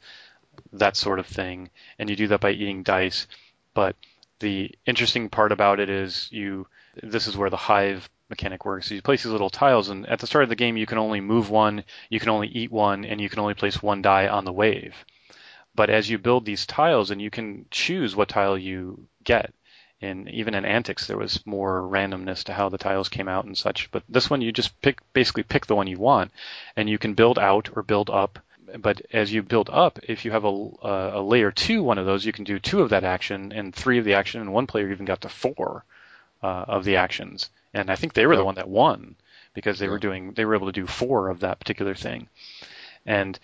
that 0.72 0.96
sort 0.96 1.18
of 1.18 1.26
thing. 1.26 1.70
And 1.98 2.10
you 2.10 2.16
do 2.16 2.28
that 2.28 2.40
by 2.40 2.50
eating 2.50 2.82
dice. 2.82 3.26
But 3.72 3.96
the 4.40 4.70
interesting 4.86 5.28
part 5.30 5.50
about 5.52 5.80
it 5.80 5.88
is 5.88 6.28
you, 6.30 6.66
this 7.02 7.26
is 7.26 7.36
where 7.36 7.48
the 7.50 7.56
hive 7.56 8.08
mechanic 8.30 8.64
works. 8.64 8.90
You 8.90 9.02
place 9.02 9.22
these 9.22 9.32
little 9.32 9.50
tiles, 9.50 9.88
and 9.88 10.06
at 10.06 10.18
the 10.18 10.26
start 10.26 10.44
of 10.44 10.48
the 10.48 10.56
game, 10.56 10.76
you 10.76 10.86
can 10.86 10.98
only 10.98 11.20
move 11.20 11.50
one, 11.50 11.84
you 12.08 12.20
can 12.20 12.30
only 12.30 12.48
eat 12.48 12.72
one, 12.72 13.04
and 13.04 13.20
you 13.20 13.28
can 13.28 13.38
only 13.38 13.54
place 13.54 13.82
one 13.82 14.02
die 14.02 14.28
on 14.28 14.44
the 14.44 14.52
wave. 14.52 14.94
But 15.74 15.90
as 15.90 16.08
you 16.08 16.18
build 16.18 16.44
these 16.44 16.66
tiles, 16.66 17.10
and 17.10 17.20
you 17.20 17.30
can 17.30 17.66
choose 17.70 18.16
what 18.16 18.28
tile 18.28 18.56
you 18.56 19.08
get, 19.24 19.52
And 20.04 20.28
even 20.30 20.54
in 20.54 20.64
Antics 20.64 21.06
there 21.06 21.16
was 21.16 21.44
more 21.46 21.80
randomness 21.80 22.44
to 22.44 22.52
how 22.52 22.68
the 22.68 22.78
tiles 22.78 23.08
came 23.08 23.28
out 23.28 23.44
and 23.44 23.56
such. 23.56 23.90
But 23.90 24.02
this 24.08 24.28
one 24.28 24.42
you 24.42 24.52
just 24.52 24.80
pick 24.80 25.00
basically 25.12 25.44
pick 25.44 25.66
the 25.66 25.74
one 25.74 25.86
you 25.86 25.98
want, 25.98 26.30
and 26.76 26.88
you 26.88 26.98
can 26.98 27.14
build 27.14 27.38
out 27.38 27.70
or 27.74 27.82
build 27.82 28.10
up. 28.10 28.38
But 28.78 29.02
as 29.12 29.32
you 29.32 29.42
build 29.42 29.70
up, 29.70 29.98
if 30.02 30.24
you 30.24 30.32
have 30.32 30.44
a, 30.44 30.68
a 31.18 31.22
layer 31.22 31.50
two 31.50 31.82
one 31.82 31.98
of 31.98 32.06
those, 32.06 32.24
you 32.26 32.32
can 32.32 32.44
do 32.44 32.58
two 32.58 32.82
of 32.82 32.90
that 32.90 33.04
action 33.04 33.52
and 33.52 33.74
three 33.74 33.98
of 33.98 34.04
the 34.04 34.14
action, 34.14 34.40
and 34.40 34.52
one 34.52 34.66
player 34.66 34.90
even 34.90 35.06
got 35.06 35.22
to 35.22 35.28
four 35.28 35.84
uh, 36.42 36.64
of 36.68 36.84
the 36.84 36.96
actions. 36.96 37.50
And 37.74 37.90
I 37.90 37.96
think 37.96 38.12
they 38.12 38.26
were 38.26 38.36
the 38.36 38.44
one 38.44 38.54
that 38.54 38.68
won 38.68 39.16
because 39.52 39.78
they 39.78 39.86
yeah. 39.86 39.92
were 39.92 39.98
doing 39.98 40.32
they 40.32 40.44
were 40.44 40.54
able 40.54 40.66
to 40.66 40.72
do 40.72 40.86
four 40.86 41.28
of 41.28 41.40
that 41.40 41.58
particular 41.58 41.94
thing. 41.94 42.28
And 43.06 43.38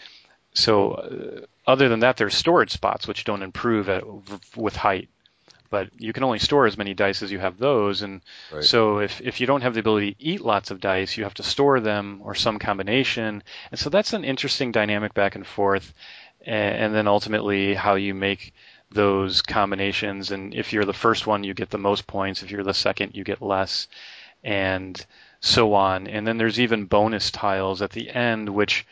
so, 0.55 0.93
uh, 0.93 1.47
other 1.67 1.89
than 1.89 2.01
that, 2.01 2.17
there's 2.17 2.35
storage 2.35 2.71
spots 2.71 3.07
which 3.07 3.25
don't 3.25 3.43
improve 3.43 3.89
at, 3.89 4.05
with 4.57 4.77
height. 4.77 5.09
But 5.71 5.91
you 5.99 6.13
can 6.13 6.25
only 6.25 6.41
store 6.41 6.67
as 6.67 6.77
many 6.77 6.95
dice 6.95 7.23
as 7.23 7.31
you 7.31 7.39
have 7.39 7.57
those. 7.57 8.03
And 8.03 8.23
right. 8.53 8.65
so 8.65 8.99
if, 8.99 9.21
if 9.21 9.41
you 9.41 9.47
don't 9.47 9.61
have 9.61 9.75
the 9.75 9.81
ability 9.81 10.15
to 10.15 10.23
eat 10.23 10.41
lots 10.41 10.73
of 10.73 10.81
dice 10.81 11.17
you 11.17 11.23
have 11.23 11.35
to 11.35 11.45
store 11.45 11.79
them 11.79 12.21
or 12.25 12.35
some 12.35 12.59
combination. 12.59 13.45
And 13.71 13.79
so 13.79 13.89
that's 13.89 14.13
an 14.13 14.25
interesting 14.25 14.73
dynamic 14.73 15.15
back 15.15 15.37
and 15.37 15.47
forth. 15.47 15.95
And, 16.45 16.77
and 16.77 16.95
then 16.95 17.07
ultimately 17.07 17.75
how 17.75 17.95
you 17.95 18.15
make 18.15 18.53
those 18.91 19.43
combinations. 19.43 20.33
And 20.33 20.55
if 20.55 20.73
you're 20.73 20.85
the 20.85 20.93
first 20.93 21.29
one 21.29 21.45
you 21.45 21.55
get 21.55 21.71
the 21.71 21.79
most 21.79 22.09
points. 22.09 22.43
If 22.43 22.51
you're 22.51 22.65
the 22.65 22.75
second 22.75 23.15
you 23.15 23.23
get 23.23 23.41
less 23.41 23.87
and 24.43 25.05
so 25.41 25.75
on 25.75 26.07
and 26.07 26.27
then 26.27 26.37
there's 26.37 26.61
even 26.61 26.85
bonus 26.85 27.31
tiles 27.31 27.83
at 27.83 27.91
the 27.91 28.11
end 28.11 28.49
which 28.49 28.87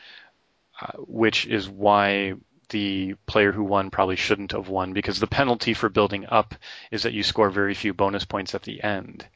uh, 0.81 0.93
which 0.99 1.47
is 1.47 1.69
why 1.69 2.35
the 2.71 3.15
player 3.27 3.53
who 3.53 3.65
won 3.65 3.91
probably 3.91 4.17
shouldn't 4.17 4.53
have 4.53 4.69
won 4.69 4.93
because 4.93 5.21
the 5.21 5.27
penalty 5.27 5.75
for 5.75 5.89
building 5.89 6.27
up 6.27 6.55
is 6.91 7.03
that 7.03 7.15
you 7.15 7.23
score 7.23 7.51
very 7.51 7.75
few 7.75 7.95
bonus 7.95 8.25
points 8.25 8.55
at 8.55 8.63
the 8.63 8.83
end 8.83 9.27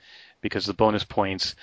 because 0.43 0.67
the 0.67 0.75
bonus 0.75 1.05
points 1.05 1.55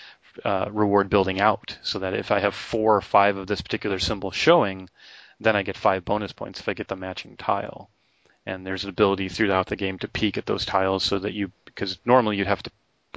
uh, 0.43 0.67
reward 0.71 1.09
building 1.09 1.39
out 1.39 1.77
so 1.83 1.99
that 1.99 2.13
if 2.13 2.31
I 2.31 2.39
have 2.39 2.55
four 2.55 2.95
or 2.95 3.01
five 3.01 3.37
of 3.37 3.47
this 3.47 3.61
particular 3.61 3.99
symbol 3.99 4.31
showing, 4.31 4.89
then 5.39 5.55
I 5.55 5.63
get 5.63 5.77
five 5.77 6.05
bonus 6.05 6.31
points 6.31 6.59
if 6.59 6.69
I 6.69 6.73
get 6.73 6.87
the 6.87 6.95
matching 6.95 7.37
tile. 7.37 7.89
And 8.45 8.65
there's 8.65 8.83
an 8.83 8.89
ability 8.89 9.29
throughout 9.29 9.67
the 9.67 9.75
game 9.75 9.99
to 9.99 10.07
peek 10.07 10.37
at 10.37 10.45
those 10.45 10.65
tiles 10.65 11.03
so 11.03 11.19
that 11.19 11.33
you, 11.33 11.51
because 11.65 11.99
normally 12.05 12.37
you'd 12.37 12.47
have 12.47 12.63
to 12.63 12.71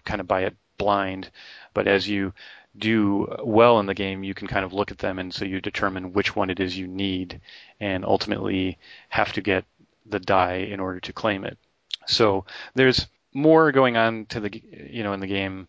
kind 0.05 0.21
of 0.21 0.29
buy 0.29 0.42
it 0.42 0.57
blind, 0.83 1.31
but 1.75 1.87
as 1.87 2.09
you 2.09 2.33
do 2.77 3.29
well 3.45 3.79
in 3.81 3.87
the 3.87 3.95
game, 3.95 4.25
you 4.25 4.35
can 4.35 4.49
kind 4.49 4.64
of 4.64 4.73
look 4.73 4.90
at 4.90 4.99
them 4.99 5.18
and 5.18 5.33
so 5.33 5.45
you 5.45 5.61
determine 5.61 6.12
which 6.12 6.35
one 6.35 6.51
it 6.51 6.61
is 6.61 6.77
you 6.77 6.87
need 6.87 7.40
and 7.81 8.05
ultimately 8.05 8.79
have 9.09 9.33
to 9.33 9.40
get 9.40 9.64
the 10.07 10.21
die 10.21 10.66
in 10.73 10.81
order 10.81 11.01
to 11.01 11.12
claim 11.12 11.45
it. 11.45 11.59
So 12.07 12.45
there's 12.75 13.07
more 13.35 13.73
going 13.73 13.97
on 13.97 14.27
to 14.27 14.40
the 14.40 14.62
you 14.92 15.03
know 15.03 15.14
in 15.14 15.21
the 15.21 15.27
game 15.27 15.66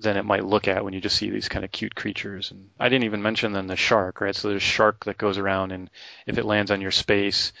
than 0.00 0.16
it 0.16 0.24
might 0.24 0.44
look 0.44 0.68
at 0.68 0.84
when 0.84 0.92
you 0.92 1.00
just 1.00 1.16
see 1.16 1.30
these 1.30 1.48
kind 1.48 1.64
of 1.64 1.72
cute 1.72 1.94
creatures. 1.94 2.50
And 2.50 2.68
I 2.78 2.88
didn't 2.88 3.04
even 3.04 3.22
mention 3.22 3.52
then 3.52 3.68
the 3.68 3.76
shark, 3.76 4.20
right? 4.20 4.34
So 4.34 4.48
there's 4.48 4.62
a 4.62 4.76
shark 4.78 5.04
that 5.04 5.18
goes 5.18 5.38
around 5.38 5.72
and 5.72 5.90
if 6.26 6.38
it 6.38 6.44
lands 6.44 6.70
on 6.70 6.80
your 6.80 6.90
space, 6.90 7.52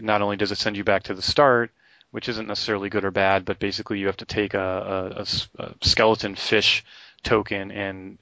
not 0.00 0.22
only 0.22 0.36
does 0.36 0.52
it 0.52 0.58
send 0.58 0.76
you 0.76 0.84
back 0.84 1.04
to 1.04 1.14
the 1.14 1.22
start, 1.22 1.70
which 2.16 2.30
isn't 2.30 2.48
necessarily 2.48 2.88
good 2.88 3.04
or 3.04 3.10
bad, 3.10 3.44
but 3.44 3.58
basically 3.58 3.98
you 3.98 4.06
have 4.06 4.16
to 4.16 4.24
take 4.24 4.54
a, 4.54 5.14
a, 5.18 5.62
a 5.62 5.74
skeleton 5.82 6.34
fish 6.34 6.82
token 7.22 7.70
and 7.70 8.16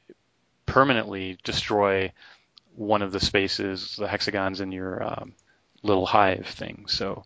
permanently 0.66 1.38
destroy 1.44 2.12
one 2.74 3.02
of 3.02 3.12
the 3.12 3.20
spaces, 3.20 3.94
the 3.94 4.08
hexagons 4.08 4.60
in 4.60 4.72
your 4.72 5.00
um, 5.00 5.32
little 5.84 6.06
hive 6.06 6.44
thing. 6.44 6.86
So, 6.88 7.24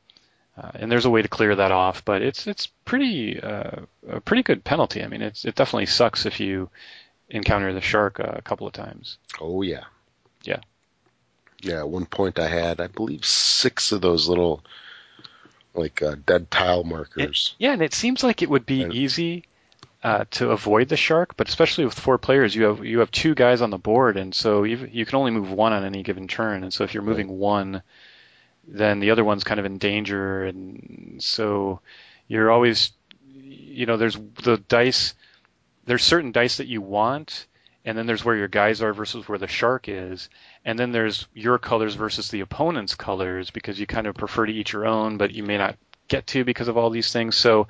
uh, 0.59 0.72
and 0.74 0.92
there's 0.92 1.07
a 1.07 1.11
way 1.11 1.22
to 1.22 1.28
clear 1.28 1.57
that 1.57 1.72
off, 1.72 2.04
but 2.04 2.20
it's 2.20 2.46
it's 2.46 2.66
pretty 2.85 3.40
uh, 3.40 3.87
a 4.07 4.20
pretty 4.20 4.42
good 4.42 4.62
penalty. 4.62 5.02
I 5.02 5.09
mean, 5.09 5.22
it's 5.22 5.46
it 5.46 5.54
definitely 5.54 5.87
sucks 5.87 6.26
if 6.26 6.38
you 6.38 6.68
encounter 7.31 7.72
the 7.72 7.81
shark 7.81 8.18
a 8.18 8.42
couple 8.44 8.66
of 8.66 8.74
times. 8.74 9.16
Oh 9.40 9.62
yeah, 9.62 9.85
yeah, 10.44 10.61
yeah. 11.62 11.78
At 11.78 11.88
one 11.88 12.04
point, 12.04 12.38
I 12.38 12.48
had 12.48 12.78
I 12.78 12.88
believe 12.88 13.24
six 13.24 13.90
of 13.90 14.02
those 14.02 14.28
little 14.28 14.62
like 15.74 16.02
uh, 16.02 16.16
dead 16.26 16.50
tile 16.50 16.85
markers. 16.85 17.54
It, 17.59 17.62
yeah, 17.62 17.72
and 17.72 17.83
it 17.83 17.94
seems 17.94 18.22
like 18.22 18.42
it 18.42 18.50
would 18.50 18.66
be 18.66 18.83
and, 18.83 18.92
easy 18.92 19.44
uh, 20.02 20.24
to 20.31 20.50
avoid 20.50 20.88
the 20.88 20.96
shark, 20.96 21.37
but 21.37 21.48
especially 21.48 21.85
with 21.85 21.98
four 21.98 22.18
players, 22.18 22.54
you 22.54 22.64
have 22.64 22.85
you 22.85 23.00
have 23.00 23.11
two 23.11 23.35
guys 23.35 23.61
on 23.61 23.70
the 23.70 23.78
board, 23.78 24.16
and 24.16 24.35
so 24.35 24.62
you 24.64 24.88
you 24.90 25.04
can 25.04 25.16
only 25.16 25.31
move 25.31 25.50
one 25.50 25.72
on 25.72 25.85
any 25.85 26.02
given 26.02 26.28
turn, 26.28 26.62
and 26.62 26.72
so 26.72 26.85
if 26.85 26.94
you're 26.94 27.02
moving 27.02 27.38
one, 27.38 27.83
then 28.66 29.00
the 29.00 29.11
other 29.11 29.24
one's 29.24 29.44
kind 29.44 29.59
of 29.59 29.66
in 29.66 29.78
danger, 29.78 30.44
and 30.44 31.22
so 31.22 31.81
you're 32.28 32.50
always, 32.50 32.92
you 33.35 33.87
know, 33.87 33.96
there's 33.96 34.16
the 34.42 34.59
dice, 34.68 35.14
there's 35.87 36.04
certain 36.04 36.33
dice 36.33 36.59
that 36.59 36.68
you 36.68 36.81
want, 36.81 37.46
and 37.88 37.96
then 37.96 38.05
there's 38.05 38.22
where 38.22 38.37
your 38.37 38.48
guys 38.48 38.83
are 38.83 38.92
versus 38.92 39.27
where 39.27 39.38
the 39.38 39.46
shark 39.46 39.88
is, 39.88 40.29
and 40.62 40.79
then 40.79 40.92
there's 40.92 41.27
your 41.33 41.59
colors 41.59 41.94
versus 41.94 42.29
the 42.31 42.40
opponent's 42.40 42.94
colors 42.94 43.51
because 43.51 43.81
you 43.81 43.87
kind 43.87 44.07
of 44.07 44.14
prefer 44.14 44.44
to 44.44 44.53
eat 44.53 44.72
your 44.72 44.87
own, 44.87 45.16
but 45.16 45.33
you 45.33 45.42
may 45.42 45.57
not 45.57 45.77
get 46.07 46.27
to 46.27 46.44
because 46.44 46.68
of 46.68 46.77
all 46.77 46.90
these 46.90 47.11
things, 47.12 47.35
so 47.35 47.66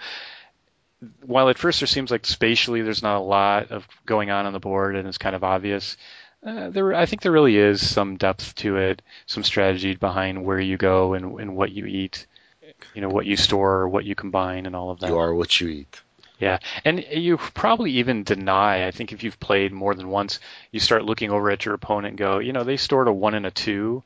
while 1.25 1.49
at 1.49 1.57
first 1.57 1.79
there 1.79 1.87
seems 1.87 2.11
like 2.11 2.27
spatially 2.27 2.83
there's 2.83 3.05
not 3.05 3.19
a 3.19 3.21
lot 3.21 3.71
of 3.71 3.87
going 4.07 4.31
on 4.31 4.45
on 4.45 4.53
the 4.53 4.59
board 4.59 4.97
and 4.97 5.07
it's 5.07 5.19
kind 5.19 5.37
of 5.37 5.45
obvious, 5.45 5.97
uh, 6.45 6.69
there 6.71 6.93
I 6.95 7.07
think 7.07 7.23
there 7.23 7.31
really 7.31 7.57
is 7.57 7.87
some 7.89 8.17
depth 8.17 8.57
to 8.57 8.77
it, 8.77 9.03
some 9.27 9.45
strategy 9.45 9.95
behind 9.95 10.45
where 10.45 10.59
you 10.59 10.77
go 10.77 11.15
and, 11.15 11.39
and 11.41 11.57
what 11.57 11.71
you 11.71 11.87
eat, 11.87 12.27
you 12.93 13.03
know, 13.03 13.09
what 13.09 13.27
you 13.27 13.37
store, 13.37 13.89
what 13.89 14.05
you 14.05 14.17
combine, 14.17 14.67
and 14.67 14.75
all 14.75 14.91
of 14.91 14.99
that. 14.99 15.11
You 15.11 15.19
are 15.19 15.33
what 15.33 15.61
you 15.61 15.69
eat. 15.69 16.03
Yeah, 16.39 16.59
and 16.85 17.05
you 17.11 17.37
probably 17.37 17.93
even 17.93 18.23
deny. 18.23 18.87
I 18.87 18.93
think 18.93 19.13
if 19.13 19.25
you've 19.25 19.41
played 19.41 19.73
more 19.73 19.95
than 19.95 20.09
once, 20.09 20.39
you 20.71 20.79
start 20.79 21.05
looking 21.05 21.31
over 21.31 21.51
at 21.51 21.65
your 21.65 21.75
opponent 21.75 22.13
and 22.13 22.19
go, 22.19 22.39
you 22.39 22.53
know, 22.53 22.63
they 22.63 22.77
stored 22.77 23.09
a 23.09 23.13
one 23.13 23.35
and 23.35 23.47
a 23.47 23.51
two 23.51 24.05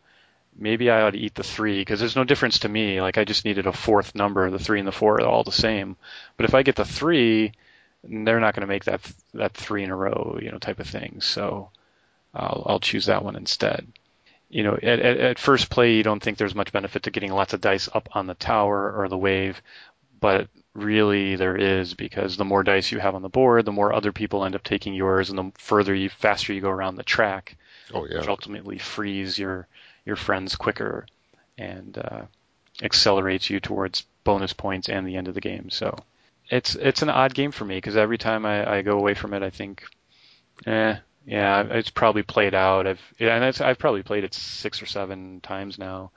maybe 0.56 0.90
I 0.90 1.02
ought 1.02 1.10
to 1.10 1.18
eat 1.18 1.34
the 1.34 1.42
three 1.42 1.80
because 1.80 2.00
there's 2.00 2.16
no 2.16 2.24
difference 2.24 2.60
to 2.60 2.68
me. 2.68 3.00
Like 3.00 3.18
I 3.18 3.24
just 3.24 3.44
needed 3.44 3.66
a 3.66 3.72
fourth 3.72 4.14
number. 4.14 4.50
The 4.50 4.58
three 4.58 4.78
and 4.78 4.88
the 4.88 4.92
four 4.92 5.16
are 5.16 5.26
all 5.26 5.44
the 5.44 5.52
same. 5.52 5.96
But 6.36 6.44
if 6.44 6.54
I 6.54 6.62
get 6.62 6.76
the 6.76 6.84
three, 6.84 7.52
they're 8.04 8.40
not 8.40 8.54
going 8.54 8.62
to 8.62 8.66
make 8.66 8.84
that 8.84 9.00
that 9.34 9.54
three 9.54 9.84
in 9.84 9.90
a 9.90 9.96
row, 9.96 10.38
you 10.40 10.50
know, 10.50 10.58
type 10.58 10.80
of 10.80 10.88
thing. 10.88 11.20
So 11.20 11.70
I'll 12.34 12.64
I'll 12.66 12.80
choose 12.80 13.06
that 13.06 13.24
one 13.24 13.36
instead. 13.36 13.86
You 14.50 14.64
know, 14.64 14.74
at, 14.74 15.00
at, 15.00 15.16
at 15.18 15.38
first 15.38 15.70
play, 15.70 15.94
you 15.94 16.02
don't 16.02 16.22
think 16.22 16.36
there's 16.36 16.54
much 16.54 16.72
benefit 16.72 17.04
to 17.04 17.10
getting 17.10 17.32
lots 17.32 17.54
of 17.54 17.62
dice 17.62 17.88
up 17.92 18.10
on 18.12 18.26
the 18.26 18.34
tower 18.34 18.92
or 18.92 19.08
the 19.08 19.16
wave, 19.16 19.62
but 20.20 20.48
really 20.74 21.36
there 21.36 21.56
is 21.56 21.94
because 21.94 22.36
the 22.36 22.44
more 22.44 22.62
dice 22.62 22.92
you 22.92 22.98
have 22.98 23.14
on 23.14 23.22
the 23.22 23.28
board, 23.28 23.64
the 23.64 23.72
more 23.72 23.92
other 23.92 24.12
people 24.12 24.44
end 24.44 24.54
up 24.54 24.62
taking 24.62 24.94
yours, 24.94 25.30
and 25.30 25.38
the 25.38 25.52
further 25.58 25.94
you 25.94 26.08
faster 26.08 26.52
you 26.52 26.60
go 26.60 26.70
around 26.70 26.96
the 26.96 27.02
track, 27.02 27.56
oh, 27.92 28.06
yeah. 28.06 28.18
which 28.18 28.28
ultimately 28.28 28.78
frees 28.78 29.38
your 29.38 29.66
your 30.04 30.16
friends 30.16 30.56
quicker 30.56 31.06
and 31.58 31.98
uh, 31.98 32.22
accelerates 32.82 33.50
you 33.50 33.60
towards 33.60 34.04
bonus 34.24 34.52
points 34.52 34.88
and 34.88 35.06
the 35.06 35.16
end 35.16 35.28
of 35.28 35.34
the 35.34 35.40
game. 35.40 35.70
So 35.70 35.96
it's 36.48 36.74
it's 36.74 37.02
an 37.02 37.10
odd 37.10 37.34
game 37.34 37.52
for 37.52 37.64
me 37.64 37.76
because 37.76 37.96
every 37.96 38.18
time 38.18 38.46
I, 38.46 38.78
I 38.78 38.82
go 38.82 38.98
away 38.98 39.14
from 39.14 39.34
it, 39.34 39.42
I 39.42 39.50
think, 39.50 39.84
eh, 40.66 40.96
yeah, 41.26 41.62
it's 41.62 41.90
probably 41.90 42.22
played 42.22 42.54
out. 42.54 42.86
I've 42.86 43.00
and 43.18 43.44
I've 43.44 43.78
probably 43.78 44.02
played 44.02 44.24
it 44.24 44.34
six 44.34 44.82
or 44.82 44.86
seven 44.86 45.40
times 45.40 45.78
now. 45.78 46.10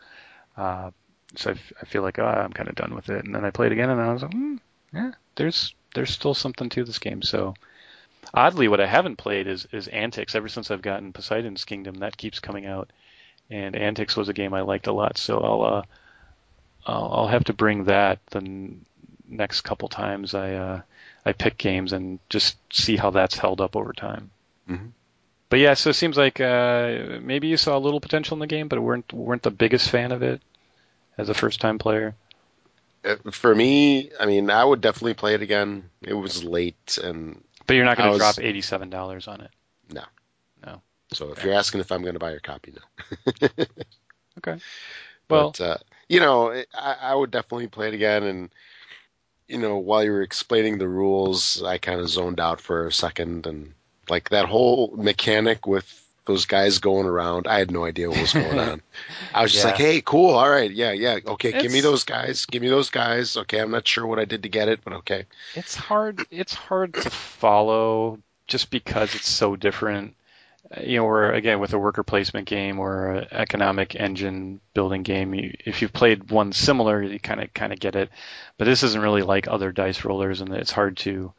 Uh, 0.58 0.92
so 1.38 1.52
I, 1.52 1.56
I 1.82 1.86
feel 1.86 2.02
like 2.02 2.20
oh, 2.20 2.26
I'm 2.26 2.54
kind 2.54 2.70
of 2.70 2.76
done 2.76 2.96
with 2.96 3.10
it. 3.10 3.26
And 3.26 3.34
then 3.34 3.46
I 3.46 3.52
played 3.52 3.72
again, 3.72 3.90
and 3.90 4.02
I 4.02 4.14
was 4.14 4.22
like, 4.22 4.32
mm, 4.32 4.60
yeah, 4.94 5.12
there's 5.36 5.74
there's 5.94 6.12
still 6.12 6.34
something 6.34 6.70
to 6.70 6.84
this 6.84 7.00
game. 7.00 7.22
So 7.22 7.54
oddly, 8.34 8.68
what 8.68 8.82
I 8.82 8.88
haven't 8.88 9.18
played 9.18 9.48
is 9.48 9.68
is 9.72 9.88
Antics. 9.88 10.36
Ever 10.36 10.50
since 10.50 10.72
I've 10.72 10.82
gotten 10.82 11.14
Poseidon's 11.14 11.66
Kingdom, 11.66 11.96
that 11.96 12.18
keeps 12.18 12.40
coming 12.40 12.66
out 12.66 12.90
and 13.50 13.76
Antics 13.76 14.16
was 14.16 14.30
a 14.30 14.34
game 14.34 14.54
I 14.54 14.62
liked 14.62 14.88
a 14.88 14.94
lot. 14.94 15.18
So 15.18 15.40
I'll 15.40 15.62
uh, 15.62 15.84
I'll, 16.86 17.12
I'll 17.14 17.28
have 17.28 17.46
to 17.46 17.54
bring 17.54 17.86
that 17.86 18.20
the 18.28 18.40
n- 18.40 18.86
next 19.28 19.62
couple 19.62 19.90
times 19.90 20.34
I 20.34 20.54
uh, 20.54 20.82
I 21.26 21.34
pick 21.34 21.58
games 21.58 21.94
and 21.94 22.20
just 22.30 22.58
see 22.74 22.96
how 22.96 23.12
that's 23.12 23.38
held 23.38 23.62
up 23.62 23.76
over 23.76 23.94
time. 23.94 24.32
Mm-hmm. 24.70 24.88
But 25.50 25.60
yeah, 25.60 25.76
so 25.76 25.92
it 25.92 25.96
seems 25.96 26.18
like 26.18 26.42
uh, 26.42 27.20
maybe 27.22 27.48
you 27.48 27.58
saw 27.58 27.78
a 27.78 27.80
little 27.80 28.02
potential 28.02 28.36
in 28.36 28.40
the 28.40 28.48
game, 28.48 28.68
but 28.68 28.82
weren't 28.82 29.12
weren't 29.14 29.44
the 29.44 29.52
biggest 29.52 29.90
fan 29.90 30.12
of 30.12 30.24
it 30.24 30.42
as 31.18 31.30
a 31.30 31.34
first 31.34 31.62
time 31.62 31.78
player. 31.78 32.16
Uh, 33.04 33.16
for 33.32 33.54
me, 33.54 34.12
I 34.20 34.26
mean, 34.26 34.50
I 34.50 34.64
would 34.64 34.82
definitely 34.82 35.14
play 35.14 35.34
it 35.36 35.42
again. 35.42 35.90
It 36.02 36.14
was 36.14 36.44
late, 36.44 36.98
and 37.04 37.44
but 37.68 37.76
you're 37.76 37.86
not 37.86 37.98
going 37.98 38.12
to 38.12 38.18
drop 38.18 38.40
eighty 38.40 38.62
seven 38.62 38.90
dollars 38.90 39.28
on 39.28 39.42
it. 39.42 39.52
No, 39.94 40.04
no. 40.66 40.82
So 41.14 41.32
if 41.32 41.44
you're 41.44 41.54
asking 41.54 41.82
if 41.82 41.92
I'm 41.92 42.02
going 42.02 42.14
to 42.14 42.20
buy 42.20 42.32
your 42.32 42.40
copy, 42.40 42.74
no. 42.74 43.48
okay. 44.40 44.60
Well, 45.30 45.54
but, 45.58 45.62
uh, 45.62 45.78
you 46.10 46.20
know, 46.20 46.52
I, 46.74 46.96
I 47.02 47.16
would 47.16 47.32
definitely 47.32 47.68
play 47.68 47.90
it 47.90 47.94
again. 47.94 48.24
And 48.24 48.50
you 49.48 49.60
know, 49.60 49.78
while 49.78 50.04
you 50.04 50.12
were 50.12 50.24
explaining 50.24 50.78
the 50.78 50.88
rules, 50.88 51.62
I 51.62 51.78
kind 51.78 52.00
of 52.00 52.10
zoned 52.10 52.40
out 52.40 52.60
for 52.60 52.88
a 52.88 52.92
second, 52.92 53.46
and 53.46 53.74
like 54.10 54.30
that 54.30 54.46
whole 54.46 54.94
mechanic 54.98 55.68
with 55.68 56.05
those 56.26 56.46
guys 56.46 56.80
going 56.80 57.06
around. 57.06 57.48
I 57.48 57.60
had 57.60 57.72
no 57.72 57.86
idea 57.86 58.10
what 58.10 58.20
was 58.20 58.34
going 58.34 58.60
on. 58.60 58.82
I 59.34 59.44
was 59.44 59.52
just 59.54 59.64
Yeah. 59.66 59.72
like, 59.72 59.80
"Hey, 59.80 60.02
cool, 60.02 60.32
all 60.36 60.50
right, 60.50 60.72
yeah, 60.72 60.92
yeah, 60.92 61.20
okay, 61.26 61.52
give 61.52 61.72
me 61.72 61.82
those 61.82 62.04
guys, 62.04 62.46
give 62.46 62.62
me 62.62 62.70
those 62.70 62.90
guys." 62.90 63.38
Okay, 63.38 63.60
I'm 63.60 63.72
not 63.72 63.88
sure 63.88 64.06
what 64.06 64.20
I 64.20 64.26
did 64.26 64.44
to 64.44 64.50
get 64.50 64.68
it, 64.70 64.80
but 64.84 64.94
okay. 64.94 65.26
It's 65.56 65.76
hard. 65.76 66.22
It's 66.32 66.54
hard 66.54 66.94
to 66.96 67.10
follow 67.10 68.20
just 68.48 68.70
because 68.72 69.16
it's 69.16 69.30
so 69.30 69.56
different. 69.56 70.16
You 70.82 70.98
know, 70.98 71.06
or 71.06 71.32
again 71.32 71.60
with 71.60 71.74
a 71.74 71.78
worker 71.78 72.02
placement 72.02 72.48
game 72.48 72.80
or 72.80 73.12
an 73.12 73.28
economic 73.32 73.96
engine 73.96 74.60
building 74.74 75.04
game, 75.04 75.36
you, 75.36 75.54
if 75.64 75.84
you've 75.84 75.94
played 75.94 76.32
one 76.32 76.54
similar, 76.54 77.04
you 77.04 77.20
kind 77.20 77.40
of 77.40 77.54
kind 77.54 77.72
of 77.72 77.80
get 77.80 77.96
it. 77.96 78.10
But 78.58 78.66
this 78.66 78.82
isn't 78.82 79.00
really 79.02 79.22
like 79.22 79.48
other 79.48 79.72
dice 79.72 80.04
rollers, 80.04 80.42
and 80.42 80.52
it's 80.54 80.72
hard 80.72 80.98
to. 80.98 81.34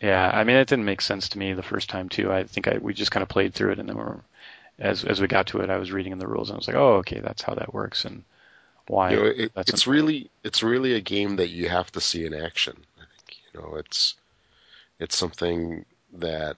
Yeah, 0.00 0.30
I 0.32 0.44
mean, 0.44 0.56
it 0.56 0.68
didn't 0.68 0.84
make 0.84 1.00
sense 1.00 1.28
to 1.30 1.38
me 1.38 1.54
the 1.54 1.62
first 1.62 1.88
time 1.88 2.08
too. 2.08 2.30
I 2.30 2.44
think 2.44 2.68
I 2.68 2.78
we 2.78 2.92
just 2.92 3.10
kind 3.10 3.22
of 3.22 3.28
played 3.28 3.54
through 3.54 3.72
it, 3.72 3.78
and 3.78 3.88
then 3.88 3.96
we're, 3.96 4.20
as 4.78 5.04
as 5.04 5.20
we 5.20 5.26
got 5.26 5.46
to 5.48 5.60
it, 5.60 5.70
I 5.70 5.78
was 5.78 5.90
reading 5.92 6.12
in 6.12 6.18
the 6.18 6.26
rules, 6.26 6.50
and 6.50 6.56
I 6.56 6.58
was 6.58 6.68
like, 6.68 6.76
oh, 6.76 6.96
okay, 6.96 7.20
that's 7.20 7.42
how 7.42 7.54
that 7.54 7.72
works, 7.72 8.04
and 8.04 8.22
why. 8.88 9.12
You 9.12 9.16
know, 9.16 9.24
it, 9.24 9.52
that's 9.54 9.70
it's 9.70 9.86
really 9.86 10.30
it's 10.44 10.62
really 10.62 10.94
a 10.94 11.00
game 11.00 11.36
that 11.36 11.48
you 11.48 11.68
have 11.68 11.90
to 11.92 12.00
see 12.00 12.26
in 12.26 12.34
action. 12.34 12.76
I 12.98 13.04
think 13.16 13.38
you 13.52 13.60
know 13.60 13.76
it's 13.76 14.16
it's 15.00 15.16
something 15.16 15.86
that 16.12 16.56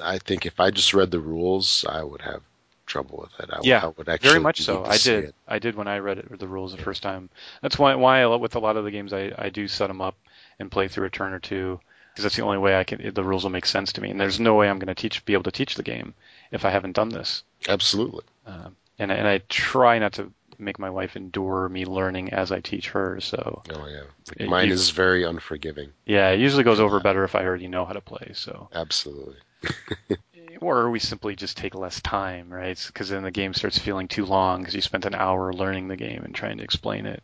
I 0.00 0.18
think 0.18 0.46
if 0.46 0.60
I 0.60 0.70
just 0.70 0.94
read 0.94 1.10
the 1.10 1.20
rules, 1.20 1.84
I 1.88 2.04
would 2.04 2.22
have 2.22 2.42
trouble 2.86 3.18
with 3.22 3.40
it. 3.40 3.52
I, 3.52 3.58
Yeah, 3.64 3.80
I 3.82 3.88
would 3.88 4.08
actually 4.08 4.28
Very 4.28 4.40
much 4.40 4.60
so. 4.62 4.84
I 4.84 4.98
did. 4.98 5.24
it. 5.24 5.34
I 5.48 5.58
did 5.58 5.74
when 5.74 5.88
I 5.88 5.98
read 5.98 6.18
it, 6.18 6.38
the 6.38 6.46
rules 6.46 6.70
the 6.70 6.82
first 6.82 7.02
time. 7.02 7.28
That's 7.60 7.76
why 7.76 7.96
why 7.96 8.24
with 8.36 8.54
a 8.54 8.60
lot 8.60 8.76
of 8.76 8.84
the 8.84 8.92
games 8.92 9.12
I, 9.12 9.32
I 9.36 9.48
do 9.48 9.66
set 9.66 9.88
them 9.88 10.00
up 10.00 10.14
and 10.60 10.70
play 10.70 10.86
through 10.86 11.06
a 11.06 11.10
turn 11.10 11.32
or 11.32 11.40
two 11.40 11.80
because 12.12 12.24
that's 12.24 12.36
the 12.36 12.42
only 12.42 12.58
way 12.58 12.76
I 12.78 12.84
can. 12.84 13.12
The 13.14 13.24
rules 13.24 13.42
will 13.44 13.50
make 13.50 13.66
sense 13.66 13.92
to 13.94 14.00
me, 14.00 14.10
and 14.10 14.20
there's 14.20 14.38
no 14.40 14.54
way 14.54 14.68
I'm 14.68 14.78
going 14.78 14.94
to 14.94 14.94
teach 14.94 15.24
be 15.24 15.32
able 15.32 15.44
to 15.44 15.50
teach 15.50 15.74
the 15.76 15.82
game 15.82 16.14
if 16.50 16.64
I 16.64 16.70
haven't 16.70 16.92
done 16.96 17.08
this. 17.08 17.42
Absolutely. 17.68 18.24
Um, 18.46 18.76
and 18.98 19.10
I- 19.12 19.14
and 19.16 19.26
I 19.28 19.38
try 19.48 19.98
not 19.98 20.12
to 20.14 20.32
make 20.58 20.78
my 20.78 20.90
wife 20.90 21.16
endure 21.16 21.68
me 21.68 21.84
learning 21.86 22.32
as 22.32 22.52
I 22.52 22.60
teach 22.60 22.90
her. 22.90 23.20
So 23.20 23.62
Oh 23.72 23.86
yeah. 23.86 24.02
Like, 24.28 24.40
It- 24.40 24.48
mine 24.48 24.68
you- 24.68 24.74
is 24.74 24.90
very 24.90 25.24
unforgiving. 25.24 25.92
yeah, 26.06 26.28
it 26.30 26.38
usually 26.40 26.62
goes 26.64 26.78
over 26.80 27.00
better 27.00 27.24
if 27.24 27.34
I 27.34 27.44
already 27.44 27.66
know 27.68 27.84
how 27.84 27.94
to 27.94 28.00
play. 28.00 28.30
So 28.34 28.68
Absolutely. 28.74 29.36
or 30.60 30.90
we 30.90 30.98
simply 31.00 31.34
just 31.34 31.56
take 31.56 31.74
less 31.74 32.00
time, 32.02 32.52
right? 32.52 32.80
Because 32.86 33.08
then 33.08 33.22
the 33.24 33.30
game 33.30 33.54
starts 33.54 33.78
feeling 33.78 34.06
too 34.06 34.24
long 34.26 34.60
because 34.60 34.74
you 34.74 34.80
spent 34.82 35.04
an 35.06 35.14
hour 35.14 35.52
learning 35.52 35.88
the 35.88 35.96
game 35.96 36.22
and 36.24 36.34
trying 36.34 36.58
to 36.58 36.64
explain 36.64 37.06
it 37.06 37.22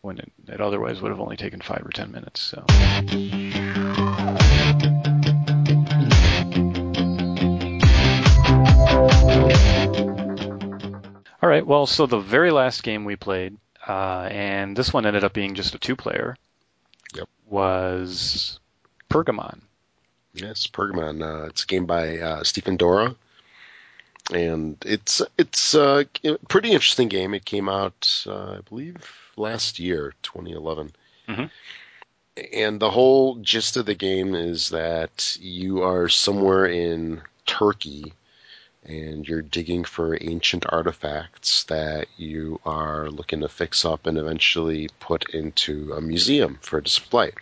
when 0.00 0.18
it, 0.18 0.32
it 0.48 0.60
otherwise 0.60 1.00
would 1.00 1.10
have 1.10 1.20
only 1.20 1.36
taken 1.36 1.60
five 1.60 1.84
or 1.84 1.90
ten 1.90 2.10
minutes. 2.10 2.40
So 2.40 2.64
all 11.42 11.48
right, 11.48 11.66
well, 11.66 11.86
so 11.86 12.06
the 12.06 12.18
very 12.20 12.50
last 12.50 12.82
game 12.82 13.04
we 13.04 13.16
played, 13.16 13.56
uh, 13.88 14.28
and 14.30 14.76
this 14.76 14.92
one 14.92 15.06
ended 15.06 15.24
up 15.24 15.32
being 15.32 15.54
just 15.54 15.74
a 15.74 15.78
two-player, 15.78 16.36
Yep. 17.14 17.28
was 17.48 18.58
Pergamon. 19.08 19.60
Yes, 20.34 20.66
Pergamon. 20.66 21.22
Uh, 21.22 21.46
it's 21.46 21.64
a 21.64 21.66
game 21.66 21.86
by 21.86 22.18
uh, 22.18 22.44
Stefan 22.44 22.78
Dorra, 22.78 23.16
and 24.32 24.76
it's 24.86 25.20
it's 25.38 25.74
uh, 25.74 26.04
a 26.24 26.38
pretty 26.48 26.70
interesting 26.70 27.08
game. 27.08 27.34
It 27.34 27.44
came 27.44 27.68
out, 27.68 28.24
uh, 28.28 28.52
I 28.52 28.60
believe, 28.68 28.96
last 29.36 29.80
year, 29.80 30.14
2011. 30.22 30.92
Mhm. 31.28 31.50
And 32.54 32.78
the 32.80 32.90
whole 32.90 33.36
gist 33.36 33.76
of 33.76 33.86
the 33.86 33.94
game 33.96 34.36
is 34.36 34.68
that 34.70 35.36
you 35.40 35.82
are 35.82 36.08
somewhere 36.08 36.66
in 36.66 37.22
Turkey, 37.46 38.12
and 38.84 39.28
you're 39.28 39.42
digging 39.42 39.84
for 39.84 40.16
ancient 40.20 40.64
artifacts 40.68 41.64
that 41.64 42.06
you 42.16 42.60
are 42.64 43.10
looking 43.10 43.40
to 43.40 43.48
fix 43.48 43.84
up 43.84 44.06
and 44.06 44.16
eventually 44.16 44.88
put 45.00 45.34
into 45.34 45.92
a 45.92 46.00
museum 46.00 46.58
for 46.62 46.80
display. 46.80 47.32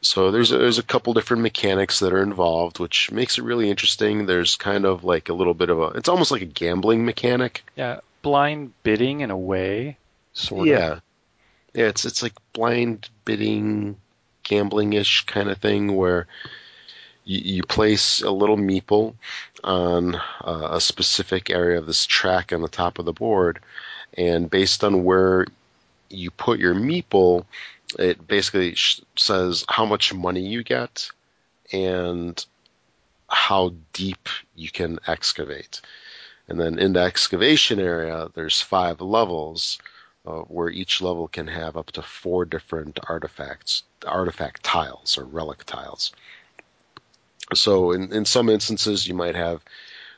So 0.00 0.30
there's 0.30 0.52
a, 0.52 0.58
there's 0.58 0.78
a 0.78 0.84
couple 0.84 1.14
different 1.14 1.42
mechanics 1.42 2.00
that 2.00 2.12
are 2.12 2.22
involved, 2.22 2.78
which 2.78 3.10
makes 3.10 3.38
it 3.38 3.44
really 3.44 3.68
interesting. 3.70 4.26
There's 4.26 4.56
kind 4.56 4.84
of 4.84 5.04
like 5.04 5.28
a 5.28 5.34
little 5.34 5.54
bit 5.54 5.70
of 5.70 5.80
a 5.80 5.86
it's 5.88 6.08
almost 6.08 6.30
like 6.30 6.42
a 6.42 6.46
gambling 6.46 7.04
mechanic. 7.04 7.64
Yeah, 7.76 8.00
blind 8.22 8.72
bidding 8.82 9.20
in 9.20 9.30
a 9.30 9.38
way, 9.38 9.98
sort 10.34 10.62
of. 10.62 10.66
yeah, 10.66 11.00
yeah. 11.74 11.86
It's 11.86 12.04
it's 12.04 12.22
like 12.22 12.34
blind 12.52 13.08
bidding, 13.24 13.96
gambling 14.44 14.92
ish 14.92 15.26
kind 15.26 15.50
of 15.50 15.58
thing 15.58 15.94
where 15.96 16.28
you, 17.28 17.56
you 17.56 17.62
place 17.62 18.22
a 18.22 18.30
little 18.30 18.56
meeple 18.56 19.14
on 19.62 20.14
uh, 20.14 20.68
a 20.72 20.80
specific 20.80 21.50
area 21.50 21.78
of 21.78 21.86
this 21.86 22.06
track 22.06 22.52
on 22.52 22.62
the 22.62 22.68
top 22.68 22.98
of 22.98 23.04
the 23.04 23.12
board, 23.12 23.60
and 24.16 24.50
based 24.50 24.82
on 24.82 25.04
where 25.04 25.46
you 26.08 26.30
put 26.30 26.58
your 26.58 26.74
meeple, 26.74 27.44
it 27.98 28.26
basically 28.26 28.74
sh- 28.74 29.02
says 29.16 29.64
how 29.68 29.84
much 29.84 30.14
money 30.14 30.40
you 30.40 30.62
get 30.62 31.10
and 31.72 32.46
how 33.28 33.74
deep 33.92 34.28
you 34.56 34.70
can 34.70 34.98
excavate. 35.06 35.82
And 36.48 36.58
then 36.58 36.78
in 36.78 36.94
the 36.94 37.00
excavation 37.00 37.78
area, 37.78 38.28
there's 38.34 38.60
five 38.60 39.02
levels 39.02 39.78
uh, 40.26 40.40
where 40.48 40.70
each 40.70 41.02
level 41.02 41.28
can 41.28 41.46
have 41.46 41.76
up 41.76 41.90
to 41.92 42.02
four 42.02 42.46
different 42.46 42.98
artifacts, 43.06 43.82
artifact 44.06 44.62
tiles 44.62 45.18
or 45.18 45.24
relic 45.24 45.64
tiles. 45.64 46.12
So 47.54 47.92
in, 47.92 48.12
in 48.12 48.24
some 48.24 48.48
instances, 48.48 49.06
you 49.08 49.14
might 49.14 49.34
have 49.34 49.62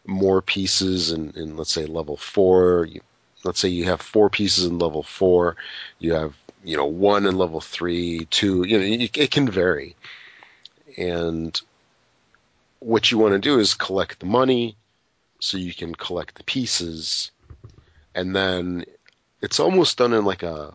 more 0.07 0.43
pieces 0.43 1.12
in, 1.12 1.31
in 1.37 1.57
let's 1.57 1.72
say 1.72 1.87
level 1.87 2.16
four. 2.16 2.87
You, 2.87 3.01
let's 3.45 3.61
say 3.61 3.68
you 3.68 3.85
have 3.85 4.01
four 4.01 4.31
pieces 4.31 4.64
in 4.64 4.78
level 4.78 5.03
four. 5.03 5.57
You 5.99 6.14
have 6.14 6.35
you 6.64 6.76
know 6.76 6.87
one 6.87 7.26
in 7.26 7.37
level 7.37 7.61
three, 7.61 8.26
two. 8.31 8.64
You 8.66 8.78
know 8.78 8.85
it, 8.85 9.16
it 9.16 9.31
can 9.31 9.49
vary. 9.49 9.97
And 10.99 11.61
what 12.81 13.11
you 13.11 13.18
want 13.18 13.35
to 13.35 13.39
do 13.39 13.59
is 13.59 13.74
collect 13.74 14.20
the 14.20 14.26
money, 14.26 14.76
so 15.39 15.57
you 15.57 15.74
can 15.74 15.95
collect 15.95 16.37
the 16.37 16.45
pieces, 16.45 17.31
and 18.14 18.35
then 18.35 18.85
it's 19.41 19.61
almost 19.61 19.99
done 19.99 20.12
in 20.12 20.24
like 20.24 20.43
a. 20.43 20.74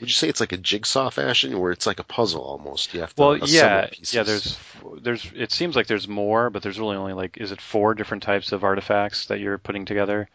Would 0.00 0.08
you 0.10 0.14
say 0.14 0.28
it's 0.28 0.40
like 0.40 0.52
a 0.52 0.58
jigsaw 0.58 1.08
fashion, 1.10 1.58
where 1.58 1.72
it's 1.72 1.86
like 1.86 1.98
a 2.00 2.04
puzzle 2.04 2.42
almost? 2.42 2.92
You 2.92 3.00
have 3.00 3.14
to 3.14 3.22
Well, 3.22 3.36
yeah, 3.38 3.86
pieces. 3.86 4.14
yeah. 4.14 4.22
There's, 4.24 4.58
there's. 5.00 5.32
It 5.34 5.52
seems 5.52 5.74
like 5.74 5.86
there's 5.86 6.06
more, 6.06 6.50
but 6.50 6.62
there's 6.62 6.78
really 6.78 6.96
only 6.96 7.14
like, 7.14 7.38
is 7.38 7.50
it 7.52 7.60
four 7.60 7.94
different 7.94 8.22
types 8.22 8.52
of 8.52 8.62
artifacts 8.64 9.26
that 9.26 9.40
you're 9.40 9.58
putting 9.58 9.84
together? 9.86 10.28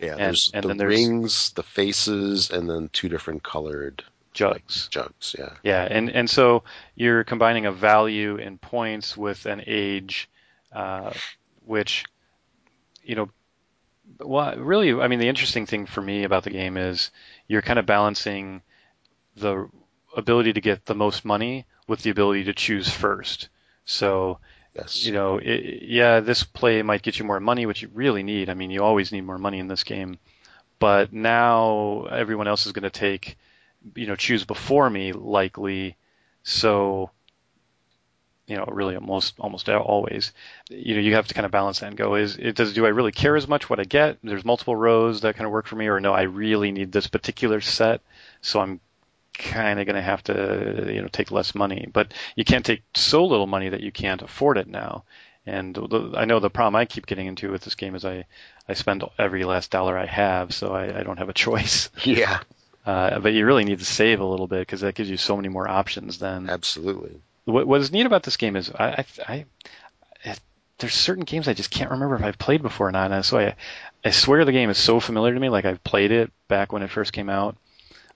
yeah. 0.00 0.12
and- 0.12 0.20
There's 0.20 0.50
and 0.54 0.62
the 0.62 0.68
then 0.68 0.76
there's- 0.76 0.96
rings, 0.96 1.50
the 1.54 1.64
faces, 1.64 2.50
and 2.50 2.70
then 2.70 2.90
two 2.92 3.08
different 3.08 3.42
colored 3.42 4.04
Jugs. 4.34 4.86
jugs. 4.88 5.34
Yeah. 5.36 5.54
Yeah, 5.64 5.82
and 5.90 6.10
and 6.10 6.30
so 6.30 6.62
you're 6.94 7.24
combining 7.24 7.66
a 7.66 7.72
value 7.72 8.36
in 8.36 8.56
points 8.58 9.16
with 9.16 9.46
an 9.46 9.64
age, 9.66 10.28
uh, 10.72 11.12
which, 11.66 12.04
you 13.02 13.16
know, 13.16 13.30
well, 14.20 14.56
really, 14.56 14.92
I 14.92 15.08
mean, 15.08 15.18
the 15.18 15.28
interesting 15.28 15.66
thing 15.66 15.86
for 15.86 16.00
me 16.00 16.22
about 16.22 16.44
the 16.44 16.50
game 16.50 16.76
is 16.76 17.10
you're 17.48 17.62
kind 17.62 17.80
of 17.80 17.86
balancing 17.86 18.62
the 19.40 19.68
ability 20.16 20.52
to 20.54 20.60
get 20.60 20.86
the 20.86 20.94
most 20.94 21.24
money 21.24 21.66
with 21.86 22.02
the 22.02 22.10
ability 22.10 22.44
to 22.44 22.54
choose 22.54 22.88
first. 22.88 23.48
So 23.84 24.38
Yes. 24.74 25.04
you 25.04 25.12
know, 25.12 25.38
it, 25.38 25.82
yeah, 25.82 26.20
this 26.20 26.44
play 26.44 26.82
might 26.82 27.02
get 27.02 27.18
you 27.18 27.24
more 27.24 27.40
money, 27.40 27.66
which 27.66 27.82
you 27.82 27.90
really 27.92 28.22
need. 28.22 28.48
I 28.48 28.54
mean, 28.54 28.70
you 28.70 28.82
always 28.84 29.12
need 29.12 29.22
more 29.22 29.38
money 29.38 29.58
in 29.58 29.68
this 29.68 29.82
game. 29.84 30.18
But 30.78 31.12
now 31.12 32.06
everyone 32.10 32.48
else 32.48 32.66
is 32.66 32.72
going 32.72 32.84
to 32.84 32.90
take, 32.90 33.38
you 33.96 34.06
know, 34.06 34.16
choose 34.16 34.44
before 34.44 34.88
me 34.88 35.12
likely. 35.12 35.96
So, 36.44 37.10
you 38.46 38.56
know, 38.56 38.64
really 38.66 38.96
almost 38.96 39.34
almost 39.38 39.68
always, 39.68 40.32
you 40.70 40.94
know, 40.94 41.00
you 41.00 41.14
have 41.14 41.26
to 41.28 41.34
kind 41.34 41.44
of 41.44 41.50
balance 41.52 41.80
that 41.80 41.88
and 41.88 41.96
go: 41.96 42.14
is 42.14 42.36
it 42.36 42.54
does 42.56 42.72
do 42.72 42.86
I 42.86 42.90
really 42.90 43.12
care 43.12 43.36
as 43.36 43.46
much 43.48 43.68
what 43.68 43.80
I 43.80 43.84
get? 43.84 44.18
There's 44.22 44.44
multiple 44.44 44.76
rows 44.76 45.20
that 45.20 45.34
kind 45.36 45.46
of 45.46 45.52
work 45.52 45.66
for 45.66 45.76
me, 45.76 45.88
or 45.88 46.00
no, 46.00 46.14
I 46.14 46.22
really 46.22 46.70
need 46.72 46.92
this 46.92 47.08
particular 47.08 47.60
set, 47.60 48.00
so 48.40 48.60
I'm 48.60 48.80
kind 49.38 49.80
of 49.80 49.86
going 49.86 49.96
to 49.96 50.02
have 50.02 50.22
to 50.24 50.90
you 50.92 51.00
know 51.00 51.08
take 51.08 51.30
less 51.30 51.54
money 51.54 51.88
but 51.92 52.12
you 52.36 52.44
can't 52.44 52.64
take 52.66 52.82
so 52.94 53.24
little 53.24 53.46
money 53.46 53.68
that 53.68 53.80
you 53.80 53.92
can't 53.92 54.22
afford 54.22 54.58
it 54.58 54.66
now 54.66 55.04
and 55.46 55.74
the, 55.74 56.12
i 56.16 56.24
know 56.24 56.40
the 56.40 56.50
problem 56.50 56.76
i 56.76 56.84
keep 56.84 57.06
getting 57.06 57.26
into 57.26 57.50
with 57.50 57.62
this 57.62 57.74
game 57.74 57.94
is 57.94 58.04
i 58.04 58.24
i 58.68 58.74
spend 58.74 59.04
every 59.18 59.44
last 59.44 59.70
dollar 59.70 59.96
i 59.96 60.06
have 60.06 60.52
so 60.52 60.72
i, 60.72 60.98
I 60.98 61.02
don't 61.02 61.18
have 61.18 61.28
a 61.28 61.34
choice 61.34 61.88
Yeah. 62.04 62.40
uh, 62.84 63.18
but 63.20 63.32
you 63.32 63.46
really 63.46 63.64
need 63.64 63.78
to 63.78 63.84
save 63.84 64.20
a 64.20 64.24
little 64.26 64.46
bit 64.46 64.60
because 64.60 64.80
that 64.80 64.94
gives 64.94 65.08
you 65.08 65.16
so 65.16 65.36
many 65.36 65.48
more 65.48 65.68
options 65.68 66.18
then 66.18 66.50
Absolutely. 66.50 67.20
what, 67.44 67.66
what 67.66 67.80
is 67.80 67.92
neat 67.92 68.06
about 68.06 68.24
this 68.24 68.36
game 68.36 68.56
is 68.56 68.70
I, 68.70 68.88
I, 68.88 69.04
I 69.28 69.44
there's 70.78 70.94
certain 70.94 71.24
games 71.24 71.48
I 71.48 71.54
just 71.54 71.70
can't 71.70 71.90
remember 71.90 72.14
if 72.16 72.22
I've 72.22 72.38
played 72.38 72.62
before 72.62 72.88
or 72.88 72.92
not. 72.92 73.10
And 73.10 73.24
so 73.24 73.38
I, 73.38 73.54
I 74.04 74.10
swear 74.10 74.44
the 74.44 74.52
game 74.52 74.70
is 74.70 74.78
so 74.78 75.00
familiar 75.00 75.34
to 75.34 75.40
me, 75.40 75.48
like 75.48 75.64
I've 75.64 75.82
played 75.82 76.12
it 76.12 76.30
back 76.46 76.72
when 76.72 76.82
it 76.82 76.90
first 76.90 77.12
came 77.12 77.28
out. 77.28 77.56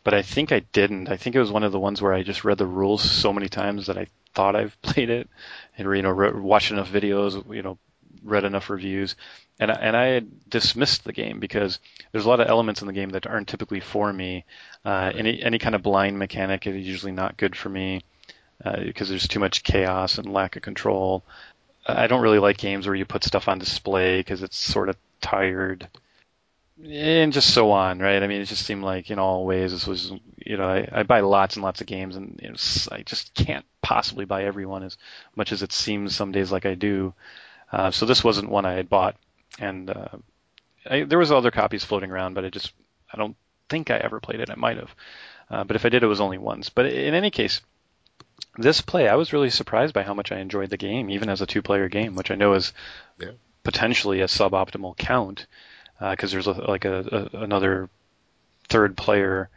But 0.05 0.15
I 0.15 0.23
think 0.23 0.51
I 0.53 0.61
didn't. 0.73 1.09
I 1.09 1.17
think 1.17 1.37
it 1.37 1.41
was 1.41 1.53
one 1.53 1.63
of 1.63 1.73
the 1.73 1.79
ones 1.79 2.03
where 2.03 2.13
I 2.13 2.23
just 2.23 2.45
read 2.45 2.59
the 2.59 2.67
rules 2.67 3.03
so 3.03 3.33
many 3.33 3.49
times 3.49 3.87
that 3.87 3.99
I 3.99 4.07
thought 4.35 4.57
I've 4.57 4.81
played 4.83 5.11
it, 5.11 5.29
and 5.77 5.97
you 5.97 6.03
know, 6.03 6.11
re- 6.11 6.33
watched 6.33 6.73
enough 6.73 6.91
videos, 6.91 7.55
you 7.55 7.63
know, 7.63 7.79
read 8.25 8.45
enough 8.45 8.71
reviews, 8.71 9.15
and 9.59 9.71
I, 9.71 9.75
and 9.75 9.97
I 9.97 10.07
had 10.07 10.51
dismissed 10.51 11.05
the 11.05 11.13
game 11.13 11.41
because 11.41 11.79
there's 12.11 12.25
a 12.25 12.29
lot 12.29 12.41
of 12.41 12.49
elements 12.49 12.81
in 12.81 12.87
the 12.87 12.93
game 12.93 13.11
that 13.11 13.27
aren't 13.27 13.49
typically 13.49 13.81
for 13.81 14.13
me. 14.13 14.45
Uh, 14.85 15.13
any 15.15 15.43
any 15.43 15.59
kind 15.59 15.75
of 15.75 15.83
blind 15.83 16.19
mechanic 16.19 16.67
is 16.67 16.77
usually 16.77 17.13
not 17.13 17.37
good 17.37 17.57
for 17.57 17.69
me 17.69 18.03
because 18.59 19.09
uh, 19.09 19.13
there's 19.13 19.29
too 19.29 19.41
much 19.41 19.63
chaos 19.63 20.19
and 20.19 20.33
lack 20.33 20.57
of 20.57 20.63
control. 20.63 21.23
I 21.87 22.07
don't 22.07 22.23
really 22.23 22.39
like 22.39 22.59
games 22.59 22.87
where 22.87 22.95
you 22.95 23.05
put 23.05 23.25
stuff 23.25 23.49
on 23.49 23.59
display 23.59 24.21
because 24.21 24.43
it's 24.43 24.57
sort 24.57 24.89
of 24.89 24.97
tired 25.21 25.89
and 26.81 27.33
just 27.33 27.53
so 27.53 27.71
on, 27.71 27.99
right? 27.99 28.23
I 28.23 28.27
mean, 28.27 28.41
it 28.41 28.47
just 28.47 28.65
seemed 28.65 28.83
like 28.83 29.11
in 29.11 29.19
all 29.19 29.45
ways 29.45 29.73
this 29.73 29.87
was, 29.87 30.13
you 30.37 30.57
know, 30.57 30.69
I, 30.69 30.89
I 30.91 31.03
buy 31.03 31.21
lots 31.21 31.57
and 31.57 31.63
lots 31.63 31.81
of 31.81 31.87
games, 31.87 32.17
and 32.17 32.41
you 32.43 32.49
know, 32.49 32.57
I 32.91 33.03
just 33.03 33.35
can't 33.35 33.65
possibly 33.83 34.25
buy 34.25 34.45
everyone 34.45 34.83
as 34.83 34.97
much 35.37 35.53
as 35.53 35.63
it 35.63 35.73
seems 35.73 36.15
some 36.15 36.33
days 36.33 36.51
like 36.51 36.67
I 36.67 36.75
do. 36.75 37.15
Uh, 37.71 37.91
so 37.91 38.07
this 38.07 38.25
wasn't 38.25 38.51
one 38.51 38.67
I 38.67 38.75
had 38.75 38.89
bought, 38.89 39.17
and 39.59 39.91
uh, 39.91 40.09
I, 40.89 41.03
there 41.05 41.19
was 41.19 41.33
other 41.33 41.51
copies 41.51 41.85
floating 41.85 42.11
around, 42.11 42.35
but 42.35 42.45
I 42.45 42.51
just 42.51 42.73
I 43.13 43.17
don't 43.17 43.37
think 43.69 43.91
I 43.91 43.99
ever 43.99 44.21
played 44.21 44.41
it. 44.41 44.51
I 44.51 44.55
might 44.57 44.79
have, 44.79 44.95
uh, 45.51 45.65
but 45.65 45.77
if 45.77 45.85
I 45.85 45.89
did, 45.89 46.03
it 46.03 46.09
was 46.09 46.21
only 46.21 46.39
once. 46.39 46.69
But 46.71 46.87
in 46.87 47.15
any 47.15 47.31
case, 47.31 47.61
this 48.57 48.81
play, 48.81 49.09
I 49.09 49.15
was 49.15 49.33
really 49.33 49.51
surprised 49.51 49.95
by 49.95 50.03
how 50.03 50.15
much 50.15 50.33
I 50.33 50.39
enjoyed 50.39 50.71
the 50.71 50.77
game, 50.77 51.11
even 51.11 51.29
as 51.29 51.41
a 51.41 51.47
two-player 51.47 51.89
game, 51.89 52.17
which 52.17 52.31
I 52.31 52.35
know 52.35 52.55
is 52.55 52.73
yeah. 53.19 53.31
potentially 53.63 54.21
a 54.21 54.27
suboptimal 54.27 54.97
count 54.97 55.47
because 56.11 56.33
uh, 56.33 56.35
there's 56.35 56.47
a, 56.47 56.53
like 56.53 56.85
a, 56.85 57.31
a, 57.33 57.39
another 57.39 57.89
third 58.69 58.97
player. 58.97 59.49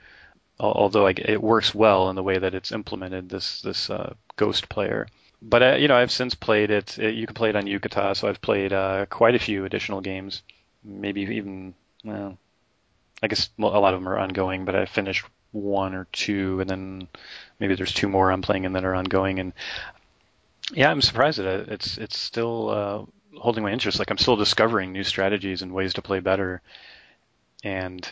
Although 0.57 1.07
it 1.07 1.41
works 1.41 1.75
well 1.75 2.09
in 2.09 2.15
the 2.15 2.23
way 2.23 2.37
that 2.37 2.55
it's 2.55 2.71
implemented, 2.71 3.27
this 3.27 3.61
this 3.61 3.89
uh, 3.89 4.13
ghost 4.37 4.69
player. 4.69 5.07
But 5.41 5.63
uh, 5.63 5.75
you 5.75 5.89
know, 5.89 5.97
I've 5.97 6.11
since 6.11 6.33
played 6.33 6.71
it. 6.71 6.97
it. 6.97 7.15
You 7.15 7.27
can 7.27 7.35
play 7.35 7.49
it 7.49 7.57
on 7.57 7.65
Yucata, 7.65 8.15
so 8.15 8.29
I've 8.29 8.41
played 8.41 8.71
uh, 8.71 9.05
quite 9.07 9.35
a 9.35 9.39
few 9.39 9.65
additional 9.65 9.99
games. 9.99 10.43
Maybe 10.81 11.21
even 11.23 11.73
well, 12.05 12.37
I 13.21 13.27
guess 13.27 13.49
a 13.59 13.63
lot 13.63 13.93
of 13.93 13.99
them 13.99 14.07
are 14.07 14.17
ongoing, 14.17 14.63
but 14.63 14.75
I 14.75 14.85
finished 14.85 15.25
one 15.51 15.93
or 15.93 16.07
two, 16.11 16.59
and 16.61 16.69
then 16.69 17.07
maybe 17.59 17.75
there's 17.75 17.93
two 17.93 18.07
more 18.07 18.31
I'm 18.31 18.41
playing 18.41 18.65
and 18.65 18.75
that 18.75 18.85
are 18.85 18.95
ongoing. 18.95 19.39
And 19.39 19.53
yeah, 20.73 20.89
I'm 20.89 21.01
surprised 21.01 21.39
that 21.39 21.67
it's 21.69 21.97
it's 21.97 22.17
still 22.17 22.69
uh, 22.69 23.05
holding 23.37 23.63
my 23.63 23.71
interest. 23.71 23.99
Like 23.99 24.11
I'm 24.11 24.17
still 24.17 24.35
discovering 24.35 24.91
new 24.91 25.03
strategies 25.03 25.61
and 25.61 25.73
ways 25.73 25.93
to 25.95 26.01
play 26.01 26.19
better, 26.19 26.61
and 27.63 28.09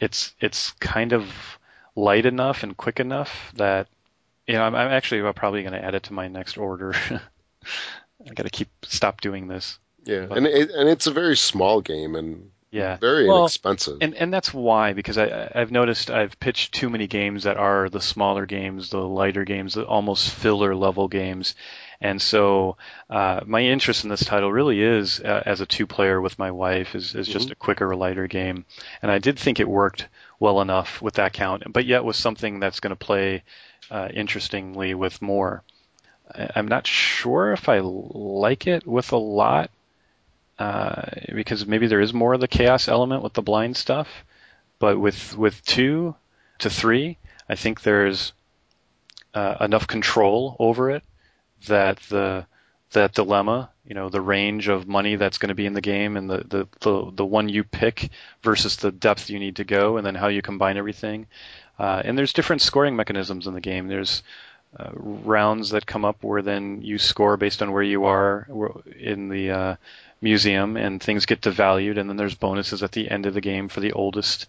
it's 0.00 0.34
it's 0.40 0.72
kind 0.72 1.12
of 1.12 1.26
light 1.94 2.26
enough 2.26 2.62
and 2.62 2.76
quick 2.76 3.00
enough 3.00 3.52
that 3.56 3.88
you 4.46 4.54
know 4.54 4.62
I'm, 4.62 4.74
I'm 4.74 4.90
actually 4.90 5.32
probably 5.32 5.62
going 5.62 5.72
to 5.72 5.84
add 5.84 5.94
it 5.94 6.04
to 6.04 6.12
my 6.12 6.28
next 6.28 6.56
order. 6.56 6.94
I 8.28 8.34
got 8.34 8.44
to 8.44 8.50
keep 8.50 8.68
stop 8.84 9.20
doing 9.20 9.48
this. 9.48 9.78
Yeah, 10.04 10.26
but, 10.26 10.38
and 10.38 10.46
it, 10.46 10.70
and 10.70 10.88
it's 10.88 11.06
a 11.06 11.12
very 11.12 11.36
small 11.36 11.80
game 11.80 12.14
and 12.14 12.50
yeah, 12.70 12.96
very 12.96 13.26
well, 13.26 13.40
inexpensive. 13.40 13.98
And 14.00 14.14
and 14.14 14.32
that's 14.32 14.52
why 14.52 14.92
because 14.92 15.18
I 15.18 15.50
I've 15.54 15.72
noticed 15.72 16.10
I've 16.10 16.38
pitched 16.38 16.74
too 16.74 16.90
many 16.90 17.06
games 17.06 17.44
that 17.44 17.56
are 17.56 17.88
the 17.88 18.00
smaller 18.00 18.46
games, 18.46 18.90
the 18.90 19.00
lighter 19.00 19.44
games, 19.44 19.74
the 19.74 19.84
almost 19.84 20.30
filler 20.30 20.74
level 20.74 21.08
games, 21.08 21.54
and 22.00 22.20
so 22.20 22.76
uh, 23.08 23.40
my 23.46 23.62
interest 23.62 24.04
in 24.04 24.10
this 24.10 24.24
title 24.24 24.52
really 24.52 24.82
is 24.82 25.20
uh, 25.20 25.42
as 25.46 25.60
a 25.60 25.66
two 25.66 25.86
player 25.86 26.20
with 26.20 26.38
my 26.38 26.50
wife 26.50 26.94
is, 26.94 27.14
is 27.14 27.26
just 27.26 27.46
mm-hmm. 27.46 27.52
a 27.52 27.56
quicker, 27.56 27.96
lighter 27.96 28.26
game. 28.26 28.64
And 29.02 29.10
I 29.10 29.18
did 29.18 29.38
think 29.38 29.60
it 29.60 29.68
worked 29.68 30.08
well 30.38 30.60
enough 30.60 31.00
with 31.00 31.14
that 31.14 31.32
count, 31.32 31.62
but 31.72 31.86
yet 31.86 32.04
was 32.04 32.16
something 32.16 32.60
that's 32.60 32.80
going 32.80 32.90
to 32.90 32.96
play 32.96 33.42
uh, 33.90 34.08
interestingly 34.12 34.94
with 34.94 35.22
more. 35.22 35.62
I'm 36.34 36.68
not 36.68 36.86
sure 36.86 37.52
if 37.52 37.68
I 37.68 37.80
like 37.82 38.66
it 38.66 38.86
with 38.86 39.12
a 39.12 39.16
lot 39.16 39.70
uh, 40.58 41.02
because 41.32 41.66
maybe 41.66 41.86
there 41.86 42.00
is 42.00 42.12
more 42.12 42.34
of 42.34 42.40
the 42.40 42.48
chaos 42.48 42.88
element 42.88 43.22
with 43.22 43.32
the 43.32 43.42
blind 43.42 43.76
stuff. 43.76 44.08
But 44.78 44.98
with 44.98 45.36
with 45.36 45.64
two 45.64 46.14
to 46.58 46.68
three, 46.68 47.16
I 47.48 47.54
think 47.54 47.80
there's 47.80 48.32
uh, 49.32 49.56
enough 49.60 49.86
control 49.86 50.56
over 50.58 50.90
it 50.90 51.02
that 51.66 51.98
the 52.08 52.46
that 52.92 53.14
dilemma, 53.14 53.70
you 53.86 53.94
know, 53.94 54.08
the 54.08 54.20
range 54.20 54.68
of 54.68 54.88
money 54.88 55.16
that's 55.16 55.38
going 55.38 55.48
to 55.48 55.54
be 55.54 55.66
in 55.66 55.74
the 55.74 55.80
game 55.80 56.16
and 56.16 56.30
the, 56.30 56.38
the, 56.38 56.68
the, 56.80 57.12
the, 57.14 57.24
one 57.24 57.48
you 57.48 57.62
pick 57.62 58.10
versus 58.42 58.76
the 58.76 58.90
depth 58.90 59.28
you 59.28 59.38
need 59.38 59.56
to 59.56 59.64
go 59.64 59.96
and 59.96 60.06
then 60.06 60.14
how 60.14 60.28
you 60.28 60.40
combine 60.40 60.76
everything. 60.76 61.26
Uh, 61.78 62.00
and 62.04 62.16
there's 62.16 62.32
different 62.32 62.62
scoring 62.62 62.96
mechanisms 62.96 63.46
in 63.46 63.54
the 63.54 63.60
game. 63.60 63.88
There's 63.88 64.22
uh, 64.78 64.90
rounds 64.94 65.70
that 65.70 65.86
come 65.86 66.04
up 66.04 66.22
where 66.22 66.42
then 66.42 66.80
you 66.82 66.98
score 66.98 67.36
based 67.36 67.60
on 67.60 67.72
where 67.72 67.82
you 67.82 68.04
are 68.04 68.46
in 68.98 69.28
the 69.28 69.50
uh, 69.50 69.76
museum 70.20 70.76
and 70.76 71.02
things 71.02 71.26
get 71.26 71.40
devalued 71.40 71.98
and 71.98 72.08
then 72.08 72.16
there's 72.16 72.34
bonuses 72.34 72.82
at 72.82 72.92
the 72.92 73.10
end 73.10 73.26
of 73.26 73.34
the 73.34 73.40
game 73.40 73.68
for 73.68 73.80
the 73.80 73.92
oldest 73.92 74.46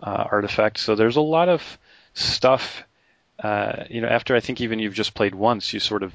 uh, 0.00 0.24
artifact. 0.30 0.78
So 0.78 0.94
there's 0.94 1.16
a 1.16 1.20
lot 1.22 1.48
of 1.48 1.78
stuff, 2.14 2.82
uh, 3.42 3.84
you 3.88 4.00
know, 4.00 4.08
after 4.08 4.36
I 4.36 4.40
think 4.40 4.60
even 4.60 4.78
you've 4.78 4.94
just 4.94 5.14
played 5.14 5.34
once, 5.34 5.72
you 5.72 5.80
sort 5.80 6.02
of 6.02 6.12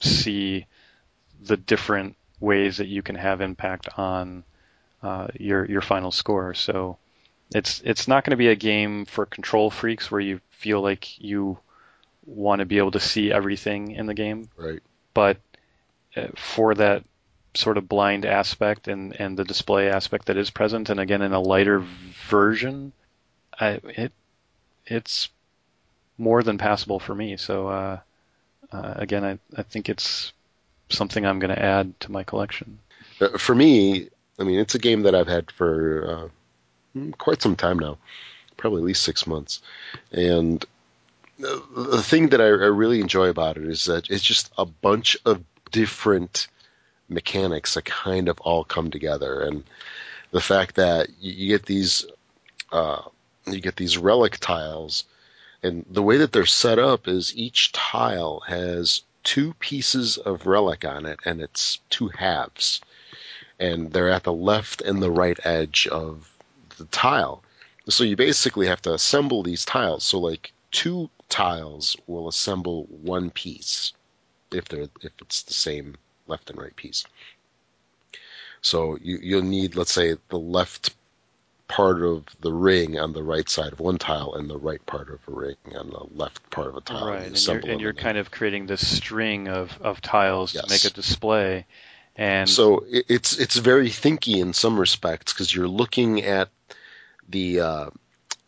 see 0.00 0.66
the 1.42 1.56
different 1.56 2.16
ways 2.40 2.78
that 2.78 2.86
you 2.86 3.02
can 3.02 3.14
have 3.14 3.40
impact 3.40 3.88
on 3.98 4.44
uh, 5.02 5.28
your 5.34 5.64
your 5.64 5.80
final 5.80 6.10
score. 6.10 6.54
So 6.54 6.98
it's 7.54 7.80
it's 7.84 8.08
not 8.08 8.24
going 8.24 8.32
to 8.32 8.36
be 8.36 8.48
a 8.48 8.56
game 8.56 9.04
for 9.04 9.26
control 9.26 9.70
freaks 9.70 10.10
where 10.10 10.20
you 10.20 10.40
feel 10.50 10.80
like 10.80 11.20
you 11.20 11.58
want 12.24 12.58
to 12.58 12.66
be 12.66 12.78
able 12.78 12.90
to 12.90 13.00
see 13.00 13.32
everything 13.32 13.92
in 13.92 14.06
the 14.06 14.14
game. 14.14 14.48
Right. 14.56 14.82
But 15.14 15.38
uh, 16.16 16.28
for 16.36 16.74
that 16.74 17.04
sort 17.54 17.78
of 17.78 17.88
blind 17.88 18.26
aspect 18.26 18.88
and 18.88 19.18
and 19.18 19.36
the 19.36 19.44
display 19.44 19.88
aspect 19.88 20.26
that 20.26 20.36
is 20.36 20.50
present, 20.50 20.90
and 20.90 21.00
again 21.00 21.22
in 21.22 21.32
a 21.32 21.40
lighter 21.40 21.84
version, 22.28 22.92
I, 23.58 23.80
it 23.84 24.12
it's 24.86 25.28
more 26.18 26.42
than 26.42 26.58
passable 26.58 26.98
for 26.98 27.14
me. 27.14 27.36
So 27.36 27.68
uh, 27.68 27.98
uh, 28.72 28.94
again, 28.96 29.24
I, 29.24 29.38
I 29.56 29.62
think 29.62 29.88
it's 29.88 30.32
something 30.88 31.24
I'm 31.24 31.38
going 31.38 31.54
to 31.54 31.62
add 31.62 31.98
to 32.00 32.12
my 32.12 32.24
collection. 32.24 32.78
Uh, 33.20 33.38
for 33.38 33.54
me, 33.54 34.08
I 34.38 34.44
mean, 34.44 34.58
it's 34.58 34.74
a 34.74 34.80
game 34.80 35.02
that 35.02 35.14
I've 35.14 35.28
had 35.28 35.50
for 35.50 36.30
uh, 36.96 37.10
quite 37.18 37.42
some 37.42 37.56
time 37.56 37.78
now, 37.78 37.98
probably 38.56 38.82
at 38.82 38.86
least 38.86 39.02
six 39.02 39.26
months. 39.26 39.62
And 40.12 40.64
the, 41.38 41.62
the 41.74 42.02
thing 42.02 42.28
that 42.28 42.40
I, 42.40 42.46
I, 42.46 42.48
really 42.48 43.00
enjoy 43.00 43.28
about 43.28 43.56
it 43.56 43.64
is 43.64 43.86
that 43.86 44.10
it's 44.10 44.22
just 44.22 44.50
a 44.56 44.64
bunch 44.64 45.16
of 45.24 45.42
different 45.70 46.48
mechanics 47.08 47.74
that 47.74 47.84
kind 47.84 48.28
of 48.28 48.40
all 48.40 48.64
come 48.64 48.90
together. 48.90 49.42
And 49.42 49.64
the 50.30 50.40
fact 50.40 50.76
that 50.76 51.08
you, 51.20 51.32
you 51.32 51.48
get 51.48 51.66
these, 51.66 52.06
uh, 52.72 53.02
you 53.46 53.60
get 53.60 53.76
these 53.76 53.98
relic 53.98 54.38
tiles 54.38 55.04
and 55.66 55.84
the 55.90 56.02
way 56.02 56.16
that 56.18 56.32
they're 56.32 56.46
set 56.46 56.78
up 56.78 57.08
is 57.08 57.36
each 57.36 57.72
tile 57.72 58.40
has 58.46 59.02
two 59.24 59.54
pieces 59.54 60.16
of 60.18 60.46
relic 60.46 60.84
on 60.84 61.04
it, 61.04 61.18
and 61.24 61.40
it's 61.40 61.80
two 61.90 62.08
halves. 62.08 62.80
And 63.58 63.92
they're 63.92 64.10
at 64.10 64.22
the 64.22 64.32
left 64.32 64.80
and 64.82 65.02
the 65.02 65.10
right 65.10 65.38
edge 65.44 65.88
of 65.88 66.32
the 66.78 66.84
tile. 66.86 67.42
So 67.88 68.04
you 68.04 68.16
basically 68.16 68.68
have 68.68 68.82
to 68.82 68.94
assemble 68.94 69.42
these 69.42 69.64
tiles. 69.64 70.04
So 70.04 70.18
like 70.18 70.52
two 70.70 71.10
tiles 71.28 71.96
will 72.06 72.28
assemble 72.28 72.84
one 72.84 73.30
piece 73.30 73.92
if 74.52 74.66
they're 74.68 74.88
if 75.02 75.12
it's 75.20 75.42
the 75.42 75.54
same 75.54 75.96
left 76.28 76.50
and 76.50 76.58
right 76.58 76.76
piece. 76.76 77.04
So 78.60 78.98
you, 79.02 79.18
you'll 79.22 79.42
need, 79.42 79.74
let's 79.74 79.92
say, 79.92 80.16
the 80.28 80.38
left 80.38 80.94
part 81.68 82.02
of 82.02 82.24
the 82.40 82.52
ring 82.52 82.98
on 82.98 83.12
the 83.12 83.22
right 83.22 83.48
side 83.48 83.72
of 83.72 83.80
one 83.80 83.98
tile 83.98 84.34
and 84.34 84.48
the 84.48 84.58
right 84.58 84.84
part 84.86 85.10
of 85.10 85.20
a 85.28 85.30
ring 85.30 85.56
on 85.76 85.90
the 85.90 86.04
left 86.14 86.48
part 86.50 86.68
of 86.68 86.76
a 86.76 86.80
tile. 86.80 87.08
Right, 87.08 87.26
and 87.26 87.46
you're, 87.46 87.70
and 87.72 87.80
you're 87.80 87.92
kind 87.92 88.18
of 88.18 88.30
creating 88.30 88.66
this 88.66 88.86
string 88.86 89.48
of, 89.48 89.76
of 89.80 90.00
tiles 90.00 90.54
yes. 90.54 90.64
to 90.64 90.70
make 90.70 90.84
a 90.84 90.94
display. 90.94 91.66
And 92.16 92.48
so 92.48 92.84
it's 92.88 93.36
it's 93.38 93.56
very 93.56 93.88
thinky 93.88 94.40
in 94.40 94.54
some 94.54 94.80
respects 94.80 95.34
because 95.34 95.54
you're 95.54 95.68
looking 95.68 96.22
at 96.22 96.48
the, 97.28 97.60
uh, 97.60 97.90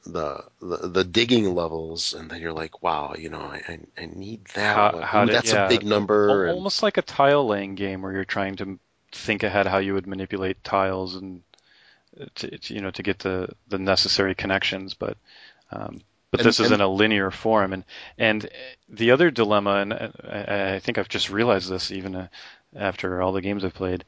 the, 0.06 0.44
the 0.62 0.88
the 0.88 1.04
digging 1.04 1.54
levels, 1.54 2.14
and 2.14 2.30
then 2.30 2.40
you're 2.40 2.54
like, 2.54 2.82
wow, 2.82 3.14
you 3.18 3.28
know, 3.28 3.40
I 3.40 3.80
I 3.98 4.06
need 4.06 4.46
that. 4.54 4.74
How, 4.74 5.00
how 5.00 5.24
did, 5.26 5.34
that's 5.34 5.52
yeah, 5.52 5.66
a 5.66 5.68
big 5.68 5.84
number. 5.84 6.48
Almost 6.48 6.78
and, 6.78 6.84
like 6.84 6.96
a 6.96 7.02
tile 7.02 7.46
laying 7.46 7.74
game 7.74 8.00
where 8.00 8.12
you're 8.12 8.24
trying 8.24 8.56
to 8.56 8.78
think 9.12 9.42
ahead 9.42 9.66
how 9.66 9.78
you 9.78 9.92
would 9.94 10.06
manipulate 10.06 10.64
tiles 10.64 11.14
and 11.14 11.42
to, 12.36 12.58
to, 12.58 12.74
you 12.74 12.80
know 12.80 12.90
to 12.90 13.02
get 13.02 13.18
the 13.18 13.48
the 13.68 13.78
necessary 13.78 14.34
connections, 14.34 14.94
but 14.94 15.16
um, 15.70 16.00
but 16.30 16.40
and, 16.40 16.48
this 16.48 16.60
is 16.60 16.70
in 16.70 16.80
a 16.80 16.88
linear 16.88 17.30
form, 17.30 17.72
and 17.72 17.84
and 18.16 18.48
the 18.88 19.12
other 19.12 19.30
dilemma, 19.30 19.76
and 19.76 19.92
I, 19.92 20.74
I 20.74 20.78
think 20.80 20.98
I've 20.98 21.08
just 21.08 21.30
realized 21.30 21.70
this 21.70 21.90
even 21.90 22.14
uh, 22.14 22.28
after 22.74 23.22
all 23.22 23.32
the 23.32 23.42
games 23.42 23.64
I've 23.64 23.74
played. 23.74 24.04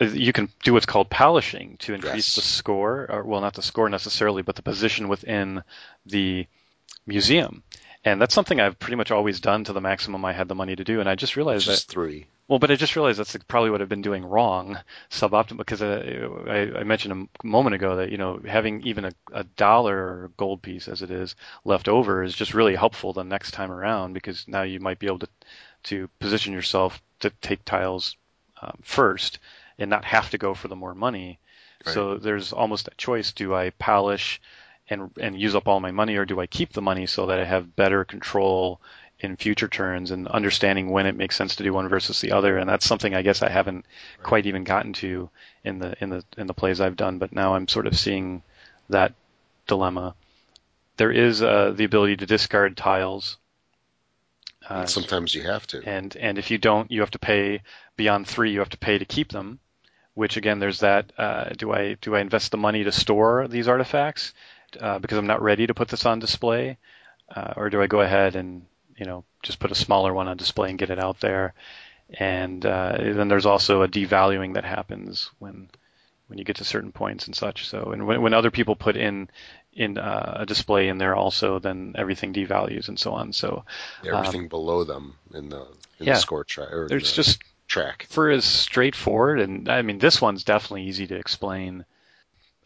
You 0.00 0.32
can 0.32 0.48
do 0.64 0.72
what's 0.72 0.86
called 0.86 1.08
polishing 1.08 1.76
to 1.78 1.94
increase 1.94 2.14
yes. 2.14 2.34
the 2.34 2.40
score, 2.40 3.06
or 3.08 3.22
well, 3.22 3.40
not 3.40 3.54
the 3.54 3.62
score 3.62 3.88
necessarily, 3.88 4.42
but 4.42 4.56
the 4.56 4.62
position 4.62 5.08
within 5.08 5.62
the 6.04 6.46
museum. 7.06 7.62
And 8.04 8.20
that's 8.20 8.34
something 8.34 8.60
I've 8.60 8.78
pretty 8.78 8.96
much 8.96 9.10
always 9.10 9.40
done 9.40 9.64
to 9.64 9.72
the 9.72 9.80
maximum 9.80 10.24
I 10.24 10.32
had 10.32 10.48
the 10.48 10.54
money 10.54 10.76
to 10.76 10.84
do. 10.84 11.00
And 11.00 11.08
I 11.08 11.14
just 11.14 11.36
realized 11.36 11.68
Which 11.68 11.86
that 11.86 11.92
three. 11.92 12.26
Well, 12.46 12.58
but 12.58 12.70
I 12.70 12.76
just 12.76 12.94
realized 12.94 13.18
that's 13.18 13.36
probably 13.48 13.70
what 13.70 13.80
I've 13.80 13.88
been 13.88 14.02
doing 14.02 14.24
wrong, 14.24 14.78
suboptimal. 15.10 15.56
Because 15.58 15.80
I, 15.80 16.78
I 16.78 16.84
mentioned 16.84 17.28
a 17.42 17.46
moment 17.46 17.74
ago 17.74 17.96
that 17.96 18.10
you 18.10 18.18
know 18.18 18.38
having 18.46 18.82
even 18.86 19.06
a, 19.06 19.12
a 19.32 19.44
dollar 19.44 20.30
gold 20.36 20.60
piece 20.60 20.86
as 20.86 21.00
it 21.00 21.10
is 21.10 21.36
left 21.64 21.88
over 21.88 22.22
is 22.22 22.34
just 22.34 22.52
really 22.52 22.74
helpful 22.74 23.12
the 23.14 23.24
next 23.24 23.52
time 23.52 23.72
around 23.72 24.12
because 24.12 24.46
now 24.46 24.62
you 24.62 24.78
might 24.78 24.98
be 24.98 25.06
able 25.06 25.20
to 25.20 25.28
to 25.84 26.08
position 26.18 26.52
yourself 26.52 27.00
to 27.20 27.30
take 27.40 27.64
tiles 27.64 28.16
um, 28.60 28.78
first 28.82 29.38
and 29.78 29.88
not 29.88 30.04
have 30.04 30.28
to 30.30 30.38
go 30.38 30.52
for 30.52 30.68
the 30.68 30.76
more 30.76 30.94
money. 30.94 31.38
Right. 31.86 31.94
So 31.94 32.16
there's 32.18 32.52
almost 32.52 32.88
a 32.88 32.96
choice: 32.96 33.32
do 33.32 33.54
I 33.54 33.70
polish 33.70 34.40
and 34.88 35.10
and 35.18 35.40
use 35.40 35.54
up 35.54 35.66
all 35.66 35.80
my 35.80 35.92
money, 35.92 36.16
or 36.16 36.26
do 36.26 36.40
I 36.40 36.46
keep 36.46 36.74
the 36.74 36.82
money 36.82 37.06
so 37.06 37.24
that 37.26 37.40
I 37.40 37.44
have 37.44 37.74
better 37.74 38.04
control 38.04 38.82
in 39.20 39.36
future 39.36 39.68
turns 39.68 40.10
and 40.10 40.28
understanding 40.28 40.90
when 40.90 41.06
it 41.06 41.16
makes 41.16 41.36
sense 41.36 41.56
to 41.56 41.62
do 41.62 41.72
one 41.72 41.88
versus 41.88 42.20
the 42.20 42.32
other. 42.32 42.58
And 42.58 42.68
that's 42.68 42.86
something 42.86 43.14
I 43.14 43.22
guess 43.22 43.42
I 43.42 43.48
haven't 43.48 43.86
quite 44.22 44.46
even 44.46 44.64
gotten 44.64 44.92
to 44.94 45.30
in 45.64 45.78
the 45.78 45.94
in 46.00 46.10
the 46.10 46.24
in 46.36 46.46
the 46.46 46.54
plays 46.54 46.80
I've 46.80 46.96
done, 46.96 47.18
but 47.18 47.32
now 47.32 47.54
I'm 47.54 47.68
sort 47.68 47.86
of 47.86 47.98
seeing 47.98 48.42
that 48.90 49.14
dilemma. 49.66 50.14
There 50.96 51.10
is 51.10 51.42
uh, 51.42 51.72
the 51.74 51.84
ability 51.84 52.18
to 52.18 52.26
discard 52.26 52.76
tiles. 52.76 53.36
Uh, 54.68 54.86
sometimes 54.86 55.34
you 55.34 55.42
have 55.42 55.66
to. 55.68 55.82
And 55.84 56.14
and 56.16 56.38
if 56.38 56.50
you 56.50 56.58
don't, 56.58 56.90
you 56.90 57.00
have 57.00 57.10
to 57.12 57.18
pay 57.18 57.62
beyond 57.96 58.26
three. 58.26 58.52
You 58.52 58.60
have 58.60 58.70
to 58.70 58.78
pay 58.78 58.98
to 58.98 59.04
keep 59.04 59.30
them. 59.30 59.60
Which 60.14 60.36
again, 60.36 60.60
there's 60.60 60.80
that. 60.80 61.12
Uh, 61.18 61.50
do 61.56 61.72
I 61.72 61.94
do 61.94 62.14
I 62.14 62.20
invest 62.20 62.52
the 62.52 62.56
money 62.56 62.84
to 62.84 62.92
store 62.92 63.48
these 63.48 63.66
artifacts 63.66 64.32
uh, 64.80 64.98
because 65.00 65.18
I'm 65.18 65.26
not 65.26 65.42
ready 65.42 65.66
to 65.66 65.74
put 65.74 65.88
this 65.88 66.06
on 66.06 66.20
display, 66.20 66.78
uh, 67.34 67.54
or 67.56 67.68
do 67.68 67.82
I 67.82 67.88
go 67.88 68.00
ahead 68.00 68.36
and 68.36 68.64
you 68.96 69.06
know 69.06 69.24
just 69.42 69.58
put 69.58 69.72
a 69.72 69.76
smaller 69.76 70.12
one 70.12 70.28
on 70.28 70.36
display 70.36 70.70
and 70.70 70.78
get 70.78 70.90
it 70.90 70.98
out 70.98 71.20
there. 71.20 71.54
And 72.18 72.64
uh, 72.64 72.96
then 72.98 73.28
there's 73.28 73.46
also 73.46 73.82
a 73.82 73.88
devaluing 73.88 74.54
that 74.54 74.64
happens 74.64 75.30
when 75.38 75.68
when 76.28 76.38
you 76.38 76.44
get 76.44 76.56
to 76.56 76.64
certain 76.64 76.92
points 76.92 77.26
and 77.26 77.36
such. 77.36 77.68
So 77.68 77.92
and 77.92 78.06
when, 78.06 78.22
when 78.22 78.34
other 78.34 78.50
people 78.50 78.76
put 78.76 78.96
in 78.96 79.28
in 79.72 79.98
uh, 79.98 80.38
a 80.40 80.46
display 80.46 80.88
in 80.88 80.98
there 80.98 81.14
also, 81.14 81.58
then 81.58 81.94
everything 81.96 82.32
devalues 82.32 82.88
and 82.88 82.98
so 82.98 83.12
on. 83.12 83.32
So 83.32 83.64
everything 84.06 84.42
um, 84.42 84.48
below 84.48 84.84
them 84.84 85.14
in 85.32 85.48
the 85.48 85.62
in 85.98 86.06
yeah, 86.06 86.14
the 86.14 86.20
score 86.20 86.44
track. 86.44 86.68
There's 86.88 87.10
the 87.10 87.22
just 87.22 87.42
track 87.66 88.06
for 88.10 88.30
as 88.30 88.44
straightforward 88.44 89.40
and 89.40 89.70
I 89.70 89.80
mean 89.82 89.98
this 89.98 90.20
one's 90.20 90.44
definitely 90.44 90.84
easy 90.84 91.06
to 91.06 91.16
explain. 91.16 91.84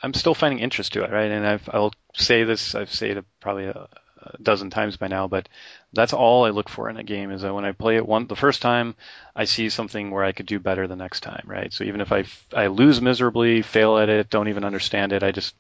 I'm 0.02 0.14
still 0.14 0.34
finding 0.34 0.60
interest 0.60 0.92
to 0.92 1.04
it, 1.04 1.10
right? 1.10 1.30
And 1.30 1.46
I've, 1.46 1.68
I'll 1.72 1.92
say 2.14 2.44
this, 2.44 2.76
I've 2.76 2.92
said 2.92 3.16
it 3.16 3.24
probably 3.40 3.64
a, 3.64 3.88
a 4.22 4.42
dozen 4.42 4.70
times 4.70 4.96
by 4.96 5.08
now, 5.08 5.26
but 5.26 5.48
that's 5.92 6.12
all 6.12 6.44
I 6.44 6.50
look 6.50 6.68
for 6.68 6.90
in 6.90 6.96
a 6.98 7.02
game 7.02 7.30
is 7.30 7.42
that 7.42 7.54
when 7.54 7.64
I 7.64 7.72
play 7.72 7.96
it 7.96 8.06
one 8.06 8.26
the 8.26 8.36
first 8.36 8.60
time, 8.60 8.94
I 9.34 9.44
see 9.44 9.70
something 9.70 10.10
where 10.10 10.24
I 10.24 10.32
could 10.32 10.46
do 10.46 10.58
better 10.58 10.86
the 10.86 10.96
next 10.96 11.20
time, 11.20 11.44
right? 11.46 11.72
So 11.72 11.84
even 11.84 12.00
if 12.00 12.12
I 12.12 12.24
I 12.52 12.66
lose 12.66 13.00
miserably, 13.00 13.62
fail 13.62 13.96
at 13.98 14.08
it, 14.08 14.30
don't 14.30 14.48
even 14.48 14.64
understand 14.64 15.12
it, 15.12 15.22
I 15.22 15.32
just 15.32 15.54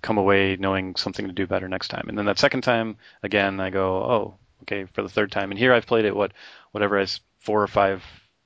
come 0.00 0.18
away 0.18 0.56
knowing 0.56 0.94
something 0.96 1.26
to 1.26 1.32
do 1.32 1.46
better 1.46 1.68
next 1.68 1.88
time. 1.88 2.04
And 2.08 2.16
then 2.16 2.26
that 2.26 2.38
second 2.38 2.60
time, 2.60 2.96
again, 3.22 3.58
I 3.58 3.70
go, 3.70 3.96
oh, 3.96 4.34
okay, 4.62 4.84
for 4.92 5.02
the 5.02 5.08
third 5.08 5.32
time. 5.32 5.50
And 5.50 5.58
here 5.58 5.72
I've 5.72 5.86
played 5.86 6.04
it 6.04 6.14
what 6.14 6.32
whatever 6.70 6.98
as 6.98 7.20
four 7.40 7.62
or 7.62 7.66
five 7.66 8.04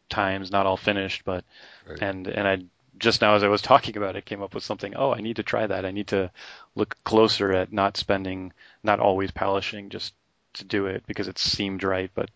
times, 0.09 0.51
not 0.51 0.67
all 0.67 0.77
finished, 0.77 1.25
but 1.25 1.45
right. 1.87 2.01
and 2.01 2.27
and 2.27 2.49
I 2.49 2.59
just 2.99 3.21
now 3.21 3.35
as 3.35 3.43
I 3.43 3.49
was 3.49 3.63
talking 3.71 3.99
about 3.99 4.17
it 4.17 4.25
came 4.25 4.43
up 4.43 4.55
with 4.55 4.65
something, 4.65 4.95
oh, 4.97 5.13
I 5.13 5.21
need 5.21 5.37
to 5.37 5.43
try 5.43 5.67
that. 5.67 5.85
I 5.85 5.91
need 5.91 6.09
to 6.09 6.31
look 6.75 6.97
closer 7.05 7.53
at 7.53 7.71
not 7.71 7.99
spending, 7.99 8.53
not 8.83 8.99
always 8.99 9.31
polishing, 9.31 9.91
just 9.91 10.15
to 10.59 10.65
do 10.65 10.87
it 10.87 11.05
because 11.07 11.29
it 11.29 11.39
seemed 11.39 11.83
right, 11.83 12.11
but 12.15 12.31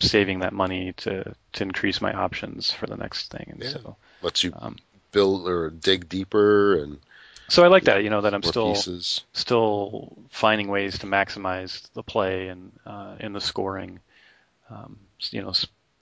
saving 0.00 0.40
that 0.40 0.52
money 0.52 0.92
to 0.92 1.34
to 1.52 1.62
increase 1.62 2.00
my 2.00 2.12
options 2.12 2.72
for 2.72 2.86
the 2.86 2.96
next 2.96 3.30
thing. 3.30 3.46
And 3.50 3.62
yeah. 3.62 3.70
so 3.70 3.96
lets 4.20 4.42
you 4.42 4.52
um, 4.56 4.76
build 5.12 5.48
or 5.48 5.70
dig 5.70 6.08
deeper 6.08 6.76
and 6.78 6.98
so 7.48 7.62
I 7.62 7.68
like 7.68 7.84
that, 7.84 8.02
you 8.02 8.08
know, 8.08 8.22
that 8.22 8.32
I'm 8.32 8.42
still 8.42 8.72
pieces. 8.72 9.24
still 9.34 10.16
finding 10.30 10.68
ways 10.68 11.00
to 11.00 11.06
maximize 11.06 11.82
the 11.92 12.02
play 12.02 12.48
and 12.48 12.72
uh, 12.86 13.16
in 13.20 13.34
the 13.34 13.42
scoring. 13.42 14.00
Um, 14.70 14.98
you 15.30 15.42
know, 15.42 15.52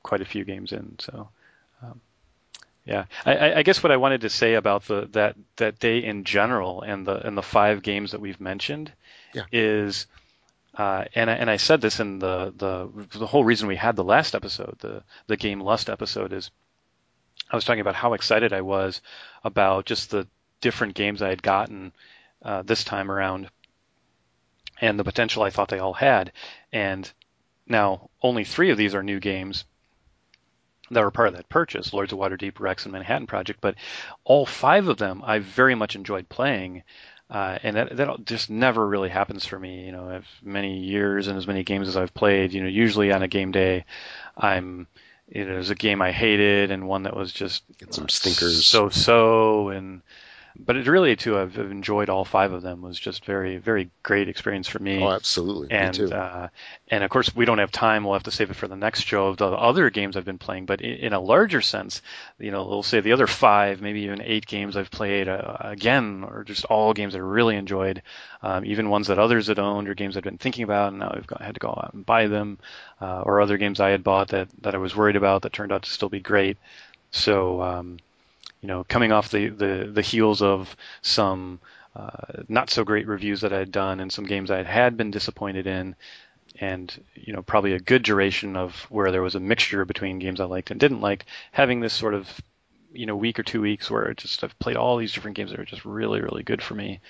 quite 0.04 0.20
a 0.20 0.24
few 0.24 0.44
games 0.44 0.70
in. 0.70 0.96
So, 1.00 1.28
um, 1.82 2.00
yeah, 2.84 3.06
I, 3.26 3.54
I, 3.54 3.62
guess 3.62 3.82
what 3.82 3.90
I 3.90 3.96
wanted 3.96 4.20
to 4.20 4.30
say 4.30 4.54
about 4.54 4.84
the 4.84 5.08
that 5.12 5.34
that 5.56 5.80
day 5.80 5.98
in 5.98 6.24
general 6.24 6.82
and 6.82 7.04
the 7.04 7.26
and 7.26 7.36
the 7.36 7.42
five 7.42 7.82
games 7.82 8.12
that 8.12 8.20
we've 8.20 8.40
mentioned 8.40 8.92
yeah. 9.34 9.42
is 9.50 10.06
uh, 10.80 11.04
and 11.14 11.28
I, 11.28 11.34
and 11.34 11.50
I 11.50 11.58
said 11.58 11.82
this 11.82 12.00
in 12.00 12.20
the, 12.20 12.54
the 12.56 13.18
the 13.18 13.26
whole 13.26 13.44
reason 13.44 13.68
we 13.68 13.76
had 13.76 13.96
the 13.96 14.02
last 14.02 14.34
episode, 14.34 14.76
the 14.78 15.02
the 15.26 15.36
game 15.36 15.60
lust 15.60 15.90
episode, 15.90 16.32
is 16.32 16.50
I 17.50 17.56
was 17.56 17.66
talking 17.66 17.82
about 17.82 17.96
how 17.96 18.14
excited 18.14 18.54
I 18.54 18.62
was 18.62 19.02
about 19.44 19.84
just 19.84 20.10
the 20.10 20.26
different 20.62 20.94
games 20.94 21.20
I 21.20 21.28
had 21.28 21.42
gotten 21.42 21.92
uh, 22.42 22.62
this 22.62 22.82
time 22.82 23.10
around, 23.10 23.50
and 24.80 24.98
the 24.98 25.04
potential 25.04 25.42
I 25.42 25.50
thought 25.50 25.68
they 25.68 25.80
all 25.80 25.92
had. 25.92 26.32
And 26.72 27.12
now 27.66 28.08
only 28.22 28.44
three 28.44 28.70
of 28.70 28.78
these 28.78 28.94
are 28.94 29.02
new 29.02 29.20
games 29.20 29.66
that 30.90 31.04
were 31.04 31.10
part 31.10 31.28
of 31.28 31.34
that 31.34 31.50
purchase: 31.50 31.92
Lords 31.92 32.14
of 32.14 32.18
Waterdeep, 32.18 32.58
Rex, 32.58 32.86
and 32.86 32.92
Manhattan 32.92 33.26
Project. 33.26 33.60
But 33.60 33.74
all 34.24 34.46
five 34.46 34.88
of 34.88 34.96
them 34.96 35.20
I 35.26 35.40
very 35.40 35.74
much 35.74 35.94
enjoyed 35.94 36.30
playing. 36.30 36.84
Uh, 37.30 37.58
and 37.62 37.76
that 37.76 37.96
that 37.96 38.24
just 38.24 38.50
never 38.50 38.86
really 38.86 39.08
happens 39.08 39.46
for 39.46 39.58
me. 39.58 39.86
You 39.86 39.92
know, 39.92 40.10
as 40.10 40.24
many 40.42 40.78
years 40.78 41.28
and 41.28 41.38
as 41.38 41.46
many 41.46 41.62
games 41.62 41.86
as 41.86 41.96
I've 41.96 42.12
played, 42.12 42.52
you 42.52 42.60
know, 42.60 42.68
usually 42.68 43.12
on 43.12 43.22
a 43.22 43.28
game 43.28 43.52
day, 43.52 43.84
I'm 44.36 44.88
you 45.28 45.44
know, 45.44 45.52
there's 45.52 45.70
a 45.70 45.76
game 45.76 46.02
I 46.02 46.10
hated 46.10 46.72
and 46.72 46.88
one 46.88 47.04
that 47.04 47.16
was 47.16 47.32
just 47.32 47.62
Get 47.78 47.94
some 47.94 48.08
stinkers, 48.08 48.66
so 48.66 48.88
so, 48.88 49.68
and 49.68 50.02
but 50.58 50.76
it 50.76 50.86
really 50.86 51.16
to 51.16 51.32
have 51.34 51.56
enjoyed 51.58 52.08
all 52.08 52.24
five 52.24 52.52
of 52.52 52.62
them 52.62 52.82
was 52.82 52.98
just 52.98 53.24
very 53.24 53.56
very 53.58 53.90
great 54.02 54.28
experience 54.28 54.68
for 54.68 54.78
me. 54.78 55.02
Oh, 55.02 55.10
absolutely. 55.10 55.70
And 55.70 55.98
me 55.98 56.12
uh, 56.12 56.48
and 56.88 57.04
of 57.04 57.10
course 57.10 57.34
we 57.34 57.44
don't 57.44 57.58
have 57.58 57.72
time. 57.72 58.04
We'll 58.04 58.14
have 58.14 58.24
to 58.24 58.30
save 58.30 58.50
it 58.50 58.56
for 58.56 58.68
the 58.68 58.76
next 58.76 59.02
show 59.02 59.28
of 59.28 59.36
the 59.36 59.46
other 59.46 59.90
games 59.90 60.16
I've 60.16 60.24
been 60.24 60.38
playing. 60.38 60.66
But 60.66 60.80
in, 60.80 60.94
in 60.96 61.12
a 61.12 61.20
larger 61.20 61.60
sense, 61.60 62.02
you 62.38 62.50
know, 62.50 62.66
we'll 62.66 62.82
say 62.82 63.00
the 63.00 63.12
other 63.12 63.26
five, 63.26 63.80
maybe 63.80 64.02
even 64.02 64.22
eight 64.22 64.46
games 64.46 64.76
I've 64.76 64.90
played 64.90 65.28
uh, 65.28 65.56
again, 65.60 66.24
or 66.24 66.44
just 66.44 66.64
all 66.66 66.92
games 66.92 67.14
I 67.14 67.18
really 67.18 67.56
enjoyed, 67.56 68.02
um, 68.42 68.64
even 68.64 68.90
ones 68.90 69.08
that 69.08 69.18
others 69.18 69.46
had 69.46 69.58
owned 69.58 69.88
or 69.88 69.94
games 69.94 70.16
I'd 70.16 70.24
been 70.24 70.38
thinking 70.38 70.64
about, 70.64 70.88
and 70.88 71.00
now 71.00 71.12
I've 71.14 71.26
got, 71.26 71.42
had 71.42 71.54
to 71.54 71.60
go 71.60 71.68
out 71.68 71.92
and 71.94 72.04
buy 72.04 72.26
them, 72.26 72.58
uh, 73.00 73.22
or 73.22 73.40
other 73.40 73.56
games 73.56 73.80
I 73.80 73.90
had 73.90 74.04
bought 74.04 74.28
that 74.28 74.48
that 74.62 74.74
I 74.74 74.78
was 74.78 74.96
worried 74.96 75.16
about 75.16 75.42
that 75.42 75.52
turned 75.52 75.72
out 75.72 75.82
to 75.82 75.90
still 75.90 76.08
be 76.08 76.20
great. 76.20 76.58
So. 77.10 77.62
Um, 77.62 77.98
you 78.60 78.68
know, 78.68 78.84
coming 78.84 79.12
off 79.12 79.30
the, 79.30 79.48
the, 79.48 79.90
the 79.92 80.02
heels 80.02 80.42
of 80.42 80.76
some 81.02 81.60
uh, 81.96 82.42
not 82.48 82.70
so 82.70 82.84
great 82.84 83.06
reviews 83.06 83.40
that 83.40 83.52
I 83.52 83.58
had 83.58 83.72
done 83.72 84.00
and 84.00 84.12
some 84.12 84.24
games 84.24 84.50
I 84.50 84.62
had 84.62 84.96
been 84.96 85.10
disappointed 85.10 85.66
in, 85.66 85.96
and 86.60 87.04
you 87.14 87.32
know, 87.32 87.42
probably 87.42 87.72
a 87.72 87.80
good 87.80 88.02
duration 88.02 88.56
of 88.56 88.74
where 88.90 89.10
there 89.10 89.22
was 89.22 89.34
a 89.34 89.40
mixture 89.40 89.84
between 89.84 90.18
games 90.18 90.40
I 90.40 90.44
liked 90.44 90.70
and 90.70 90.78
didn't 90.78 91.00
like, 91.00 91.26
having 91.52 91.80
this 91.80 91.94
sort 91.94 92.14
of 92.14 92.28
you 92.92 93.06
know 93.06 93.16
week 93.16 93.38
or 93.38 93.42
two 93.42 93.60
weeks 93.60 93.90
where 93.90 94.12
just 94.14 94.42
I've 94.44 94.58
played 94.58 94.76
all 94.76 94.96
these 94.96 95.12
different 95.12 95.36
games 95.36 95.50
that 95.50 95.60
are 95.60 95.64
just 95.64 95.84
really 95.84 96.20
really 96.20 96.42
good 96.42 96.62
for 96.62 96.74
me. 96.74 97.00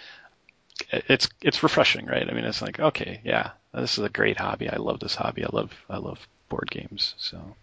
It's 0.91 1.29
it's 1.43 1.63
refreshing, 1.63 2.07
right? 2.07 2.29
I 2.29 2.33
mean, 2.33 2.45
it's 2.45 2.63
like 2.63 2.81
okay, 2.81 3.21
yeah, 3.25 3.51
this 3.75 3.99
is 3.99 4.05
a 4.05 4.09
great 4.09 4.39
hobby. 4.39 4.69
I 4.71 4.77
love 4.77 5.01
this 5.01 5.15
hobby. 5.15 5.45
I 5.45 5.51
love 5.53 5.73
I 5.91 5.99
love 5.99 6.27
board 6.49 6.71
games. 6.71 7.15
So 7.19 7.55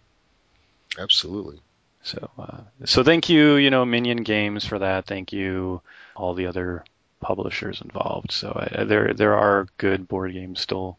absolutely. 0.98 1.60
So, 2.08 2.30
uh, 2.38 2.60
so 2.86 3.04
thank 3.04 3.28
you, 3.28 3.56
you 3.56 3.68
know, 3.68 3.84
Minion 3.84 4.22
Games 4.22 4.64
for 4.64 4.78
that. 4.78 5.04
Thank 5.04 5.30
you, 5.30 5.82
all 6.16 6.32
the 6.32 6.46
other 6.46 6.82
publishers 7.20 7.82
involved. 7.82 8.32
So 8.32 8.50
I, 8.54 8.84
there, 8.84 9.12
there 9.12 9.36
are 9.36 9.68
good 9.76 10.08
board 10.08 10.32
games 10.32 10.58
still 10.58 10.98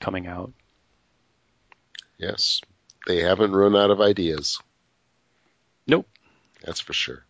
coming 0.00 0.26
out. 0.26 0.50
Yes, 2.16 2.62
they 3.06 3.18
haven't 3.18 3.52
run 3.52 3.76
out 3.76 3.90
of 3.90 4.00
ideas. 4.00 4.58
Nope, 5.86 6.08
that's 6.64 6.80
for 6.80 6.94
sure. 6.94 7.24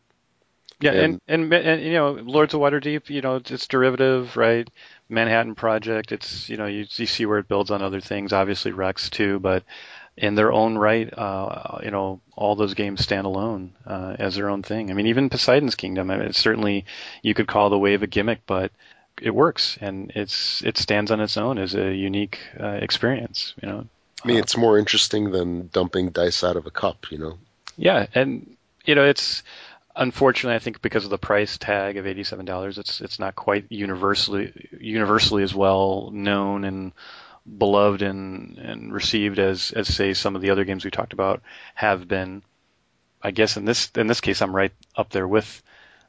Yeah, 0.81 0.93
and, 0.93 1.21
and, 1.27 1.53
and, 1.53 1.67
and 1.67 1.83
you 1.83 1.95
know, 1.95 2.13
Lords 2.13 2.55
of 2.55 2.61
Waterdeep, 2.61 3.11
you 3.11 3.21
know, 3.21 3.43
it's 3.45 3.67
derivative, 3.67 4.37
right? 4.37 4.71
Manhattan 5.09 5.57
Project, 5.57 6.13
it's 6.13 6.49
you 6.49 6.57
know, 6.57 6.67
you, 6.67 6.87
you 6.89 7.07
see 7.07 7.27
where 7.27 7.41
it 7.41 7.49
builds 7.49 7.73
on 7.73 7.83
other 7.83 8.01
things. 8.01 8.33
Obviously, 8.33 8.71
Rex 8.71 9.11
too, 9.11 9.41
but 9.41 9.65
in 10.19 10.35
their 10.35 10.53
own 10.53 10.77
right, 10.77 11.13
uh, 11.17 11.79
you 11.85 11.91
know, 11.91 12.21
all 12.35 12.57
those 12.57 12.75
games 12.75 13.03
stand 13.03 13.27
alone 13.27 13.73
uh, 13.87 14.17
as 14.19 14.35
their 14.35 14.51
own 14.51 14.63
thing. 14.63 14.91
I 14.91 14.95
mean, 14.95 15.07
even 15.07 15.31
Poseidon's 15.31 15.77
Kingdom, 15.77 16.11
I 16.11 16.17
mean, 16.17 16.27
it's 16.27 16.39
certainly 16.39 16.87
you 17.23 17.35
could 17.35 17.47
call 17.47 17.71
the 17.71 17.79
wave 17.79 18.03
a 18.03 18.09
gimmick, 18.09 18.41
but 18.47 18.73
it 19.23 19.31
works 19.31 19.79
and 19.81 20.13
it's 20.15 20.63
it 20.63 20.77
stands 20.77 21.11
on 21.11 21.21
its 21.21 21.37
own 21.37 21.59
as 21.59 21.75
a 21.75 21.95
unique 21.95 22.41
uh, 22.59 22.79
experience. 22.83 23.55
You 23.63 23.69
know, 23.69 23.87
I 24.25 24.29
mean, 24.29 24.39
it's 24.39 24.57
more 24.57 24.79
interesting 24.79 25.31
than 25.31 25.69
dumping 25.69 26.11
dice 26.11 26.43
out 26.43 26.57
of 26.57 26.67
a 26.67 26.71
cup. 26.71 27.07
You 27.11 27.19
know. 27.19 27.39
Yeah, 27.77 28.07
and 28.15 28.57
you 28.85 28.97
know, 28.97 29.05
it's 29.05 29.45
unfortunately, 29.95 30.57
I 30.57 30.61
think 30.61 30.83
because 30.83 31.05
of 31.05 31.11
the 31.11 31.19
price 31.19 31.59
tag 31.59 31.97
of 31.97 32.07
eighty-seven 32.07 32.45
dollars, 32.45 32.79
it's 32.79 33.01
it's 33.01 33.21
not 33.21 33.37
quite 33.37 33.67
universally 33.69 34.53
universally 34.81 35.45
as 35.45 35.55
well 35.55 36.11
known 36.13 36.65
and 36.65 36.93
beloved 37.57 38.03
and, 38.03 38.59
and 38.59 38.93
received 38.93 39.39
as, 39.39 39.73
as 39.73 39.93
say 39.93 40.15
some 40.15 40.37
of 40.37 40.43
the 40.43 40.51
other 40.51 40.65
games 40.65 40.85
we 40.85 40.91
talked 40.91 41.13
about 41.13 41.43
have 41.75 42.07
been. 42.07 42.43
I 43.21 43.33
guess 43.33 43.57
in 43.57 43.65
this 43.65 43.91
in 43.97 44.07
this 44.07 44.21
case, 44.21 44.43
I'm 44.43 44.55
right 44.55 44.73
up 44.95 45.11
there 45.11 45.27
with 45.27 45.63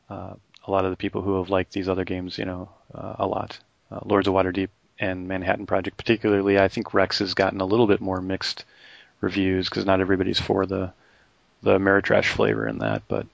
uh, 0.10 0.36
a 0.66 0.72
lot 0.72 0.86
of 0.86 0.92
the 0.92 0.98
people 0.98 1.24
who 1.24 1.38
have 1.38 1.50
liked 1.50 1.72
these 1.72 1.90
other 1.90 2.06
games, 2.06 2.38
you 2.38 2.46
know, 2.46 2.70
uh, 2.94 3.16
a 3.20 3.28
lot. 3.28 3.60
Uh, 3.92 4.00
Lords 4.06 4.28
of 4.28 4.36
Waterdeep 4.36 4.70
and 5.00 5.28
Manhattan 5.28 5.66
Project, 5.66 5.98
particularly. 5.98 6.60
I 6.60 6.68
think 6.68 6.94
Rex 6.94 7.20
has 7.20 7.34
gotten 7.34 7.62
a 7.62 7.66
little 7.66 7.88
bit 7.88 8.02
more 8.02 8.22
mixed 8.22 8.66
reviews 9.22 9.68
because 9.70 9.86
not 9.86 10.02
everybody's 10.02 10.40
for 10.40 10.66
the 10.66 10.94
the 11.62 11.78
Ameritrash 11.78 12.26
flavor 12.26 12.68
in 12.68 12.80
that, 12.80 13.04
but 13.08 13.26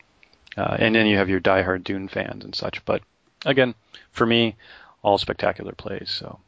uh, 0.58 0.78
and 0.80 0.96
then 0.96 1.06
you 1.06 1.18
have 1.18 1.30
your 1.30 1.42
diehard 1.42 1.84
Dune 1.84 2.08
fans 2.08 2.44
and 2.44 2.56
such. 2.56 2.84
But 2.86 3.02
again, 3.46 3.76
for 4.12 4.26
me, 4.26 4.56
all 5.04 5.18
spectacular 5.18 5.74
plays. 5.74 6.10
So, 6.10 6.40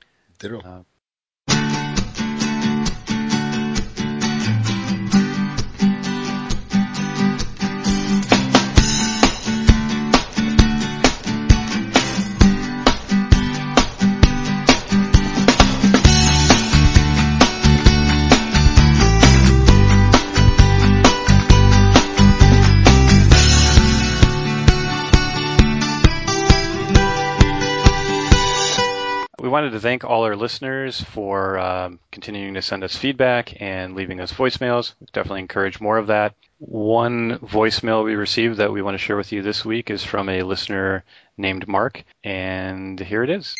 wanted 29.57 29.71
to 29.71 29.79
thank 29.79 30.03
all 30.03 30.23
our 30.23 30.35
listeners 30.35 31.01
for 31.01 31.57
um, 31.57 31.97
continuing 32.11 32.53
to 32.53 32.61
send 32.61 32.83
us 32.83 32.95
feedback 32.95 33.59
and 33.59 33.95
leaving 33.95 34.21
us 34.21 34.31
voicemails. 34.31 34.93
We 34.99 35.07
definitely 35.11 35.39
encourage 35.39 35.81
more 35.81 35.97
of 35.97 36.07
that. 36.07 36.35
One 36.59 37.39
voicemail 37.39 38.05
we 38.05 38.13
received 38.13 38.57
that 38.57 38.71
we 38.71 38.83
want 38.83 38.93
to 38.93 39.03
share 39.03 39.17
with 39.17 39.31
you 39.31 39.41
this 39.41 39.65
week 39.65 39.89
is 39.89 40.03
from 40.03 40.29
a 40.29 40.43
listener 40.43 41.03
named 41.39 41.67
Mark, 41.67 42.03
and 42.23 42.99
here 42.99 43.23
it 43.23 43.31
is. 43.31 43.55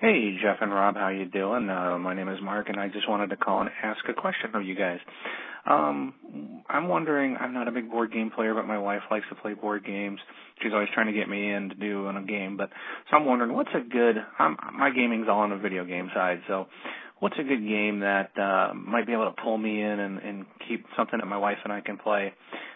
Hey, 0.00 0.36
Jeff 0.42 0.56
and 0.60 0.72
Rob, 0.72 0.96
how 0.96 1.08
you 1.08 1.24
doing? 1.24 1.70
Uh, 1.70 1.96
my 2.00 2.14
name 2.14 2.28
is 2.28 2.38
Mark, 2.42 2.68
and 2.68 2.80
I 2.80 2.88
just 2.88 3.08
wanted 3.08 3.30
to 3.30 3.36
call 3.36 3.60
and 3.60 3.70
ask 3.80 4.00
a 4.08 4.12
question 4.12 4.50
of 4.54 4.64
you 4.64 4.74
guys. 4.74 4.98
Um, 5.66 6.62
I'm 6.68 6.88
wondering, 6.88 7.36
I'm 7.38 7.54
not 7.54 7.68
a 7.68 7.70
big 7.70 7.88
board 7.88 8.12
game 8.12 8.32
player, 8.34 8.54
but 8.54 8.66
my 8.66 8.76
wife 8.76 9.02
likes 9.08 9.24
to 9.28 9.36
play 9.36 9.54
board 9.54 9.86
games. 9.86 10.18
She's 10.60 10.72
always 10.72 10.88
trying 10.94 11.06
to 11.06 11.12
get 11.12 11.28
me 11.28 11.48
in 11.48 11.68
to 11.68 11.76
do 11.76 12.08
in 12.08 12.16
a 12.16 12.24
game, 12.24 12.56
but 12.56 12.70
so 13.08 13.16
I'm 13.16 13.24
wondering 13.24 13.54
what's 13.54 13.70
a 13.72 13.88
good, 13.88 14.16
I'm, 14.36 14.56
my 14.76 14.90
gaming's 14.90 15.28
all 15.30 15.40
on 15.40 15.50
the 15.50 15.58
video 15.58 15.84
game 15.84 16.10
side, 16.12 16.40
so 16.48 16.66
what's 17.20 17.36
a 17.38 17.44
good 17.44 17.64
game 17.64 18.00
that 18.00 18.36
uh, 18.36 18.74
might 18.74 19.06
be 19.06 19.12
able 19.12 19.32
to 19.32 19.42
pull 19.42 19.56
me 19.56 19.80
in 19.80 20.00
and, 20.00 20.18
and 20.18 20.44
keep 20.68 20.84
something 20.96 21.20
that 21.20 21.26
my 21.26 21.38
wife 21.38 21.58
and 21.62 21.72
I 21.72 21.80
can 21.80 21.98
play 21.98 22.34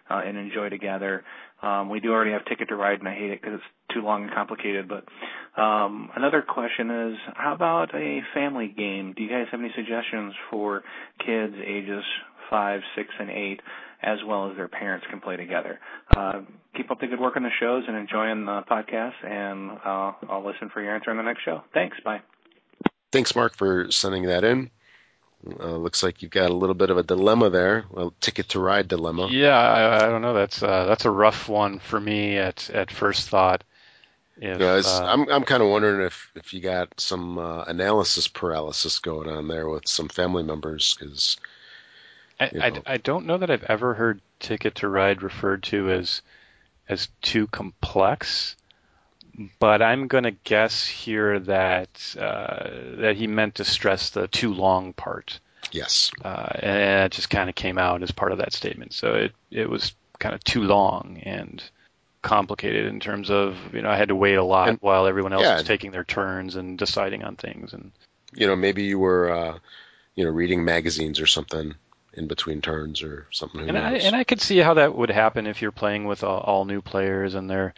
uh, 0.09 0.23
and 0.25 0.39
enjoy 0.39 0.69
together. 0.69 1.25
Um, 1.61 1.89
we 1.91 2.01
do 2.01 2.13
already 2.13 2.33
have 2.33 2.45
Ticket 2.45 2.69
to 2.69 2.77
Ride, 2.77 3.01
and 3.01 3.09
I 3.09 3.15
hate 3.15 3.31
it 3.31 3.41
because 3.43 3.57
it's 3.57 3.95
too 3.95 4.01
long 4.01 4.25
and 4.25 4.33
complicated. 4.33 4.89
But 4.89 5.05
um, 5.61 6.11
another 6.15 6.43
question 6.43 6.91
is, 6.91 7.19
how 7.35 7.55
about 7.55 7.95
a 7.95 8.21
family 8.35 8.69
game? 8.69 9.13
Do 9.17 9.23
you 9.23 9.29
guys 9.29 9.47
have 9.51 9.61
any 9.61 9.73
suggestions 9.75 10.35
for 10.51 10.85
kids 11.25 11.55
ages 11.65 12.05
five, 12.51 12.81
six, 12.97 13.09
and 13.19 13.31
eight, 13.31 13.61
as 14.03 14.19
well 14.27 14.51
as 14.51 14.57
their 14.57 14.69
parents 14.69 15.07
can 15.11 15.21
play 15.21 15.37
together. 15.37 15.81
Uh, 16.17 16.41
keep 16.77 16.91
up 16.91 17.01
the 17.01 17.07
good 17.07 17.21
work 17.21 17.37
on 17.37 17.43
the 17.43 17.51
shows 17.61 17.85
and 17.87 17.97
enjoying 17.97 18.45
the 18.45 18.63
podcast, 18.71 19.15
and 19.25 19.73
uh, 19.85 20.13
I'll 20.31 20.47
listen 20.47 20.71
for 20.73 20.83
your 20.83 20.95
answer 20.95 21.11
on 21.11 21.17
the 21.17 21.23
next 21.23 21.43
show. 21.45 21.63
Thanks. 21.75 21.97
Bye. 22.05 22.21
Thanks, 23.11 23.35
Mark, 23.35 23.57
for 23.57 23.91
sending 23.91 24.25
that 24.25 24.45
in. 24.45 24.71
Uh, 25.47 25.77
looks 25.77 26.03
like 26.03 26.21
you've 26.21 26.33
got 26.33 26.51
a 26.51 26.55
little 26.55 26.75
bit 26.75 26.91
of 26.91 26.99
a 26.99 27.03
dilemma 27.03 27.49
there, 27.49 27.85
a 27.97 28.11
ticket 28.21 28.49
to 28.51 28.61
ride 28.61 28.89
dilemma. 28.89 29.29
Yeah, 29.31 29.57
I, 29.57 29.97
I 29.97 30.09
don't 30.09 30.21
know. 30.21 30.35
That's 30.35 30.63
uh, 30.63 30.85
that's 30.87 31.05
a 31.05 31.11
rough 31.11 31.49
one 31.49 31.79
for 31.79 32.01
me 32.01 32.37
at 32.37 32.69
at 32.71 32.91
first 32.91 33.29
thought. 33.29 33.63
If, 34.41 34.61
yeah, 34.61 34.83
uh, 34.85 35.05
I'm 35.05 35.29
I'm 35.29 35.45
kind 35.45 35.63
of 35.63 35.69
wondering 35.69 36.05
if 36.05 36.31
if 36.35 36.53
you 36.53 36.61
got 36.61 37.01
some 37.01 37.39
uh, 37.39 37.65
analysis 37.65 38.27
paralysis 38.27 38.99
going 38.99 39.29
on 39.29 39.47
there 39.49 39.69
with 39.69 39.89
some 39.89 40.09
family 40.09 40.43
members 40.43 40.97
because 40.99 41.37
I, 42.41 42.51
I, 42.61 42.83
I, 42.87 42.97
don't 42.99 43.27
know 43.27 43.39
that 43.39 43.51
I've 43.51 43.65
ever 43.65 43.95
heard 43.95 44.21
Ticket 44.39 44.77
to 44.77 44.89
Ride 44.89 45.23
referred 45.23 45.65
to 45.65 45.91
as 45.91 46.23
as 46.89 47.09
too 47.21 47.49
complex, 47.49 48.57
but 49.59 49.83
I'm 49.83 50.09
going 50.09 50.25
to 50.25 50.31
guess 50.31 50.87
here 50.87 51.39
that 51.41 52.17
uh, 52.19 52.71
that 52.97 53.17
he 53.17 53.27
meant 53.27 53.57
to 53.57 53.65
stress 53.65 54.11
the 54.11 54.29
too 54.29 54.53
long 54.53 54.93
part. 54.93 55.41
Yes, 55.73 56.11
uh, 56.25 56.49
and 56.55 57.07
it 57.07 57.13
just 57.13 57.31
kind 57.31 57.49
of 57.49 57.55
came 57.55 57.79
out 57.79 58.03
as 58.03 58.11
part 58.11 58.33
of 58.33 58.39
that 58.39 58.53
statement. 58.53 58.93
So 58.93 59.15
it 59.15 59.33
it 59.51 59.69
was 59.69 59.95
kind 60.19 60.35
of 60.35 60.43
too 60.45 60.63
long 60.63 61.21
and 61.23 61.63
complicated 62.23 62.87
in 62.87 63.01
terms 63.01 63.31
of 63.31 63.57
you 63.73 63.83
know 63.83 63.91
I 63.91 63.97
had 63.97 64.09
to 64.09 64.17
wait 64.17 64.35
a 64.35 64.43
lot 64.43 64.69
and, 64.69 64.79
while 64.81 65.07
everyone 65.07 65.33
else 65.33 65.45
yeah, 65.45 65.55
was 65.55 65.65
taking 65.65 65.93
their 65.93 66.05
turns 66.05 66.57
and 66.57 66.77
deciding 66.77 67.23
on 67.23 67.37
things 67.37 67.73
and 67.73 67.93
you 68.35 68.47
know 68.47 68.57
maybe 68.57 68.83
you 68.83 68.99
were 68.99 69.31
uh, 69.31 69.59
you 70.15 70.25
know 70.25 70.31
reading 70.31 70.65
magazines 70.65 71.21
or 71.21 71.27
something 71.27 71.75
in 72.15 72.27
between 72.27 72.61
turns 72.61 73.03
or 73.03 73.29
something. 73.31 73.69
and 73.69 73.79
I 73.79 73.93
and 73.95 74.17
I 74.17 74.25
could 74.25 74.41
see 74.41 74.59
how 74.59 74.75
that 74.75 74.97
would 74.97 75.11
happen 75.11 75.47
if 75.47 75.63
you're 75.63 75.71
playing 75.73 76.05
with 76.05 76.25
all, 76.25 76.41
all, 76.41 76.65
new 76.65 76.83
players 76.83 77.35
and 77.35 77.49
they're 77.49 77.75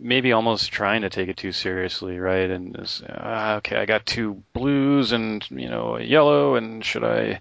maybe 0.00 0.32
almost 0.32 0.72
trying 0.72 1.02
to 1.02 1.10
take 1.10 1.28
it 1.28 1.36
too 1.36 1.52
seriously, 1.52 2.18
right? 2.18 2.50
And 2.50 2.76
uh, 3.08 3.54
okay, 3.58 3.76
I 3.76 3.86
got 3.86 4.06
two 4.06 4.42
blues 4.52 5.12
and 5.12 5.46
you 5.50 5.68
know 5.68 5.96
a 5.96 6.02
yellow, 6.02 6.54
and 6.54 6.84
should 6.84 7.04
I? 7.04 7.40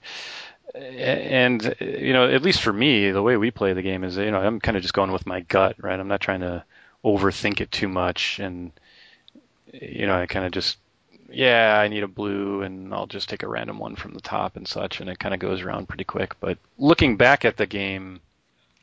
And 0.75 1.75
you 1.79 2.13
know, 2.13 2.29
at 2.29 2.43
least 2.43 2.61
for 2.61 2.73
me, 2.73 3.11
the 3.11 3.23
way 3.23 3.37
we 3.37 3.51
play 3.51 3.73
the 3.73 3.81
game 3.81 4.03
is, 4.03 4.17
you 4.17 4.31
know, 4.31 4.39
I'm 4.39 4.59
kind 4.59 4.77
of 4.77 4.83
just 4.83 4.93
going 4.93 5.11
with 5.11 5.25
my 5.25 5.41
gut, 5.41 5.75
right? 5.79 5.99
I'm 5.99 6.07
not 6.07 6.21
trying 6.21 6.41
to 6.41 6.63
overthink 7.03 7.61
it 7.61 7.71
too 7.71 7.87
much, 7.87 8.39
and 8.39 8.71
you 9.73 10.05
know, 10.05 10.19
I 10.19 10.25
kind 10.27 10.45
of 10.45 10.51
just 10.51 10.77
yeah, 11.31 11.79
I 11.79 11.87
need 11.87 12.03
a 12.03 12.07
blue, 12.07 12.61
and 12.61 12.93
I'll 12.93 13.07
just 13.07 13.29
take 13.29 13.43
a 13.43 13.47
random 13.47 13.79
one 13.79 13.95
from 13.95 14.13
the 14.13 14.21
top 14.21 14.55
and 14.55 14.67
such, 14.67 14.99
and 14.99 15.09
it 15.09 15.19
kind 15.19 15.33
of 15.33 15.39
goes 15.39 15.61
around 15.61 15.87
pretty 15.87 16.03
quick. 16.03 16.35
But 16.39 16.57
looking 16.77 17.17
back 17.17 17.45
at 17.45 17.57
the 17.57 17.67
game, 17.67 18.19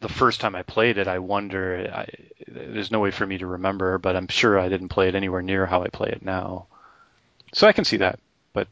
the 0.00 0.08
first 0.08 0.40
time 0.40 0.54
I 0.54 0.62
played 0.62 0.98
it, 0.98 1.08
I 1.08 1.18
wonder. 1.18 1.90
I, 1.92 2.06
there's 2.46 2.90
no 2.90 3.00
way 3.00 3.10
for 3.10 3.26
me 3.26 3.38
to 3.38 3.46
remember, 3.46 3.98
but 3.98 4.16
I'm 4.16 4.28
sure 4.28 4.58
I 4.58 4.68
didn't 4.68 4.88
play 4.88 5.08
it 5.08 5.14
anywhere 5.14 5.42
near 5.42 5.66
how 5.66 5.82
I 5.82 5.88
play 5.88 6.10
it 6.10 6.24
now. 6.24 6.66
So 7.54 7.66
I 7.66 7.72
can 7.72 7.84
see 7.84 7.98
that. 7.98 8.18
But 8.52 8.68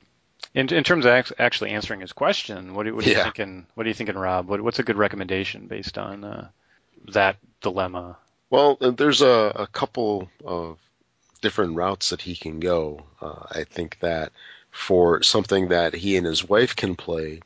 in, 0.54 0.72
in 0.72 0.84
terms 0.84 1.06
of 1.06 1.32
actually 1.38 1.70
answering 1.70 2.00
his 2.00 2.12
question, 2.12 2.74
what, 2.74 2.92
what 2.92 3.06
are 3.06 3.08
you 3.08 3.16
yeah. 3.16 3.24
thinking? 3.24 3.66
What 3.74 3.86
are 3.86 3.88
you 3.88 3.94
thinking, 3.94 4.16
Rob? 4.16 4.48
What, 4.48 4.60
what's 4.60 4.78
a 4.78 4.84
good 4.84 4.98
recommendation 4.98 5.66
based 5.66 5.96
on 5.96 6.24
uh, 6.24 6.48
that 7.12 7.36
dilemma? 7.62 8.18
Well, 8.50 8.76
there's 8.76 9.22
a, 9.22 9.52
a 9.56 9.66
couple 9.66 10.30
of 10.44 10.78
different 11.40 11.76
routes 11.76 12.10
that 12.10 12.22
he 12.22 12.36
can 12.36 12.60
go. 12.60 13.02
Uh, 13.20 13.46
I 13.50 13.64
think 13.64 13.98
that 14.00 14.32
for 14.70 15.22
something 15.22 15.68
that 15.68 15.94
he 15.94 16.16
and 16.16 16.26
his 16.26 16.46
wife 16.46 16.76
can 16.76 16.96
play, 16.96 17.40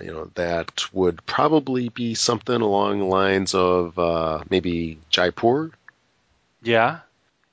you 0.00 0.12
know, 0.12 0.30
that 0.34 0.84
would 0.92 1.24
probably 1.26 1.88
be 1.88 2.14
something 2.14 2.60
along 2.60 3.00
the 3.00 3.04
lines 3.04 3.54
of 3.54 3.98
uh, 3.98 4.42
maybe 4.48 4.98
Jaipur. 5.10 5.70
Yeah, 6.62 7.00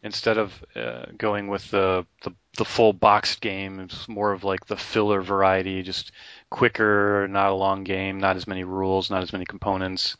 instead 0.03 0.37
of 0.37 0.53
uh, 0.75 1.05
going 1.17 1.47
with 1.47 1.69
the, 1.71 2.05
the 2.23 2.33
the 2.57 2.65
full 2.65 2.93
boxed 2.93 3.41
game, 3.41 3.79
it's 3.79 4.07
more 4.07 4.31
of 4.31 4.43
like 4.43 4.65
the 4.65 4.75
filler 4.75 5.21
variety, 5.21 5.81
just 5.81 6.11
quicker, 6.49 7.27
not 7.29 7.51
a 7.51 7.55
long 7.55 7.83
game, 7.83 8.19
not 8.19 8.35
as 8.35 8.47
many 8.47 8.63
rules, 8.63 9.09
not 9.09 9.23
as 9.23 9.31
many 9.31 9.45
components. 9.45 10.17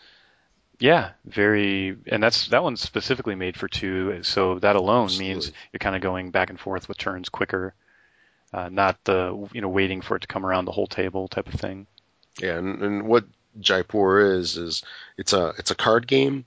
Yeah, 0.79 1.11
very, 1.25 1.97
and 2.07 2.23
that's 2.23 2.47
that 2.47 2.63
one's 2.63 2.79
specifically 2.81 3.35
made 3.35 3.57
for 3.57 3.67
two, 3.67 4.23
so 4.23 4.59
that 4.59 4.77
alone 4.77 5.05
Absolutely. 5.05 5.33
means 5.33 5.51
you're 5.73 5.79
kind 5.79 5.95
of 5.95 6.01
going 6.01 6.31
back 6.31 6.49
and 6.49 6.59
forth 6.59 6.87
with 6.87 6.97
turns 6.97 7.27
quicker, 7.27 7.73
uh, 8.53 8.69
not 8.69 9.03
the 9.03 9.49
you 9.51 9.59
know 9.59 9.67
waiting 9.67 10.01
for 10.01 10.15
it 10.15 10.21
to 10.21 10.27
come 10.27 10.45
around 10.45 10.65
the 10.65 10.71
whole 10.71 10.87
table 10.87 11.27
type 11.27 11.47
of 11.53 11.59
thing. 11.59 11.85
Yeah, 12.41 12.57
and, 12.57 12.81
and 12.81 13.07
what 13.07 13.25
Jaipur 13.59 14.19
is 14.37 14.57
is 14.57 14.83
it's 15.17 15.33
a 15.33 15.53
it's 15.57 15.71
a 15.71 15.75
card 15.75 16.07
game, 16.07 16.45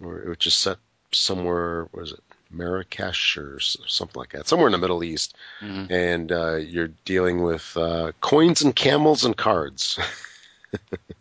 which 0.00 0.46
is 0.46 0.54
set 0.54 0.78
somewhere. 1.12 1.88
Was 1.92 2.12
it? 2.12 2.20
Marrakesh 2.48 3.36
or 3.36 3.58
something 3.58 4.18
like 4.18 4.30
that, 4.30 4.46
somewhere 4.46 4.68
in 4.68 4.72
the 4.72 4.78
Middle 4.78 5.02
East, 5.02 5.34
mm-hmm. 5.60 5.92
and 5.92 6.30
uh, 6.30 6.54
you're 6.54 6.90
dealing 7.04 7.42
with 7.42 7.76
uh, 7.76 8.12
coins 8.20 8.62
and 8.62 8.74
camels 8.74 9.24
and 9.24 9.36
cards. 9.36 9.98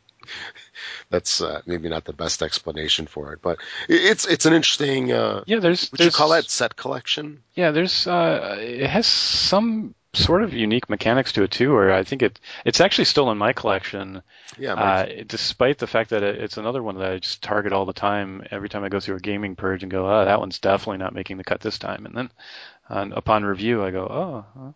that's 1.09 1.41
uh, 1.41 1.61
maybe 1.65 1.89
not 1.89 2.05
the 2.05 2.13
best 2.13 2.41
explanation 2.41 3.07
for 3.07 3.33
it, 3.33 3.39
but 3.41 3.57
it's 3.87 4.25
it's 4.25 4.45
an 4.45 4.53
interesting. 4.53 5.11
Uh, 5.11 5.43
yeah, 5.45 5.59
there's. 5.59 5.91
Would 5.91 5.99
there's, 5.99 6.13
you 6.13 6.17
call 6.17 6.29
that 6.29 6.49
set 6.49 6.75
collection? 6.75 7.41
Yeah, 7.55 7.71
there's. 7.71 8.07
Uh, 8.07 8.57
it 8.59 8.87
has 8.87 9.07
some 9.07 9.95
sort 10.15 10.43
of 10.43 10.53
unique 10.53 10.89
mechanics 10.89 11.31
to 11.33 11.43
it 11.43 11.51
too, 11.51 11.73
where 11.73 11.93
I 11.93 12.03
think 12.03 12.21
it 12.21 12.39
it's 12.65 12.81
actually 12.81 13.05
still 13.05 13.31
in 13.31 13.37
my 13.37 13.53
collection. 13.53 14.21
Yeah, 14.57 14.73
uh, 14.73 15.23
despite 15.27 15.77
the 15.77 15.87
fact 15.87 16.09
that 16.11 16.23
it, 16.23 16.41
it's 16.41 16.57
another 16.57 16.81
one 16.81 16.97
that 16.97 17.11
I 17.11 17.19
just 17.19 17.41
target 17.41 17.73
all 17.73 17.85
the 17.85 17.93
time. 17.93 18.43
Every 18.51 18.69
time 18.69 18.83
I 18.83 18.89
go 18.89 18.99
through 18.99 19.17
a 19.17 19.19
gaming 19.19 19.55
purge 19.55 19.83
and 19.83 19.91
go, 19.91 20.09
oh, 20.09 20.25
that 20.25 20.39
one's 20.39 20.59
definitely 20.59 20.97
not 20.97 21.13
making 21.13 21.37
the 21.37 21.43
cut 21.43 21.61
this 21.61 21.77
time, 21.77 22.05
and 22.05 22.15
then 22.15 23.11
upon 23.13 23.43
review, 23.43 23.83
I 23.83 23.91
go, 23.91 24.07
oh. 24.55 24.73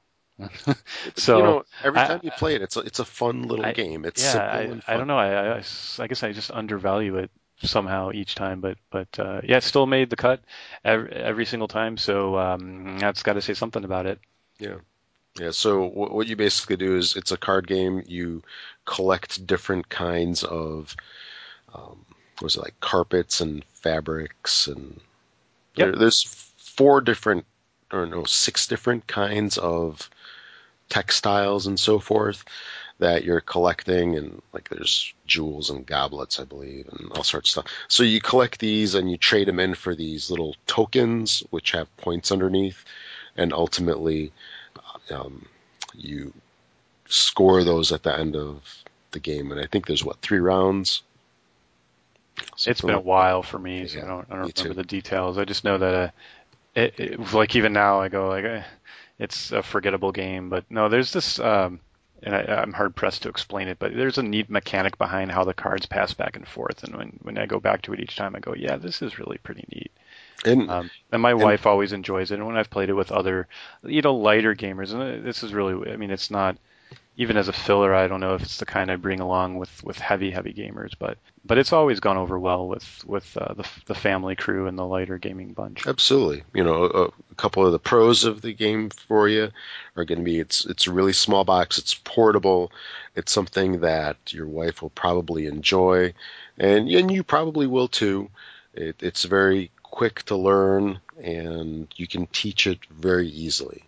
so 1.15 1.37
you 1.37 1.43
know, 1.43 1.63
every 1.83 1.99
time 1.99 2.21
I, 2.23 2.25
you 2.25 2.31
play 2.31 2.55
it, 2.55 2.61
it's 2.61 2.77
a, 2.77 2.79
it's 2.81 2.99
a 2.99 3.05
fun 3.05 3.43
little 3.43 3.65
I, 3.65 3.73
game. 3.73 4.05
It's 4.05 4.23
yeah, 4.23 4.57
simple 4.59 4.81
I, 4.87 4.93
I 4.93 4.97
don't 4.97 5.07
know. 5.07 5.17
I, 5.17 5.57
I, 5.57 5.63
I 5.99 6.07
guess 6.07 6.23
I 6.23 6.31
just 6.31 6.49
undervalue 6.51 7.17
it 7.17 7.29
somehow 7.61 8.11
each 8.13 8.35
time, 8.35 8.61
but 8.61 8.77
but 8.89 9.19
uh, 9.19 9.41
yeah, 9.43 9.57
it 9.57 9.63
still 9.63 9.85
made 9.85 10.09
the 10.09 10.15
cut 10.15 10.41
every, 10.83 11.11
every 11.11 11.45
single 11.45 11.67
time. 11.67 11.97
So 11.97 12.37
um, 12.37 12.99
that's 12.99 13.23
got 13.23 13.33
to 13.33 13.41
say 13.41 13.53
something 13.53 13.83
about 13.83 14.05
it. 14.05 14.19
Yeah. 14.59 14.75
Yeah, 15.39 15.51
so 15.51 15.85
what 15.85 16.27
you 16.27 16.35
basically 16.35 16.75
do 16.75 16.97
is 16.97 17.15
it's 17.15 17.31
a 17.31 17.37
card 17.37 17.65
game. 17.65 18.03
You 18.05 18.43
collect 18.85 19.47
different 19.47 19.87
kinds 19.87 20.43
of, 20.43 20.95
um, 21.73 22.05
what 22.35 22.43
was 22.43 22.55
it 22.57 22.61
like 22.63 22.79
carpets 22.81 23.39
and 23.39 23.63
fabrics 23.73 24.67
and 24.67 24.99
yep. 25.75 25.87
there, 25.87 25.95
there's 25.95 26.23
four 26.57 26.99
different 26.99 27.45
or 27.91 28.05
no 28.05 28.23
six 28.25 28.67
different 28.67 29.07
kinds 29.07 29.57
of 29.57 30.09
textiles 30.89 31.67
and 31.67 31.79
so 31.79 31.99
forth 31.99 32.43
that 32.99 33.23
you're 33.23 33.39
collecting 33.41 34.17
and 34.17 34.41
like 34.51 34.67
there's 34.69 35.13
jewels 35.25 35.69
and 35.69 35.85
goblets 35.85 36.39
I 36.39 36.43
believe 36.43 36.89
and 36.89 37.11
all 37.13 37.23
sorts 37.23 37.49
of 37.49 37.51
stuff. 37.63 37.73
So 37.87 38.03
you 38.03 38.19
collect 38.19 38.59
these 38.59 38.95
and 38.95 39.09
you 39.09 39.17
trade 39.17 39.47
them 39.47 39.59
in 39.59 39.73
for 39.73 39.95
these 39.95 40.29
little 40.29 40.55
tokens 40.67 41.43
which 41.49 41.71
have 41.71 41.95
points 41.97 42.31
underneath 42.31 42.83
and 43.37 43.53
ultimately 43.53 44.33
um, 45.11 45.45
you 45.95 46.33
score 47.07 47.63
those 47.63 47.91
at 47.91 48.03
the 48.03 48.17
end 48.17 48.35
of 48.35 48.61
the 49.11 49.19
game 49.19 49.51
and 49.51 49.59
I 49.59 49.65
think 49.65 49.87
there's 49.87 50.03
what 50.03 50.21
three 50.21 50.39
rounds. 50.39 51.01
Something 52.55 52.71
it's 52.71 52.81
been 52.81 52.95
a 52.95 52.99
while 53.01 53.43
for 53.43 53.59
me, 53.59 53.85
so 53.87 53.97
yeah, 53.97 54.05
I 54.05 54.07
don't, 54.07 54.27
I 54.29 54.35
don't 54.35 54.39
remember 54.39 54.51
too. 54.51 54.73
the 54.73 54.83
details. 54.83 55.37
I 55.37 55.45
just 55.45 55.65
know 55.65 55.77
that 55.77 55.93
uh, 55.93 56.09
it, 56.75 56.99
it, 56.99 57.33
like 57.33 57.55
even 57.55 57.73
now 57.73 57.99
I 57.99 58.07
go 58.07 58.29
like 58.29 58.45
eh, 58.45 58.63
it's 59.17 59.51
a 59.51 59.61
forgettable 59.61 60.13
game, 60.13 60.49
but 60.49 60.63
no, 60.69 60.87
there's 60.87 61.11
this 61.11 61.39
um, 61.39 61.81
and 62.23 62.35
I, 62.35 62.61
am 62.61 62.73
hard 62.73 62.95
pressed 62.95 63.23
to 63.23 63.29
explain 63.29 63.67
it, 63.67 63.79
but 63.79 63.95
there's 63.95 64.17
a 64.17 64.23
neat 64.23 64.49
mechanic 64.49 64.97
behind 64.97 65.31
how 65.31 65.43
the 65.43 65.53
cards 65.53 65.85
pass 65.85 66.13
back 66.13 66.35
and 66.35 66.47
forth. 66.47 66.83
And 66.83 66.95
when, 66.95 67.19
when 67.21 67.37
I 67.37 67.45
go 67.45 67.59
back 67.59 67.81
to 67.83 67.93
it 67.93 67.99
each 67.99 68.15
time, 68.15 68.35
I 68.35 68.39
go, 68.39 68.53
yeah, 68.55 68.77
this 68.77 69.01
is 69.01 69.19
really 69.19 69.37
pretty 69.37 69.65
neat. 69.71 69.91
And, 70.45 70.69
um, 70.69 70.89
and 71.11 71.21
my 71.21 71.31
and, 71.31 71.41
wife 71.41 71.65
always 71.65 71.91
enjoys 71.91 72.31
it. 72.31 72.35
And 72.35 72.47
when 72.47 72.57
I've 72.57 72.69
played 72.69 72.89
it 72.89 72.93
with 72.93 73.11
other, 73.11 73.47
you 73.83 74.01
know, 74.01 74.15
lighter 74.15 74.55
gamers, 74.55 74.93
and 74.93 75.25
this 75.25 75.43
is 75.43 75.53
really, 75.53 75.91
I 75.91 75.97
mean, 75.97 76.11
it's 76.11 76.31
not, 76.31 76.57
even 77.17 77.35
as 77.35 77.49
a 77.49 77.53
filler, 77.53 77.93
I 77.93 78.07
don't 78.07 78.21
know 78.21 78.35
if 78.35 78.41
it's 78.41 78.57
the 78.57 78.65
kind 78.65 78.89
I 78.89 78.95
bring 78.95 79.19
along 79.19 79.57
with, 79.57 79.83
with 79.83 79.99
heavy, 79.99 80.31
heavy 80.31 80.53
gamers, 80.53 80.93
but 80.97 81.17
but 81.43 81.57
it's 81.57 81.73
always 81.73 81.99
gone 81.99 82.15
over 82.15 82.39
well 82.39 82.67
with 82.67 83.03
with 83.05 83.35
uh, 83.35 83.53
the 83.55 83.67
the 83.87 83.95
family 83.95 84.37
crew 84.37 84.67
and 84.67 84.77
the 84.77 84.85
lighter 84.85 85.17
gaming 85.17 85.51
bunch. 85.51 85.85
Absolutely, 85.85 86.43
you 86.53 86.63
know, 86.63 86.85
a, 86.85 87.03
a 87.07 87.35
couple 87.35 87.65
of 87.65 87.73
the 87.73 87.79
pros 87.79 88.23
of 88.23 88.41
the 88.41 88.53
game 88.53 88.89
for 88.89 89.27
you 89.27 89.49
are 89.97 90.05
going 90.05 90.19
to 90.19 90.23
be 90.23 90.39
it's 90.39 90.65
it's 90.65 90.87
a 90.87 90.93
really 90.93 91.11
small 91.11 91.43
box, 91.43 91.77
it's 91.77 91.93
portable, 91.93 92.71
it's 93.17 93.33
something 93.33 93.81
that 93.81 94.15
your 94.31 94.47
wife 94.47 94.81
will 94.81 94.91
probably 94.91 95.45
enjoy, 95.45 96.13
and 96.57 96.87
and 96.89 97.11
you 97.11 97.23
probably 97.23 97.67
will 97.67 97.89
too. 97.89 98.29
It, 98.73 98.95
it's 99.01 99.25
very 99.25 99.71
quick 99.91 100.23
to 100.23 100.35
learn, 100.35 100.99
and 101.21 101.87
you 101.95 102.07
can 102.07 102.27
teach 102.27 102.67
it 102.67 102.79
very 102.89 103.27
easily. 103.27 103.83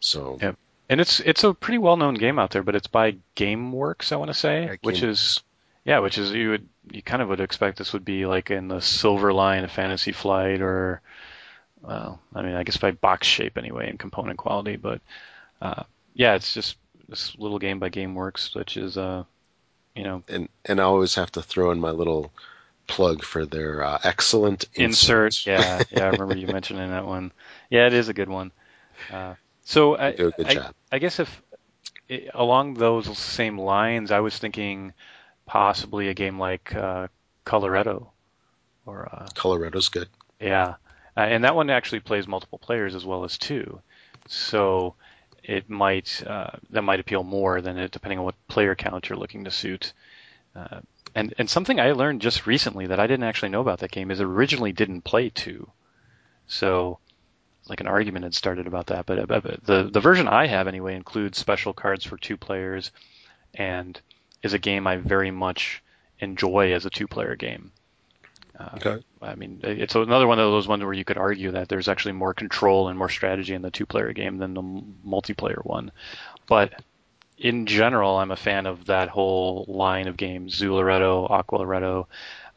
So. 0.00 0.38
Yep. 0.40 0.56
And 0.90 1.02
it's 1.02 1.20
it's 1.20 1.44
a 1.44 1.52
pretty 1.52 1.76
well 1.76 1.98
known 1.98 2.14
game 2.14 2.38
out 2.38 2.50
there, 2.50 2.62
but 2.62 2.74
it's 2.74 2.86
by 2.86 3.16
GameWorks, 3.36 4.10
I 4.10 4.16
want 4.16 4.30
to 4.30 4.34
say, 4.34 4.64
yeah, 4.64 4.76
which 4.80 5.02
is 5.02 5.42
yeah, 5.84 5.98
which 5.98 6.16
is 6.16 6.32
you 6.32 6.50
would 6.50 6.68
you 6.90 7.02
kind 7.02 7.20
of 7.20 7.28
would 7.28 7.40
expect 7.40 7.76
this 7.76 7.92
would 7.92 8.06
be 8.06 8.24
like 8.24 8.50
in 8.50 8.68
the 8.68 8.80
Silver 8.80 9.32
Line 9.32 9.64
of 9.64 9.70
Fantasy 9.70 10.12
Flight, 10.12 10.62
or 10.62 11.02
well, 11.82 12.20
I 12.34 12.42
mean, 12.42 12.54
I 12.54 12.62
guess 12.62 12.78
by 12.78 12.92
box 12.92 13.26
shape 13.26 13.58
anyway 13.58 13.90
and 13.90 13.98
component 13.98 14.38
quality, 14.38 14.76
but 14.76 15.02
uh, 15.60 15.82
yeah, 16.14 16.34
it's 16.34 16.54
just 16.54 16.76
this 17.08 17.36
little 17.38 17.58
game 17.58 17.78
by 17.78 17.90
GameWorks, 17.90 18.54
which 18.54 18.76
is 18.78 18.96
uh, 18.96 19.24
you 19.94 20.04
know, 20.04 20.22
and 20.28 20.48
and 20.64 20.80
I 20.80 20.84
always 20.84 21.14
have 21.16 21.32
to 21.32 21.42
throw 21.42 21.70
in 21.70 21.80
my 21.80 21.90
little 21.90 22.32
plug 22.88 23.22
for 23.22 23.46
their 23.46 23.84
uh, 23.84 23.98
excellent 24.02 24.64
insert. 24.74 25.46
Yeah, 25.46 25.82
yeah, 25.90 26.06
I 26.06 26.08
remember 26.08 26.36
you 26.36 26.48
mentioning 26.48 26.90
that 26.90 27.06
one. 27.06 27.30
Yeah, 27.70 27.86
it 27.86 27.92
is 27.92 28.08
a 28.08 28.14
good 28.14 28.28
one. 28.28 28.50
Uh, 29.12 29.34
so 29.62 29.96
I, 29.96 30.16
I, 30.44 30.70
I, 30.90 30.98
guess 30.98 31.20
if 31.20 31.42
along 32.34 32.74
those 32.74 33.16
same 33.16 33.58
lines, 33.58 34.10
I 34.10 34.20
was 34.20 34.36
thinking 34.36 34.92
possibly 35.46 36.08
a 36.08 36.14
game 36.14 36.38
like 36.38 36.74
uh, 36.74 37.08
Coloretto. 37.44 38.08
Or 38.86 39.08
uh, 39.12 39.26
Coloretto's 39.34 39.88
good. 39.88 40.08
Yeah, 40.40 40.74
uh, 41.16 41.20
and 41.20 41.44
that 41.44 41.54
one 41.54 41.70
actually 41.70 42.00
plays 42.00 42.26
multiple 42.26 42.58
players 42.58 42.94
as 42.94 43.04
well 43.04 43.24
as 43.24 43.36
two, 43.36 43.80
so 44.26 44.94
it 45.42 45.68
might 45.68 46.22
uh, 46.26 46.50
that 46.70 46.82
might 46.82 47.00
appeal 47.00 47.22
more 47.22 47.60
than 47.60 47.76
it 47.76 47.90
depending 47.90 48.18
on 48.18 48.24
what 48.24 48.48
player 48.48 48.74
count 48.74 49.08
you're 49.08 49.18
looking 49.18 49.44
to 49.44 49.50
suit. 49.50 49.92
Uh, 50.56 50.80
and 51.18 51.34
and 51.38 51.50
something 51.50 51.80
I 51.80 51.92
learned 51.92 52.22
just 52.22 52.46
recently 52.46 52.86
that 52.86 53.00
I 53.00 53.06
didn't 53.06 53.24
actually 53.24 53.50
know 53.50 53.60
about 53.60 53.80
that 53.80 53.90
game 53.90 54.10
is 54.10 54.20
it 54.20 54.24
originally 54.24 54.72
didn't 54.72 55.02
play 55.02 55.30
two, 55.30 55.70
so 56.46 56.98
like 57.68 57.80
an 57.80 57.86
argument 57.86 58.24
had 58.24 58.34
started 58.34 58.66
about 58.66 58.86
that. 58.86 59.06
But, 59.06 59.28
but 59.28 59.64
the 59.64 59.90
the 59.92 60.00
version 60.00 60.28
I 60.28 60.46
have 60.46 60.68
anyway 60.68 60.94
includes 60.94 61.38
special 61.38 61.72
cards 61.72 62.04
for 62.04 62.16
two 62.16 62.36
players, 62.36 62.90
and 63.54 64.00
is 64.42 64.54
a 64.54 64.58
game 64.58 64.86
I 64.86 64.96
very 64.96 65.30
much 65.30 65.82
enjoy 66.20 66.72
as 66.72 66.86
a 66.86 66.90
two-player 66.90 67.36
game. 67.36 67.72
Uh, 68.58 68.70
okay. 68.74 69.04
I 69.22 69.34
mean, 69.36 69.60
it's 69.62 69.94
another 69.94 70.26
one 70.26 70.40
of 70.40 70.50
those 70.50 70.66
ones 70.66 70.82
where 70.82 70.92
you 70.92 71.04
could 71.04 71.18
argue 71.18 71.52
that 71.52 71.68
there's 71.68 71.88
actually 71.88 72.12
more 72.12 72.34
control 72.34 72.88
and 72.88 72.98
more 72.98 73.08
strategy 73.08 73.54
in 73.54 73.62
the 73.62 73.70
two-player 73.70 74.12
game 74.12 74.38
than 74.38 74.54
the 74.54 74.62
multiplayer 74.62 75.64
one. 75.64 75.92
But 76.48 76.72
in 77.38 77.66
general, 77.66 78.16
I'm 78.16 78.30
a 78.30 78.36
fan 78.36 78.66
of 78.66 78.86
that 78.86 79.08
whole 79.08 79.64
line 79.68 80.08
of 80.08 80.16
games: 80.16 80.60
Zooloretto, 80.60 81.30
Aqualoretto, 81.30 82.06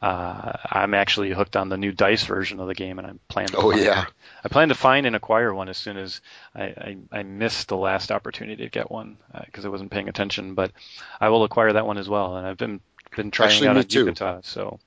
uh, 0.02 0.52
I'm 0.68 0.94
actually 0.94 1.30
hooked 1.30 1.56
on 1.56 1.68
the 1.68 1.76
new 1.76 1.92
dice 1.92 2.24
version 2.24 2.58
of 2.58 2.66
the 2.66 2.74
game, 2.74 2.98
and 2.98 3.06
I'm 3.06 3.20
planning. 3.28 3.54
oh 3.56 3.70
find, 3.70 3.84
yeah. 3.84 4.06
I 4.44 4.48
plan 4.48 4.68
to 4.70 4.74
find 4.74 5.06
and 5.06 5.14
acquire 5.14 5.54
one 5.54 5.68
as 5.68 5.78
soon 5.78 5.96
as 5.96 6.20
I, 6.56 6.64
I, 6.64 6.96
I 7.12 7.22
missed 7.22 7.68
the 7.68 7.76
last 7.76 8.10
opportunity 8.10 8.64
to 8.64 8.68
get 8.68 8.90
one 8.90 9.16
because 9.46 9.64
uh, 9.64 9.68
I 9.68 9.70
wasn't 9.70 9.92
paying 9.92 10.08
attention. 10.08 10.54
But 10.54 10.72
I 11.20 11.28
will 11.28 11.44
acquire 11.44 11.72
that 11.74 11.86
one 11.86 11.98
as 11.98 12.08
well, 12.08 12.36
and 12.36 12.44
I've 12.44 12.58
been 12.58 12.80
been 13.14 13.30
trying 13.30 13.50
actually, 13.50 13.68
out 13.68 13.76
on 13.76 13.84
Yucata. 13.84 14.44
So, 14.44 14.80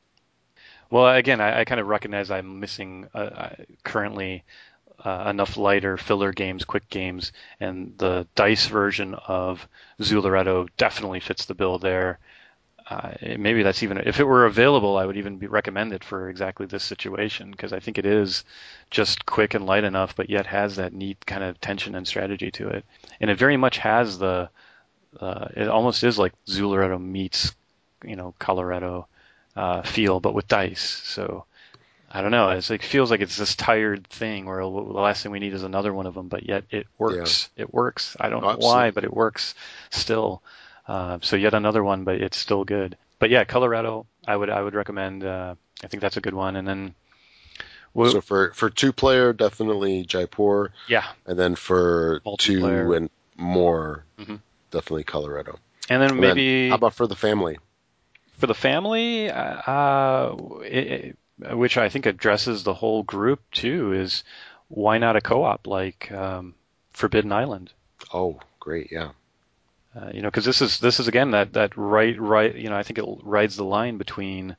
well, 0.90 1.08
again, 1.16 1.40
I, 1.40 1.62
I 1.62 1.66
kind 1.66 1.80
of 1.80 1.88
recognize 1.88 2.30
I'm 2.30 2.60
missing 2.60 3.08
uh, 3.14 3.52
currently 3.86 4.44
uh, 5.06 5.28
enough 5.30 5.58
lighter 5.58 5.98
filler 5.98 6.34
games, 6.34 6.66
quick 6.66 6.90
games, 6.90 7.32
and 7.60 7.98
the 7.98 8.28
dice 8.36 8.68
version 8.68 9.16
of 9.28 9.68
Zooloretto 10.02 10.68
definitely 10.78 11.20
fits 11.20 11.46
the 11.46 11.56
bill 11.56 11.80
there 11.80 12.20
uh, 12.88 13.14
maybe 13.40 13.64
that's 13.64 13.82
even 13.82 13.98
if 13.98 14.20
it 14.20 14.26
were 14.26 14.46
available, 14.46 14.98
I 14.98 15.06
would 15.06 15.18
even 15.18 15.40
recommend 15.40 15.92
it 15.92 16.04
for 16.04 16.30
exactly 16.30 16.68
this 16.68 16.84
situation 16.84 17.50
because 17.50 17.74
I 17.74 17.80
think 17.80 17.98
it 17.98 18.06
is 18.06 18.44
just 18.92 19.26
quick 19.26 19.56
and 19.56 19.66
light 19.66 19.84
enough, 19.84 20.16
but 20.16 20.30
yet 20.30 20.46
has 20.46 20.76
that 20.76 20.94
neat 20.94 21.26
kind 21.26 21.44
of 21.44 21.60
tension 21.60 21.96
and 21.96 22.08
strategy 22.08 22.52
to 22.52 22.70
it, 22.70 22.86
and 23.20 23.32
it 23.32 23.40
very 23.40 23.58
much 23.58 23.78
has 23.80 24.20
the. 24.20 24.50
Uh, 25.20 25.48
it 25.56 25.68
almost 25.70 26.04
is 26.04 26.20
like 26.20 26.34
Zooloretto 26.46 27.02
meets, 27.02 27.56
you 28.04 28.18
know, 28.18 28.36
Coloretto 28.40 29.06
uh, 29.56 29.82
feel, 29.82 30.20
but 30.20 30.34
with 30.34 30.48
dice. 30.48 31.02
So 31.06 31.46
I 32.12 32.22
don't 32.22 32.32
know. 32.32 32.50
It's 32.50 32.70
like 32.70 32.84
feels 32.84 33.12
like 33.12 33.22
it's 33.22 33.38
this 33.38 33.56
tired 33.56 34.08
thing 34.08 34.46
where 34.46 34.62
the 34.62 34.68
last 34.68 35.24
thing 35.24 35.32
we 35.32 35.40
need 35.40 35.54
is 35.54 35.64
another 35.64 35.94
one 35.94 36.06
of 36.06 36.14
them, 36.14 36.28
but 36.28 36.48
yet 36.48 36.64
it 36.70 36.88
works. 36.98 37.50
Yeah. 37.56 37.64
It 37.64 37.74
works. 37.74 38.16
I 38.20 38.30
don't 38.30 38.42
know 38.42 38.56
why, 38.58 38.92
but 38.92 39.04
it 39.04 39.14
works 39.14 39.56
still. 39.90 40.42
Uh, 40.88 41.20
so 41.22 41.36
yet 41.36 41.54
another 41.54 41.84
one, 41.84 42.04
but 42.04 42.22
it's 42.22 42.38
still 42.38 42.64
good. 42.64 42.96
But 43.20 43.30
yeah, 43.30 43.44
Coloretto, 43.44 44.06
I 44.28 44.36
would 44.36 44.50
I 44.50 44.62
would 44.62 44.76
recommend. 44.76 45.24
Uh, 45.24 45.56
I 45.84 45.88
think 45.88 46.02
that's 46.02 46.18
a 46.18 46.22
good 46.22 46.34
one. 46.34 46.56
And 46.56 46.68
then 46.68 46.96
we'll, 47.94 48.12
so 48.12 48.22
for 48.22 48.52
for 48.54 48.70
two 48.70 48.94
player, 48.94 49.34
definitely 49.34 50.06
Jaipur. 50.06 50.72
Yeah. 50.88 51.06
And 51.26 51.38
then 51.38 51.56
for 51.56 52.22
two 52.38 52.94
and 52.94 53.10
more, 53.36 54.06
mm-hmm. 54.18 54.36
definitely 54.72 55.06
Coloretto. 55.06 55.58
And 55.90 56.02
then 56.02 56.12
and 56.12 56.20
maybe 56.20 56.64
then 56.64 56.70
how 56.70 56.76
about 56.76 56.94
for 56.94 57.08
the 57.08 57.16
family? 57.16 57.58
For 58.38 58.48
the 58.48 58.54
family, 58.54 59.30
uh, 59.30 60.36
it, 60.62 61.18
which 61.40 61.78
I 61.78 61.90
think 61.90 62.06
addresses 62.06 62.64
the 62.64 62.74
whole 62.74 63.04
group 63.04 63.42
too, 63.52 63.94
is 63.94 64.24
why 64.68 64.98
not 64.98 65.16
a 65.16 65.22
co-op 65.22 65.68
like 65.68 66.12
um, 66.12 66.56
Forbidden 66.92 67.32
Island? 67.32 67.72
Oh, 68.14 68.40
great! 68.60 68.92
Yeah. 68.92 69.12
Uh, 69.96 70.12
you 70.14 70.22
know, 70.22 70.28
because 70.28 70.46
this 70.46 70.62
is 70.62 70.80
this 70.80 71.00
is 71.00 71.08
again 71.08 71.32
that 71.32 71.54
that 71.54 71.76
right 71.78 72.20
right 72.20 72.54
you 72.56 72.70
know 72.70 72.76
I 72.76 72.84
think 72.84 73.00
it 73.00 73.06
rides 73.24 73.56
the 73.56 73.64
line 73.64 73.98
between 73.98 74.58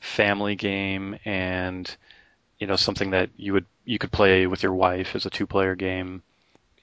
family 0.00 0.54
game 0.54 1.18
and 1.24 1.94
you 2.58 2.66
know 2.66 2.76
something 2.76 3.10
that 3.10 3.30
you 3.36 3.54
would 3.54 3.66
you 3.84 3.98
could 3.98 4.12
play 4.12 4.46
with 4.46 4.62
your 4.62 4.74
wife 4.74 5.14
as 5.14 5.26
a 5.26 5.30
two 5.30 5.46
player 5.46 5.74
game. 5.74 6.22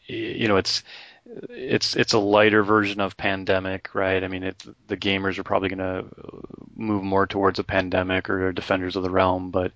You 0.08 0.48
know, 0.48 0.58
it's 0.58 0.84
it's 1.26 1.96
it's 1.96 2.14
a 2.14 2.20
lighter 2.20 2.64
version 2.64 3.00
of 3.00 3.18
pandemic, 3.18 3.94
right? 3.94 4.24
I 4.24 4.28
mean, 4.28 4.44
it, 4.44 4.64
the 4.88 4.98
gamers 4.98 5.38
are 5.38 5.44
probably 5.44 5.70
going 5.70 5.80
to 5.80 6.06
move 6.76 7.04
more 7.04 7.28
towards 7.28 7.60
a 7.60 7.64
pandemic 7.64 8.30
or 8.30 8.52
Defenders 8.52 8.96
of 8.96 9.04
the 9.04 9.10
Realm, 9.10 9.52
but 9.52 9.72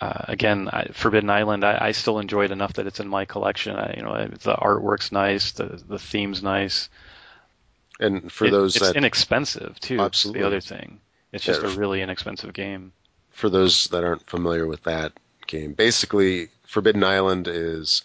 uh, 0.00 0.24
again, 0.28 0.68
I, 0.72 0.86
Forbidden 0.92 1.30
Island, 1.30 1.64
I, 1.64 1.78
I, 1.80 1.92
still 1.92 2.18
enjoy 2.18 2.46
it 2.46 2.50
enough 2.50 2.72
that 2.72 2.88
it's 2.88 2.98
in 2.98 3.06
my 3.06 3.24
collection. 3.24 3.76
I, 3.76 3.94
you 3.96 4.02
know, 4.02 4.26
the 4.26 4.56
artwork's 4.56 5.12
nice, 5.12 5.52
the 5.52 5.80
the 5.88 5.98
theme's 5.98 6.42
nice, 6.42 6.88
and 8.00 8.30
for 8.30 8.46
it, 8.46 8.50
those 8.50 8.74
it's 8.74 8.88
that 8.88 8.96
inexpensive 8.96 9.78
too. 9.78 10.00
absolutely 10.00 10.40
the 10.40 10.46
other 10.48 10.60
thing, 10.60 11.00
it's 11.30 11.44
just 11.44 11.62
Yeah, 11.62 11.68
a 11.68 11.76
really 11.76 12.02
inexpensive 12.02 12.52
game. 12.52 12.92
for 13.30 13.48
those 13.48 13.86
that 13.88 14.02
aren't 14.02 14.28
familiar 14.28 14.66
with 14.66 14.82
that 14.82 15.12
game, 15.46 15.72
basically 15.72 16.48
Forbidden 16.66 17.04
Island 17.04 17.46
is 17.46 18.02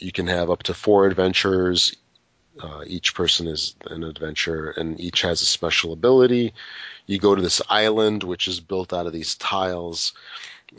you 0.00 0.12
can 0.12 0.26
have 0.26 0.50
up 0.50 0.62
to 0.64 0.74
four 0.74 1.06
adventurers. 1.06 1.94
Uh, 2.60 2.82
each 2.86 3.14
person 3.14 3.46
is 3.46 3.74
an 3.86 4.02
adventurer, 4.02 4.70
and 4.70 4.98
each 5.00 5.22
has 5.22 5.40
a 5.40 5.46
special 5.46 5.92
ability. 5.92 6.52
You 7.06 7.18
go 7.18 7.34
to 7.34 7.42
this 7.42 7.62
island, 7.68 8.22
which 8.24 8.48
is 8.48 8.60
built 8.60 8.92
out 8.92 9.06
of 9.06 9.12
these 9.12 9.34
tiles, 9.36 10.12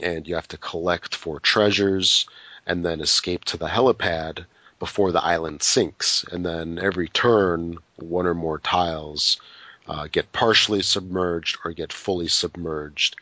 and 0.02 0.28
you 0.28 0.36
have 0.36 0.48
to 0.50 0.58
collect 0.58 1.16
four 1.16 1.40
treasures, 1.40 2.26
and 2.66 2.86
then 2.86 3.00
escape 3.02 3.46
to 3.46 3.58
the 3.58 3.68
helipad 3.68 4.46
before 4.80 5.12
the 5.12 5.24
island 5.24 5.62
sinks. 5.62 6.26
And 6.32 6.46
then 6.46 6.80
every 6.80 7.08
turn, 7.08 7.78
one 7.98 8.26
or 8.26 8.34
more 8.34 8.60
tiles 8.60 9.40
uh, 9.88 10.08
get 10.12 10.32
partially 10.32 10.82
submerged 10.82 11.58
or 11.64 11.72
get 11.72 11.94
fully 11.94 12.28
submerged. 12.28 13.16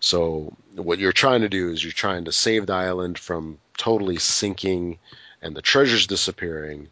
So 0.00 0.54
what 0.74 0.98
you're 0.98 1.12
trying 1.12 1.42
to 1.42 1.48
do 1.48 1.70
is 1.70 1.82
you're 1.82 1.92
trying 1.92 2.24
to 2.24 2.32
save 2.32 2.66
the 2.66 2.74
island 2.74 3.18
from 3.18 3.58
totally 3.76 4.18
sinking 4.18 4.98
and 5.42 5.54
the 5.56 5.62
treasures 5.62 6.06
disappearing, 6.06 6.88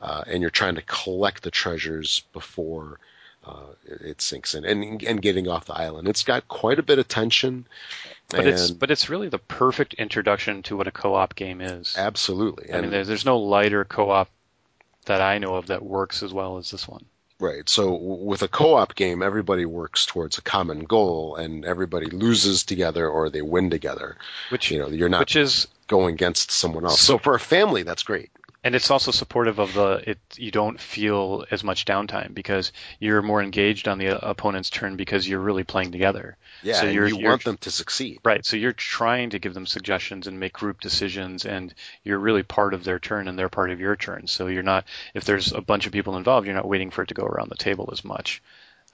uh, 0.00 0.24
and 0.26 0.40
you're 0.42 0.50
trying 0.50 0.74
to 0.76 0.82
collect 0.82 1.42
the 1.42 1.50
treasures 1.50 2.20
before 2.32 2.98
uh, 3.46 3.66
it 3.84 4.20
sinks 4.22 4.54
in 4.54 4.64
and 4.64 5.02
and 5.02 5.22
getting 5.22 5.48
off 5.48 5.66
the 5.66 5.74
island. 5.74 6.08
It's 6.08 6.22
got 6.24 6.48
quite 6.48 6.78
a 6.78 6.82
bit 6.82 6.98
of 6.98 7.08
tension, 7.08 7.66
But 8.28 8.46
and 8.46 8.48
it's 8.48 8.70
but 8.70 8.90
it's 8.90 9.08
really 9.10 9.28
the 9.28 9.38
perfect 9.38 9.94
introduction 9.94 10.62
to 10.64 10.76
what 10.76 10.86
a 10.88 10.92
co-op 10.92 11.34
game 11.34 11.60
is. 11.60 11.94
absolutely. 11.96 12.72
I 12.72 12.80
mean, 12.80 12.90
there's, 12.90 13.08
there's 13.08 13.24
no 13.24 13.38
lighter 13.38 13.84
co-op 13.84 14.28
that 15.06 15.20
I 15.20 15.38
know 15.38 15.56
of 15.56 15.66
that 15.68 15.82
works 15.82 16.22
as 16.22 16.32
well 16.32 16.58
as 16.58 16.70
this 16.70 16.88
one. 16.88 17.04
Right. 17.40 17.68
So 17.68 17.94
with 17.94 18.42
a 18.42 18.48
co-op 18.48 18.94
game, 18.94 19.22
everybody 19.22 19.66
works 19.66 20.06
towards 20.06 20.38
a 20.38 20.42
common 20.42 20.84
goal, 20.84 21.36
and 21.36 21.64
everybody 21.64 22.06
loses 22.06 22.64
together 22.64 23.08
or 23.08 23.28
they 23.28 23.42
win 23.42 23.70
together. 23.70 24.16
Which 24.50 24.70
You 24.70 24.78
know, 24.78 24.88
you're 24.88 25.08
not 25.08 25.20
which 25.20 25.36
is 25.36 25.66
going 25.88 26.14
against 26.14 26.50
someone 26.50 26.84
else. 26.84 27.00
So 27.00 27.18
for 27.18 27.34
a 27.34 27.40
family, 27.40 27.82
that's 27.82 28.04
great. 28.04 28.30
And 28.64 28.74
it's 28.74 28.90
also 28.90 29.10
supportive 29.12 29.58
of 29.60 29.74
the 29.74 30.02
it 30.10 30.18
you 30.36 30.50
don't 30.50 30.80
feel 30.80 31.44
as 31.50 31.62
much 31.62 31.84
downtime 31.84 32.34
because 32.34 32.72
you're 32.98 33.22
more 33.22 33.42
engaged 33.42 33.86
on 33.86 33.98
the 33.98 34.06
opponent's 34.28 34.70
turn 34.70 34.96
because 34.96 35.28
you're 35.28 35.38
really 35.38 35.62
playing 35.64 35.92
together. 35.92 36.36
Yeah, 36.62 36.80
So 36.80 36.86
you're- 36.86 37.08
you 37.10 37.16
you're- 37.18 37.28
want 37.28 37.44
them 37.44 37.58
to 37.58 37.70
succeed. 37.70 38.18
Right. 38.24 38.44
So 38.44 38.56
you're 38.56 38.72
trying 38.72 39.30
to 39.30 39.38
give 39.38 39.54
them 39.54 39.66
suggestions 39.66 40.26
and 40.26 40.40
make 40.40 40.54
group 40.54 40.80
decisions, 40.80 41.44
and 41.44 41.72
you're 42.02 42.18
really 42.18 42.42
part 42.42 42.74
of 42.74 42.82
their 42.84 42.98
turn, 42.98 43.28
and 43.28 43.38
they're 43.38 43.48
part 43.50 43.70
of 43.70 43.78
your 43.80 43.94
turn. 43.96 44.26
So 44.26 44.46
you're 44.46 44.62
not, 44.62 44.86
if 45.12 45.24
there's 45.24 45.52
a 45.52 45.60
bunch 45.60 45.86
of 45.86 45.92
people 45.92 46.16
involved, 46.16 46.46
you're 46.46 46.56
not 46.56 46.66
waiting 46.66 46.90
for 46.90 47.02
it 47.02 47.08
to 47.08 47.14
go 47.14 47.24
around 47.24 47.50
the 47.50 47.56
table 47.56 47.90
as 47.92 48.02
much. 48.04 48.42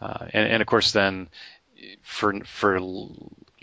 Uh, 0.01 0.27
and, 0.33 0.49
and 0.53 0.61
of 0.63 0.67
course, 0.67 0.91
then 0.93 1.29
for 2.03 2.41
for 2.45 2.81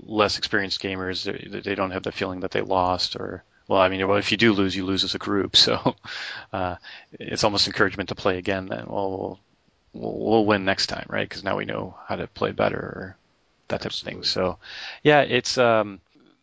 less 0.01 0.37
experienced 0.37 0.81
gamers, 0.81 1.23
they, 1.25 1.59
they 1.59 1.75
don't 1.75 1.91
have 1.91 2.03
the 2.03 2.11
feeling 2.11 2.39
that 2.39 2.51
they 2.51 2.61
lost 2.61 3.15
or. 3.17 3.43
Well, 3.67 3.81
I 3.81 3.89
mean, 3.89 4.07
well, 4.07 4.17
if 4.17 4.31
you 4.31 4.37
do 4.37 4.53
lose, 4.53 4.75
you 4.75 4.85
lose 4.85 5.03
as 5.03 5.15
a 5.15 5.19
group. 5.19 5.55
So 5.67 5.95
uh, 6.53 6.75
it's 7.11 7.43
almost 7.43 7.67
encouragement 7.67 8.09
to 8.09 8.15
play 8.15 8.37
again. 8.37 8.67
Then, 8.67 8.85
well, 8.87 9.39
we'll, 9.93 10.17
we'll 10.17 10.45
win 10.45 10.65
next 10.65 10.87
time, 10.87 11.05
right? 11.09 11.27
Because 11.27 11.43
now 11.43 11.57
we 11.57 11.65
know 11.65 11.97
how 12.07 12.15
to 12.15 12.27
play 12.27 12.51
better 12.51 12.77
or 12.79 13.17
that 13.67 13.81
type 13.81 13.91
of 13.91 13.97
thing. 13.97 14.23
So, 14.23 14.57
yeah, 15.03 15.21
it's. 15.21 15.57
Um, 15.57 15.99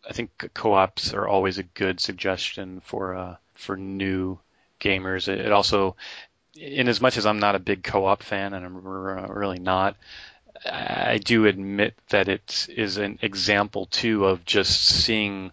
I 0.09 0.13
think 0.13 0.51
co-ops 0.53 1.15
are 1.15 1.27
always 1.27 1.57
a 1.57 1.63
good 1.63 1.99
suggestion 1.99 2.81
for 2.85 3.15
uh, 3.15 3.37
for 3.55 3.77
new 3.77 4.39
gamers. 4.81 5.29
It, 5.29 5.41
it 5.41 5.53
also, 5.53 5.97
in 6.57 6.89
as 6.89 7.01
much 7.01 7.17
as 7.19 7.27
I'm 7.27 7.41
not 7.41 7.55
a 7.57 7.61
big 7.61 7.85
co-op 7.85 8.23
fan, 8.23 8.55
and 8.55 8.67
I'm 8.67 8.87
r- 8.87 9.33
really 9.35 9.61
not, 9.61 9.97
I 10.67 11.19
do 11.19 11.47
admit 11.47 11.95
that 12.09 12.29
it 12.29 12.69
is 12.77 12.97
an 12.97 13.19
example 13.23 13.87
too 13.87 14.27
of 14.27 14.45
just 14.45 14.81
seeing 14.85 15.53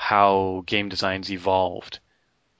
how 0.00 0.62
game 0.64 0.88
designs 0.88 1.28
evolved 1.28 1.98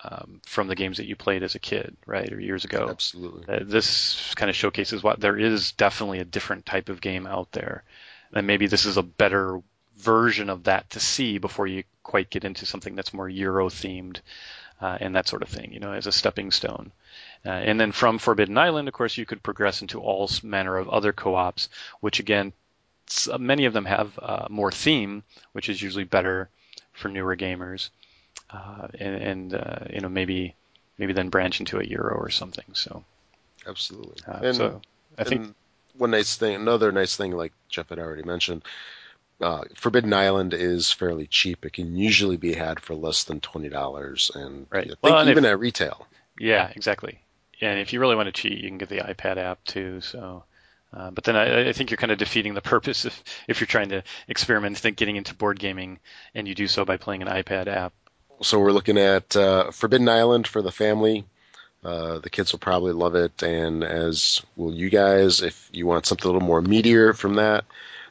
um, 0.03 0.41
from 0.45 0.67
the 0.67 0.75
games 0.75 0.97
that 0.97 1.07
you 1.07 1.15
played 1.15 1.45
as 1.45 1.55
a 1.55 1.61
kid, 1.61 1.97
right, 2.05 2.33
or 2.33 2.41
years 2.41 2.65
ago. 2.65 2.89
Absolutely. 2.91 3.45
Uh, 3.49 3.61
this 3.63 4.35
kind 4.35 4.51
of 4.51 4.57
showcases 4.57 5.05
what 5.05 5.21
there 5.21 5.39
is 5.39 5.71
definitely 5.71 6.19
a 6.19 6.25
different 6.25 6.67
type 6.67 6.89
of 6.89 7.01
game 7.01 7.29
out 7.29 7.53
there, 7.53 7.85
and 8.33 8.45
maybe 8.49 8.67
this 8.67 8.87
is 8.87 8.97
a 8.97 9.05
better 9.05 9.63
version 9.99 10.51
of 10.51 10.65
that 10.65 10.91
to 10.91 10.99
see 10.99 11.39
before 11.39 11.69
you 11.69 11.85
quite 12.03 12.29
get 12.29 12.45
into 12.45 12.67
something 12.67 12.97
that's 12.97 13.15
more 13.15 13.29
Euro 13.29 13.69
themed 13.69 14.19
uh, 14.81 14.99
and 15.01 15.15
that 15.15 15.29
sort 15.29 15.43
of 15.43 15.49
thing, 15.49 15.73
you 15.73 15.79
know, 15.79 15.93
as 15.93 16.09
a 16.09 16.13
stepping 16.13 16.51
stone. 16.51 16.91
Uh, 17.47 17.51
and 17.51 17.79
then 17.79 17.93
from 17.93 18.19
Forbidden 18.19 18.59
Island, 18.59 18.89
of 18.89 18.95
course, 18.95 19.17
you 19.17 19.25
could 19.25 19.45
progress 19.45 19.81
into 19.81 20.01
all 20.01 20.29
manner 20.43 20.77
of 20.77 20.89
other 20.89 21.13
co-ops, 21.13 21.69
which 22.01 22.19
again, 22.19 22.53
many 23.39 23.65
of 23.67 23.73
them 23.73 23.85
have 23.85 24.19
uh, 24.21 24.47
more 24.51 24.73
theme, 24.73 25.23
which 25.53 25.69
is 25.69 25.81
usually 25.81 26.05
better 26.05 26.51
for 26.99 27.09
newer 27.09 27.37
gamers, 27.37 27.91
uh, 28.51 28.89
and, 28.99 29.15
and 29.17 29.55
uh, 29.55 29.85
you 29.91 30.01
know 30.01 30.09
maybe 30.09 30.55
maybe 30.99 31.13
then 31.13 31.29
branch 31.31 31.61
into 31.61 31.79
a 31.81 31.85
Euro 31.85 32.17
or 32.17 32.31
something. 32.31 32.65
So, 32.75 33.05
Absolutely. 33.67 34.23
uh, 34.27 34.41
and 34.43 34.57
so 34.57 34.83
I 35.19 35.25
think 35.25 35.55
one 35.97 36.11
nice 36.11 36.37
thing, 36.37 36.55
another 36.55 36.93
nice 36.93 37.17
thing, 37.17 37.33
like 37.33 37.53
Jeff 37.69 37.89
had 37.89 37.99
already 37.99 38.23
mentioned, 38.23 38.63
uh, 39.41 39.65
Forbidden 39.75 40.13
Island 40.13 40.55
is 40.55 40.91
fairly 40.93 41.27
cheap. 41.27 41.65
It 41.65 41.73
can 41.73 41.97
usually 41.97 42.37
be 42.37 42.55
had 42.55 42.81
for 42.81 42.95
less 42.95 43.25
than 43.25 43.41
twenty 43.41 43.69
dollars, 43.69 44.31
and 44.35 44.67
Right. 44.71 44.85
I 44.85 44.89
think 44.89 44.99
Well, 45.03 45.29
even 45.29 45.45
if- 45.45 45.51
at 45.53 45.59
retail. 45.59 46.07
Yeah, 46.39 46.71
exactly. 46.77 47.19
And 47.61 47.81
if 47.81 47.93
you 47.93 47.99
really 48.01 48.15
want 48.15 48.27
to 48.33 48.33
cheat, 48.41 48.59
you 48.59 48.69
can 48.69 48.79
get 48.79 48.89
the 48.89 48.99
iPad 48.99 49.37
app 49.37 49.65
too. 49.65 50.01
So, 50.01 50.45
uh, 50.93 51.11
but 51.11 51.25
then 51.25 51.37
I, 51.37 51.69
I 51.69 51.73
think 51.73 51.91
you're 51.91 51.99
kind 51.99 52.13
of 52.13 52.19
defeating 52.19 52.55
the 52.55 52.63
purpose 52.63 53.05
if 53.05 53.23
if 53.47 53.61
you're 53.61 53.67
trying 53.67 53.91
to 53.91 54.03
experiment, 54.27 54.79
think 54.79 54.97
getting 54.97 55.17
into 55.17 55.35
board 55.35 55.59
gaming, 55.59 55.99
and 56.35 56.49
you 56.49 56.55
do 56.55 56.67
so 56.69 56.85
by 56.85 56.97
playing 56.97 57.23
an 57.23 57.29
iPad 57.29 57.67
app. 57.67 57.93
So 58.41 58.59
we're 58.61 58.73
looking 58.73 58.99
at 58.99 59.37
uh, 59.37 59.71
Forbidden 59.71 60.09
Island 60.09 60.47
for 60.47 60.63
the 60.63 60.73
family. 60.73 61.25
Uh, 61.85 62.19
the 62.19 62.31
kids 62.31 62.53
will 62.53 62.59
probably 62.59 62.93
love 62.93 63.15
it, 63.15 63.43
and 63.43 63.85
as 63.85 64.43
will 64.57 64.73
you 64.73 64.91
guys. 64.91 65.43
If 65.43 65.69
you 65.73 65.87
want 65.87 66.07
something 66.07 66.29
a 66.29 66.33
little 66.33 66.47
more 66.47 66.63
meatier 66.63 67.17
from 67.17 67.35
that, 67.35 67.65